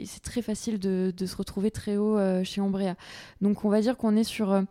et, 0.00 0.06
c'est 0.06 0.22
très 0.22 0.42
facile 0.42 0.78
de, 0.78 1.12
se 1.26 1.36
retrouver 1.36 1.70
très 1.70 1.96
haut 1.96 2.18
chez 2.44 2.60
Ombrea. 2.60 2.94
Donc 3.40 3.64
on 3.64 3.68
va 3.68 3.80
dire 3.80 3.96
qu'on 3.96 4.16
est 4.16 4.24
sur, 4.24 4.62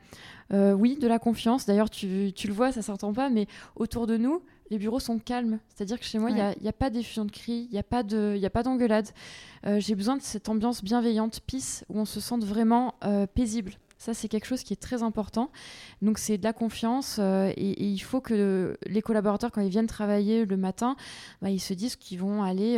oui, 0.52 0.98
de 0.98 1.08
la 1.08 1.20
confiance. 1.20 1.66
D'ailleurs, 1.66 1.90
tu, 1.90 2.32
tu, 2.36 2.48
le 2.48 2.54
vois, 2.54 2.72
ça 2.72 2.82
s'entend 2.82 3.14
pas, 3.14 3.30
mais 3.30 3.48
autour 3.76 4.08
de 4.08 4.18
nous, 4.18 4.42
les 4.70 4.78
bureaux 4.78 5.00
sont 5.00 5.20
calmes. 5.20 5.60
C'est-à-dire 5.70 6.00
que 6.00 6.06
chez 6.06 6.20
moi, 6.20 6.30
il 6.30 6.36
n'y 6.36 6.70
a, 6.70 6.74
pas 6.74 6.90
d'effusion 6.90 7.26
de 7.26 7.32
cris, 7.32 7.68
il 7.70 7.72
n'y 7.72 7.78
a 7.78 7.84
pas 7.84 8.64
d'engueulade. 8.64 9.10
Euh, 9.66 9.80
j'ai 9.80 9.96
besoin 9.96 10.18
de 10.18 10.22
cette 10.22 10.50
ambiance 10.50 10.84
bienveillante, 10.84 11.42
peace, 11.42 11.84
où 11.90 12.00
on 12.00 12.06
se 12.06 12.20
sente 12.20 12.44
vraiment 12.44 12.96
euh, 13.04 13.28
paisible. 13.28 13.74
Ça, 13.98 14.14
c'est 14.14 14.28
quelque 14.28 14.46
chose 14.46 14.64
qui 14.64 14.74
est 14.74 14.82
très 14.82 15.02
important. 15.02 15.50
Donc, 16.02 16.18
c'est 16.18 16.38
de 16.38 16.44
la 16.44 16.52
confiance 16.52 17.18
euh, 17.20 17.54
et, 17.56 17.86
il 17.86 18.00
faut 18.00 18.20
que 18.20 18.78
les 18.86 19.02
collaborateurs, 19.02 19.52
quand 19.52 19.62
ils 19.62 19.70
viennent 19.70 19.88
travailler 19.88 20.46
le 20.46 20.58
matin, 20.58 20.96
bah, 21.42 21.50
ils 21.50 21.62
se 21.62 21.74
disent 21.74 21.96
qu'ils 21.96 22.20
vont 22.20 22.44
aller, 22.44 22.76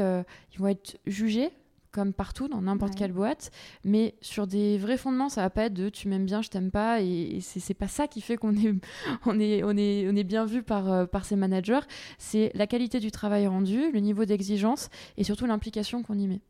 ils 0.53 0.59
vont 0.59 0.67
être 0.67 0.97
jugés 1.07 1.51
comme 1.95 2.11
partout 2.11 2.49
dans 2.49 2.61
n'importe 2.61 2.93
quelle 2.95 3.13
boîte, 3.13 3.51
mais 3.85 4.15
sur 4.19 4.47
des 4.47 4.77
vrais 4.77 4.97
fondements, 4.97 5.29
ça 5.29 5.41
va 5.41 5.49
pas 5.49 5.63
être 5.63 5.73
de 5.73 5.87
tu 5.87 6.09
m'aimes 6.09 6.25
bien, 6.25 6.41
je 6.41 6.49
t'aime 6.49 6.69
pas, 6.69 6.99
et, 6.99 7.39
c'est 7.39 7.73
pas 7.73 7.87
ça 7.87 8.09
qui 8.09 8.19
fait 8.19 8.35
qu'on 8.35 8.53
est, 8.53 8.73
on 9.25 9.39
est, 9.39 9.63
on 9.63 9.77
est, 9.77 10.05
on 10.09 10.15
est 10.15 10.25
bien 10.25 10.45
vu 10.45 10.61
par, 10.61 10.91
euh, 10.91 11.05
par 11.05 11.23
ces 11.23 11.37
managers. 11.37 11.79
C'est 12.17 12.51
la 12.53 12.67
qualité 12.67 12.99
du 12.99 13.11
travail 13.11 13.47
rendu, 13.47 13.91
le 13.93 13.99
niveau 14.01 14.25
d'exigence 14.25 14.89
et 15.15 15.23
surtout 15.23 15.45
l'implication 15.45 16.03
qu'on 16.03 16.19
y 16.19 16.27
met. 16.27 16.41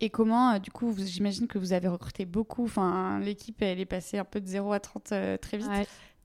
Et 0.00 0.10
comment, 0.10 0.50
euh, 0.50 0.58
du 0.58 0.70
coup, 0.70 0.94
j'imagine 0.98 1.46
que 1.46 1.58
vous 1.58 1.72
avez 1.72 1.88
recruté 1.88 2.26
beaucoup, 2.26 2.64
enfin, 2.64 3.18
l'équipe, 3.20 3.62
elle 3.62 3.80
est 3.80 3.86
passée 3.86 4.18
un 4.18 4.24
peu 4.24 4.42
de 4.42 4.46
0 4.46 4.72
à 4.72 4.80
30 4.80 5.12
euh, 5.12 5.36
très 5.38 5.56
vite. 5.56 5.70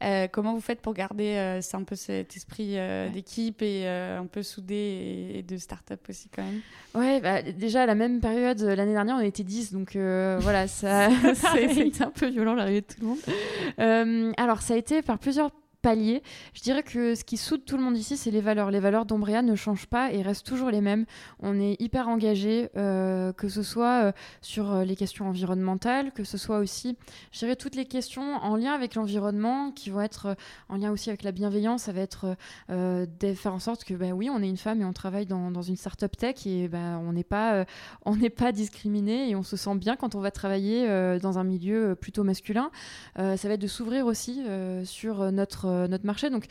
Euh, 0.04 0.28
comment 0.32 0.54
vous 0.54 0.62
faites 0.62 0.82
pour 0.82 0.94
garder 0.94 1.36
euh, 1.36 1.62
un 1.74 1.84
peu 1.84 1.96
cet 1.96 2.36
esprit 2.36 2.78
euh, 2.78 3.10
d'équipe 3.10 3.62
et 3.62 3.88
un 3.88 4.26
peu 4.26 4.42
soudé 4.44 5.36
et, 5.36 5.44
de 5.44 5.58
start-up 5.58 6.00
aussi 6.10 6.30
quand 6.30 6.44
même? 6.44 6.62
Ouais, 6.96 7.22
bah, 7.22 7.42
déjà 7.42 7.84
à 7.84 7.86
la 7.86 7.96
même 7.96 8.20
période 8.20 8.62
l'année 8.62 8.94
dernière 8.94 9.18
on 9.18 9.22
était 9.22 9.44
10 9.44 9.74
donc 9.74 9.92
voilà 9.96 10.68
ça, 10.68 11.10
ça 11.36 11.52
a 11.54 11.60
été 11.60 12.04
un 12.04 12.10
peu 12.10 12.28
violent 12.28 12.56
l'arrivée 12.56 12.82
de 12.82 12.86
tout 12.86 13.02
le 13.02 13.08
monde. 13.08 14.34
alors 14.38 14.62
ça 14.62 14.74
a 14.74 14.78
été 14.78 15.02
par 15.02 15.20
plusieurs 15.20 15.52
palier. 15.82 16.22
Je 16.54 16.62
dirais 16.62 16.84
que 16.84 17.16
ce 17.16 17.24
qui 17.24 17.38
soude 17.38 17.66
tout 17.66 17.78
le 17.78 17.84
monde 17.84 17.98
ici, 17.98 18.18
c'est 18.18 18.32
les 18.32 18.42
valeurs. 18.42 18.72
Les 18.72 18.80
valeurs 18.80 19.06
d'Ombrea 19.06 19.42
ne 19.42 19.56
changent 19.56 19.88
pas 19.88 20.12
et 20.12 20.22
restent 20.22 20.46
toujours 20.46 20.70
les 20.70 20.82
mêmes. 20.82 21.06
On 21.40 21.60
est 21.60 21.80
hyper 21.82 22.08
engagé, 22.08 22.70
euh, 22.78 23.34
que 23.34 23.50
ce 23.50 23.64
soit 23.64 24.06
euh, 24.06 24.12
sur 24.42 24.72
euh, 24.72 24.84
les 24.84 24.96
questions 24.96 25.28
environnementales, 25.28 26.12
que 26.12 26.24
ce 26.24 26.38
soit 26.38 26.60
aussi, 26.60 26.98
je 27.32 27.40
dirais, 27.40 27.56
toutes 27.56 27.76
les 27.76 27.86
questions 27.86 28.36
en 28.36 28.56
lien 28.56 28.74
avec 28.74 28.96
l'environnement, 28.96 29.72
qui 29.72 29.90
vont 29.90 30.02
être 30.02 30.36
en 30.70 30.78
lien 30.78 30.92
aussi 30.92 31.10
avec 31.10 31.24
la 31.24 31.32
bienveillance. 31.32 31.84
Ça 31.84 31.92
va 31.92 32.02
être 32.02 32.36
de 32.70 33.34
faire 33.34 33.54
en 33.54 33.60
sorte 33.60 33.84
que, 33.84 33.94
bah, 33.94 34.12
oui, 34.14 34.30
on 34.30 34.42
est 34.42 34.50
une 34.50 34.58
femme 34.58 34.82
et 34.82 34.86
on 34.86 34.94
travaille 34.94 35.26
dans, 35.26 35.62
une 35.62 35.76
start-up 35.76 36.16
tech 36.16 36.46
et 36.46 36.68
bah, 36.68 37.00
on 37.02 37.14
n'est 37.14 37.24
pas, 37.24 37.66
on 38.06 38.16
n'est 38.16 38.30
pas 38.30 38.52
discriminé 38.52 39.30
et 39.30 39.36
on 39.36 39.44
se 39.44 39.58
sent 39.58 39.76
bien 39.76 39.96
quand 39.96 40.16
on 40.16 40.20
va 40.20 40.32
travailler 40.32 40.88
dans 41.20 41.40
un 41.40 41.44
milieu 41.44 41.96
plutôt 41.96 42.24
masculin. 42.24 42.72
ça 43.16 43.36
va 43.36 43.54
être 43.54 43.62
de 43.62 43.68
s'ouvrir 43.68 44.06
aussi 44.06 44.44
sur 44.84 45.32
notre 45.32 45.71
notre 45.88 46.06
marché. 46.06 46.30
Donc, 46.30 46.46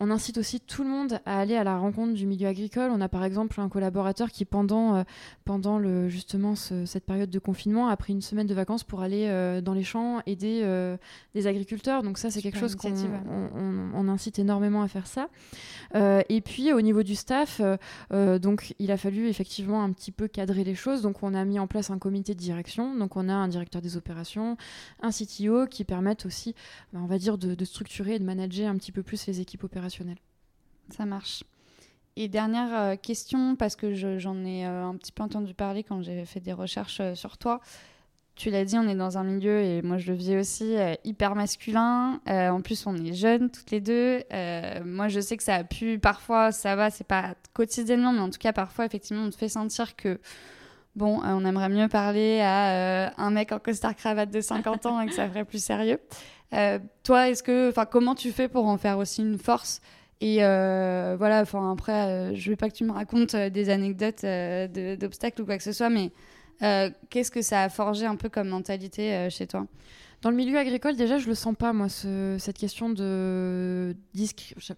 on 0.00 0.10
incite 0.10 0.38
aussi 0.38 0.60
tout 0.60 0.82
le 0.82 0.88
monde 0.88 1.20
à 1.26 1.38
aller 1.38 1.56
à 1.56 1.62
la 1.62 1.76
rencontre 1.76 2.14
du 2.14 2.26
milieu 2.26 2.48
agricole. 2.48 2.90
On 2.90 3.02
a 3.02 3.08
par 3.08 3.22
exemple 3.22 3.60
un 3.60 3.68
collaborateur 3.68 4.30
qui, 4.30 4.46
pendant, 4.46 4.96
euh, 4.96 5.02
pendant 5.44 5.78
le, 5.78 6.08
justement 6.08 6.54
cette 6.56 7.04
période 7.04 7.28
de 7.28 7.38
confinement, 7.38 7.88
a 7.88 7.96
pris 7.98 8.14
une 8.14 8.22
semaine 8.22 8.46
de 8.46 8.54
vacances 8.54 8.82
pour 8.82 9.02
aller 9.02 9.26
euh, 9.28 9.60
dans 9.60 9.74
les 9.74 9.84
champs 9.84 10.22
aider 10.24 10.62
euh, 10.64 10.96
des 11.34 11.46
agriculteurs. 11.46 12.02
Donc 12.02 12.16
ça, 12.16 12.30
c'est 12.30 12.40
quelque 12.40 12.58
chose 12.58 12.76
qu'on 12.76 12.94
on, 13.94 14.08
incite 14.08 14.38
énormément 14.38 14.82
à 14.82 14.88
faire 14.88 15.06
ça. 15.06 15.28
et 15.94 16.40
puis 16.40 16.72
au 16.72 16.80
niveau 16.80 17.02
du 17.02 17.14
staff, 17.14 17.60
donc 18.10 18.74
il 18.78 18.90
a 18.90 18.96
fallu 18.96 19.28
effectivement 19.28 19.84
un 19.84 19.92
petit 19.92 20.12
peu 20.12 20.28
cadrer 20.28 20.64
les 20.64 20.74
choses. 20.74 21.02
Donc 21.02 21.22
on 21.22 21.34
a 21.34 21.44
mis 21.44 21.58
en 21.58 21.66
place 21.66 21.90
un 21.90 21.98
comité 21.98 22.34
de 22.34 22.40
direction. 22.40 22.96
Donc 22.96 23.16
on 23.16 23.28
a 23.28 23.34
un 23.34 23.48
directeur 23.48 23.82
des 23.82 23.98
opérations, 23.98 24.56
un 25.02 25.10
CTO 25.10 25.66
qui 25.66 25.84
permettent 25.84 26.24
aussi, 26.24 26.54
on 26.94 27.06
va 27.06 27.18
dire, 27.18 27.36
de, 27.36 27.54
de 27.54 27.64
structurer 27.66 28.14
et 28.14 28.18
de 28.18 28.24
manager 28.24 28.68
un 28.68 28.76
petit 28.76 28.92
peu 28.92 29.02
plus 29.02 29.26
les 29.26 29.40
équipes 29.40 29.62
opérationnelles 29.62 29.89
ça 30.90 31.06
marche. 31.06 31.44
Et 32.16 32.28
dernière 32.28 32.74
euh, 32.74 32.96
question, 32.96 33.56
parce 33.56 33.76
que 33.76 33.94
j'en 33.94 34.44
ai 34.44 34.66
euh, 34.66 34.84
un 34.84 34.96
petit 34.96 35.12
peu 35.12 35.22
entendu 35.22 35.54
parler 35.54 35.84
quand 35.84 36.02
j'ai 36.02 36.24
fait 36.24 36.40
des 36.40 36.52
recherches 36.52 37.00
euh, 37.00 37.14
sur 37.14 37.38
toi. 37.38 37.60
Tu 38.34 38.50
l'as 38.50 38.64
dit, 38.64 38.76
on 38.78 38.88
est 38.88 38.94
dans 38.94 39.18
un 39.18 39.24
milieu, 39.24 39.60
et 39.60 39.82
moi 39.82 39.98
je 39.98 40.10
le 40.10 40.16
vis 40.16 40.36
aussi, 40.36 40.74
hyper 41.04 41.34
masculin. 41.34 42.20
en 42.26 42.62
plus, 42.62 42.86
on 42.86 42.96
est 42.96 43.12
jeunes 43.12 43.50
toutes 43.50 43.70
les 43.70 43.82
deux. 43.82 44.22
moi, 44.82 45.08
je 45.08 45.20
sais 45.20 45.36
que 45.36 45.42
ça 45.42 45.56
a 45.56 45.64
pu, 45.64 45.98
parfois, 45.98 46.50
ça 46.50 46.74
va, 46.74 46.88
c'est 46.88 47.06
pas 47.06 47.34
quotidiennement, 47.52 48.12
mais 48.12 48.20
en 48.20 48.30
tout 48.30 48.38
cas, 48.38 48.54
parfois, 48.54 48.86
effectivement, 48.86 49.24
on 49.24 49.30
te 49.30 49.36
fait 49.36 49.50
sentir 49.50 49.94
que 49.94 50.18
bon, 50.96 51.20
on 51.22 51.44
aimerait 51.44 51.68
mieux 51.68 51.88
parler 51.88 52.40
à 52.40 53.12
un 53.20 53.30
mec 53.30 53.52
en 53.52 53.58
costard 53.58 53.94
cravate 53.94 54.30
de 54.30 54.40
50 54.40 54.86
ans 54.86 55.00
et 55.02 55.06
que 55.06 55.14
ça 55.14 55.28
ferait 55.28 55.44
plus 55.44 55.62
sérieux. 55.62 55.98
Toi, 57.02 57.28
est-ce 57.28 57.42
que, 57.42 57.68
enfin, 57.68 57.86
comment 57.86 58.14
tu 58.14 58.32
fais 58.32 58.48
pour 58.48 58.66
en 58.66 58.76
faire 58.76 58.98
aussi 58.98 59.22
une 59.22 59.38
force 59.38 59.80
et 60.20 60.44
euh, 60.44 61.16
voilà, 61.18 61.40
enfin 61.40 61.72
après, 61.72 62.06
euh, 62.06 62.34
je 62.34 62.50
veux 62.50 62.56
pas 62.56 62.68
que 62.68 62.74
tu 62.74 62.84
me 62.84 62.92
racontes 62.92 63.34
euh, 63.34 63.48
des 63.48 63.70
anecdotes 63.70 64.24
d'obstacles 64.98 65.40
ou 65.42 65.46
quoi 65.46 65.56
que 65.56 65.62
ce 65.62 65.72
soit, 65.72 65.88
mais 65.88 66.10
qu'est-ce 67.08 67.30
que 67.30 67.40
ça 67.40 67.62
a 67.62 67.68
forgé 67.70 68.04
un 68.04 68.16
peu 68.16 68.28
comme 68.28 68.48
mentalité 68.48 69.28
chez 69.30 69.46
toi? 69.46 69.66
Dans 70.22 70.30
le 70.30 70.36
milieu 70.36 70.58
agricole, 70.58 70.96
déjà, 70.96 71.18
je 71.18 71.26
le 71.26 71.34
sens 71.34 71.54
pas, 71.56 71.72
moi, 71.72 71.88
cette 71.88 72.58
question 72.58 72.90
de 72.90 73.96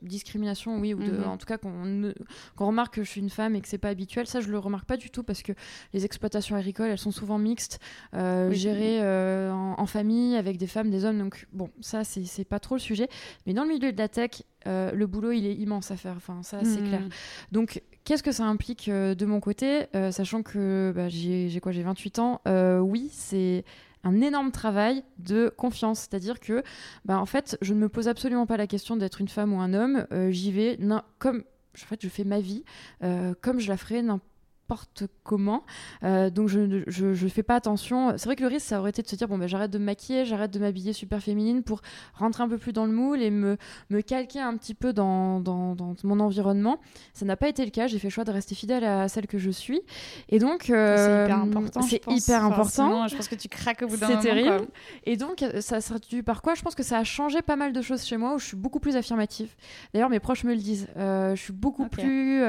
discrimination, 0.02 0.78
oui, 0.78 0.94
ou 0.94 0.98
mhm. 0.98 1.24
en 1.26 1.36
tout 1.36 1.46
cas 1.46 1.58
qu'on 1.58 2.12
remarque 2.56 2.94
que 2.94 3.04
je 3.04 3.10
suis 3.10 3.20
une 3.20 3.30
femme 3.30 3.56
et 3.56 3.60
que 3.60 3.68
c'est 3.68 3.78
pas 3.78 3.88
habituel. 3.88 4.26
Ça, 4.26 4.40
je 4.40 4.50
le 4.50 4.58
remarque 4.58 4.86
pas 4.86 4.96
du 4.96 5.10
tout 5.10 5.22
parce 5.22 5.42
que 5.42 5.52
les 5.92 6.04
exploitations 6.04 6.56
agricoles, 6.56 6.90
elles 6.90 6.98
sont 6.98 7.10
souvent 7.10 7.38
mixtes, 7.38 7.80
gérées 8.12 9.00
en, 9.50 9.74
en, 9.78 9.86
famille 9.86 10.36
avec 10.36 10.58
des 10.58 10.66
femmes, 10.66 10.90
des 10.90 11.04
hommes. 11.04 11.18
Donc, 11.18 11.46
bon, 11.52 11.70
ça, 11.80 12.04
c'est 12.04 12.44
pas 12.44 12.60
trop 12.60 12.76
le 12.76 12.80
sujet. 12.80 13.08
Mais 13.46 13.54
dans 13.54 13.64
le 13.64 13.70
milieu 13.70 13.92
de 13.92 13.98
la 13.98 14.08
tech, 14.08 14.42
euh, 14.66 14.92
le 14.92 15.06
boulot, 15.06 15.32
il 15.32 15.46
est 15.46 15.54
immense 15.54 15.90
à 15.90 15.96
faire. 15.96 16.14
Enfin, 16.16 16.42
ça, 16.42 16.60
c'est 16.64 16.82
clair. 16.82 17.02
Donc, 17.50 17.82
qu'est-ce 18.04 18.22
que 18.22 18.32
ça 18.32 18.44
implique 18.44 18.88
euh, 18.88 19.14
de 19.14 19.26
mon 19.26 19.40
côté 19.40 19.86
euh, 19.94 20.10
Sachant 20.10 20.42
que 20.42 20.92
bah, 20.94 21.08
j'ai 21.08 21.60
quoi 21.60 21.72
J'ai 21.72 21.82
28 21.82 22.18
ans. 22.18 22.40
oui, 22.80 23.10
c'est 23.12 23.64
un 24.04 24.20
énorme 24.20 24.50
travail 24.50 25.04
de 25.18 25.52
confiance. 25.56 26.00
C'est-à-dire 26.00 26.40
que, 26.40 26.62
bah, 27.04 27.18
en 27.18 27.26
fait, 27.26 27.58
je 27.62 27.74
ne 27.74 27.78
me 27.78 27.88
pose 27.88 28.08
absolument 28.08 28.46
pas 28.46 28.56
la 28.56 28.66
question 28.66 28.96
d'être 28.96 29.20
une 29.20 29.28
femme 29.28 29.52
ou 29.52 29.60
un 29.60 29.74
homme. 29.74 30.06
J'y 30.30 30.52
vais 30.52 30.78
comme. 31.18 31.44
En 31.74 31.86
fait, 31.86 32.02
je 32.02 32.08
fais 32.08 32.24
ma 32.24 32.40
vie 32.40 32.64
comme 33.40 33.58
je 33.58 33.68
la 33.68 33.76
ferais 33.76 34.02
n'importe 34.02 34.31
comment. 35.22 35.62
Euh, 36.02 36.30
donc 36.30 36.48
je 36.48 36.60
ne 36.60 36.82
je, 36.86 37.28
fais 37.28 37.42
pas 37.42 37.56
attention. 37.56 38.12
C'est 38.16 38.26
vrai 38.26 38.36
que 38.36 38.42
le 38.42 38.48
risque, 38.48 38.66
ça 38.66 38.80
aurait 38.80 38.90
été 38.90 39.02
de 39.02 39.08
se 39.08 39.16
dire 39.16 39.28
bon, 39.28 39.38
ben, 39.38 39.46
j'arrête 39.46 39.70
de 39.70 39.78
me 39.78 39.84
maquiller, 39.84 40.24
j'arrête 40.24 40.50
de 40.50 40.58
m'habiller 40.58 40.92
super 40.92 41.22
féminine 41.22 41.62
pour 41.62 41.80
rentrer 42.14 42.42
un 42.42 42.48
peu 42.48 42.58
plus 42.58 42.72
dans 42.72 42.86
le 42.86 42.92
moule 42.92 43.22
et 43.22 43.30
me, 43.30 43.56
me 43.90 44.00
calquer 44.00 44.40
un 44.40 44.56
petit 44.56 44.74
peu 44.74 44.92
dans, 44.92 45.40
dans, 45.40 45.76
mon 46.04 46.20
environnement. 46.20 46.78
Ça 47.14 47.24
n'a 47.24 47.36
pas 47.36 47.48
été 47.48 47.64
le 47.64 47.70
cas. 47.70 47.86
J'ai 47.86 47.98
fait 47.98 48.08
le 48.08 48.12
choix 48.12 48.24
de 48.24 48.32
rester 48.32 48.54
fidèle 48.54 48.84
à 48.84 49.08
celle 49.08 49.26
que 49.26 49.38
je 49.38 49.50
suis. 49.50 49.80
Et 50.28 50.38
donc, 50.38 50.70
euh, 50.70 50.96
c'est 50.96 51.24
hyper 51.24 51.38
important. 51.38 51.82
C'est 51.82 52.02
hyper 52.08 52.44
important. 52.44 53.08
je 53.08 53.16
pense 53.16 53.28
que 53.28 53.34
tu 53.34 53.48
craques 53.48 53.82
au 53.82 53.86
bout 53.86 53.96
d'un 53.96 54.08
moment. 54.08 54.20
C'est 54.20 54.28
terrible. 54.28 54.66
Et 55.04 55.16
donc, 55.16 55.44
ça 55.60 55.80
sera 55.80 55.98
dû 55.98 56.22
par 56.22 56.42
quoi 56.42 56.54
Je 56.54 56.62
pense 56.62 56.74
que 56.74 56.82
ça 56.82 56.98
a 56.98 57.04
changé 57.04 57.42
pas 57.42 57.56
mal 57.56 57.72
de 57.72 57.82
choses 57.82 58.04
chez 58.04 58.16
moi 58.16 58.34
où 58.34 58.38
je 58.38 58.46
suis 58.46 58.56
beaucoup 58.56 58.80
plus 58.80 58.96
affirmative. 58.96 59.54
D'ailleurs, 59.92 60.10
mes 60.10 60.20
proches 60.20 60.44
me 60.44 60.54
le 60.54 60.60
disent. 60.60 60.88
Euh, 60.96 61.34
je 61.34 61.42
suis 61.42 61.52
beaucoup 61.52 61.88
plus 61.88 62.42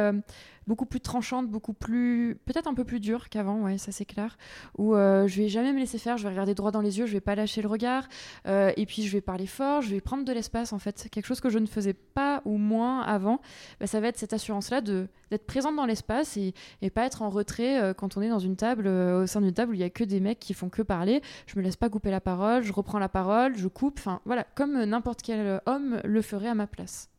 beaucoup 0.68 0.86
plus 0.86 1.00
tranchante, 1.00 1.50
beaucoup 1.50 1.74
plus, 1.74 2.38
peut-être 2.46 2.68
un 2.68 2.74
peu 2.74 2.84
plus 2.84 3.00
dure 3.00 3.30
qu'avant, 3.30 3.62
ouais, 3.62 3.78
ça 3.78 3.92
c'est 3.92 4.06
clair. 4.06 4.38
Où 4.78 4.96
euh, 4.96 5.28
je 5.28 5.42
vais 5.42 5.50
jamais 5.50 5.74
me 5.74 5.80
laisser 5.80 5.98
faire, 5.98 6.18
je 6.18 6.24
vais 6.24 6.30
regarder 6.30 6.54
droit 6.54 6.72
dans 6.72 6.82
les 6.82 7.00
yeux, 7.00 7.06
je 7.06 7.14
vais 7.14 7.22
pas 7.22 7.36
lâcher 7.36 7.62
le 7.62 7.68
regard, 7.68 8.08
euh, 8.48 8.72
et 8.78 8.86
puis 8.86 9.04
je 9.04 9.12
vais 9.12 9.22
parler 9.22 9.48
fort, 9.48 9.82
je 9.82 9.90
vais 9.90 10.02
prendre 10.02 10.24
de 10.26 10.32
l'espace 10.32 10.74
en 10.74 10.80
fait, 10.80 11.08
quelque 11.12 11.26
chose 11.26 11.42
que 11.42 11.50
je 11.50 11.60
ne 11.60 11.66
faisais 11.66 11.94
pas 11.94 12.42
ou 12.46 12.58
moins 12.58 13.02
avant. 13.02 13.42
Bah, 13.80 13.88
ça 13.88 14.00
va 14.00 14.08
être 14.08 14.18
cette 14.18 14.34
assurance-là 14.34 14.82
d'être 14.82 15.46
présente 15.46 15.76
dans 15.76 15.86
l'espace 15.86 16.38
et, 16.38 16.54
et, 16.82 16.90
pas 16.90 17.06
être 17.06 17.22
en 17.22 17.30
retrait 17.30 17.82
euh, 17.82 17.94
quand 17.94 18.18
on 18.18 18.22
est 18.22 18.30
dans 18.30 18.40
une 18.40 18.56
table, 18.56 18.88
au 18.88 19.28
sein 19.28 19.42
d'une 19.42 19.54
table 19.54 19.72
où 19.72 19.76
il 19.76 19.80
y 19.80 19.84
a 19.84 19.90
que 19.90 20.04
des 20.04 20.20
mecs 20.20 20.40
qui 20.40 20.54
font 20.54 20.70
que 20.70 20.82
parler. 20.82 21.22
Je 21.48 21.58
me 21.58 21.64
laisse 21.64 21.76
pas 21.76 21.90
couper 21.90 22.12
la 22.12 22.22
parole, 22.22 22.64
je 22.64 22.74
reprends 22.74 23.00
la 23.00 23.10
parole, 23.10 23.56
je 23.58 23.68
coupe, 23.68 24.00
enfin 24.00 24.22
voilà, 24.26 24.46
comme 24.56 24.84
n'importe 24.84 25.22
quel 25.22 25.62
homme 25.66 26.00
le 26.04 26.22
ferait 26.22 26.50
à 26.50 26.56
ma 26.56 26.68
place. 26.68 27.10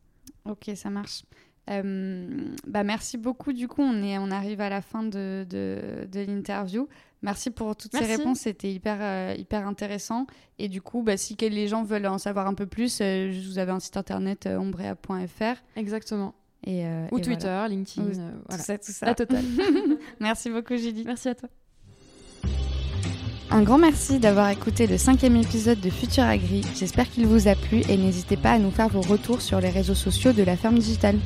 Ok, 0.45 0.71
ça 0.75 0.89
marche. 0.89 1.23
Euh, 1.69 2.27
bah 2.67 2.83
merci 2.83 3.17
beaucoup. 3.17 3.53
Du 3.53 3.67
coup, 3.67 3.81
on, 3.81 4.03
est, 4.03 4.17
on 4.17 4.31
arrive 4.31 4.61
à 4.61 4.69
la 4.69 4.81
fin 4.81 5.03
de, 5.03 5.45
de, 5.49 6.07
de 6.11 6.19
l'interview. 6.21 6.87
Merci 7.21 7.49
pour 7.49 7.75
toutes 7.75 7.93
ces 7.95 8.05
réponses, 8.05 8.41
c'était 8.41 8.71
hyper, 8.71 8.97
euh, 9.01 9.33
hyper 9.35 9.67
intéressant. 9.67 10.27
Et 10.59 10.69
du 10.69 10.81
coup, 10.81 11.01
bah, 11.01 11.17
si 11.17 11.35
les 11.35 11.67
gens 11.67 11.83
veulent 11.83 12.05
en 12.05 12.19
savoir 12.19 12.45
un 12.45 12.53
peu 12.53 12.67
plus, 12.67 12.99
euh, 13.01 13.33
vous 13.47 13.57
avez 13.57 13.71
un 13.71 13.79
site 13.79 13.97
internet 13.97 14.47
ombrea.fr. 14.47 15.55
Exactement. 15.75 16.35
Et, 16.67 16.85
Ou 17.11 17.19
Twitter, 17.19 17.65
LinkedIn, 17.69 18.11
voilà. 18.11 18.33
Tout 18.49 18.57
ça, 18.57 18.77
tout 18.77 18.91
ça. 18.91 19.05
La 19.05 19.15
totale. 19.15 19.43
merci 20.19 20.49
beaucoup, 20.49 20.75
Julie. 20.75 21.03
Merci 21.05 21.29
à 21.29 21.35
toi. 21.35 21.49
Un 23.51 23.61
grand 23.61 23.77
merci 23.77 24.19
d'avoir 24.19 24.49
écouté 24.49 24.87
le 24.87 24.97
cinquième 24.97 25.35
épisode 25.35 25.79
de 25.79 25.89
Futur 25.89 26.23
Agri. 26.23 26.61
J'espère 26.77 27.09
qu'il 27.09 27.27
vous 27.27 27.47
a 27.47 27.55
plu 27.55 27.83
et 27.87 27.95
n'hésitez 27.95 28.37
pas 28.37 28.51
à 28.51 28.59
nous 28.59 28.71
faire 28.71 28.89
vos 28.89 29.01
retours 29.01 29.41
sur 29.41 29.61
les 29.61 29.69
réseaux 29.69 29.93
sociaux 29.93 30.33
de 30.33 30.43
la 30.43 30.57
ferme 30.57 30.79
digitale. 30.79 31.17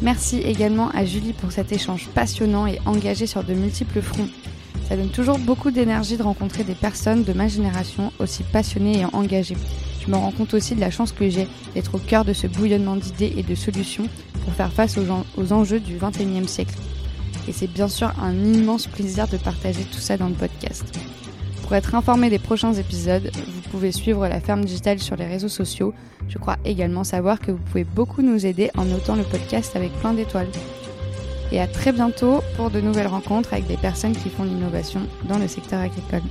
Merci 0.00 0.38
également 0.38 0.88
à 0.90 1.04
Julie 1.04 1.34
pour 1.34 1.52
cet 1.52 1.72
échange 1.72 2.08
passionnant 2.14 2.66
et 2.66 2.80
engagé 2.86 3.26
sur 3.26 3.44
de 3.44 3.52
multiples 3.52 4.00
fronts. 4.00 4.28
Ça 4.88 4.96
donne 4.96 5.10
toujours 5.10 5.38
beaucoup 5.38 5.70
d'énergie 5.70 6.16
de 6.16 6.22
rencontrer 6.22 6.64
des 6.64 6.74
personnes 6.74 7.22
de 7.22 7.32
ma 7.32 7.48
génération 7.48 8.12
aussi 8.18 8.42
passionnées 8.42 9.00
et 9.00 9.04
engagées. 9.14 9.56
Je 10.04 10.10
me 10.10 10.16
rends 10.16 10.32
compte 10.32 10.54
aussi 10.54 10.74
de 10.74 10.80
la 10.80 10.90
chance 10.90 11.12
que 11.12 11.28
j'ai 11.28 11.46
d'être 11.74 11.94
au 11.96 11.98
cœur 11.98 12.24
de 12.24 12.32
ce 12.32 12.46
bouillonnement 12.46 12.96
d'idées 12.96 13.34
et 13.36 13.42
de 13.42 13.54
solutions 13.54 14.08
pour 14.42 14.54
faire 14.54 14.72
face 14.72 14.96
aux, 14.96 15.04
aux 15.36 15.52
enjeux 15.52 15.80
du 15.80 15.96
XXIe 15.96 16.48
siècle. 16.48 16.74
Et 17.46 17.52
c'est 17.52 17.70
bien 17.70 17.88
sûr 17.88 18.10
un 18.20 18.32
immense 18.32 18.86
plaisir 18.86 19.28
de 19.28 19.36
partager 19.36 19.84
tout 19.84 20.00
ça 20.00 20.16
dans 20.16 20.28
le 20.28 20.34
podcast. 20.34 20.84
Pour 21.66 21.74
être 21.74 21.96
informé 21.96 22.30
des 22.30 22.38
prochains 22.38 22.74
épisodes, 22.74 23.28
vous 23.34 23.70
pouvez 23.72 23.90
suivre 23.90 24.28
la 24.28 24.40
ferme 24.40 24.64
digitale 24.64 25.00
sur 25.00 25.16
les 25.16 25.26
réseaux 25.26 25.48
sociaux. 25.48 25.92
Je 26.28 26.38
crois 26.38 26.58
également 26.64 27.02
savoir 27.02 27.40
que 27.40 27.50
vous 27.50 27.58
pouvez 27.58 27.82
beaucoup 27.82 28.22
nous 28.22 28.46
aider 28.46 28.70
en 28.76 28.84
notant 28.84 29.16
le 29.16 29.24
podcast 29.24 29.74
avec 29.74 29.92
plein 29.94 30.14
d'étoiles. 30.14 30.46
Et 31.50 31.60
à 31.60 31.66
très 31.66 31.90
bientôt 31.90 32.40
pour 32.54 32.70
de 32.70 32.80
nouvelles 32.80 33.08
rencontres 33.08 33.52
avec 33.52 33.66
des 33.66 33.76
personnes 33.76 34.16
qui 34.16 34.30
font 34.30 34.44
l'innovation 34.44 35.08
dans 35.28 35.38
le 35.38 35.48
secteur 35.48 35.80
agricole. 35.80 36.22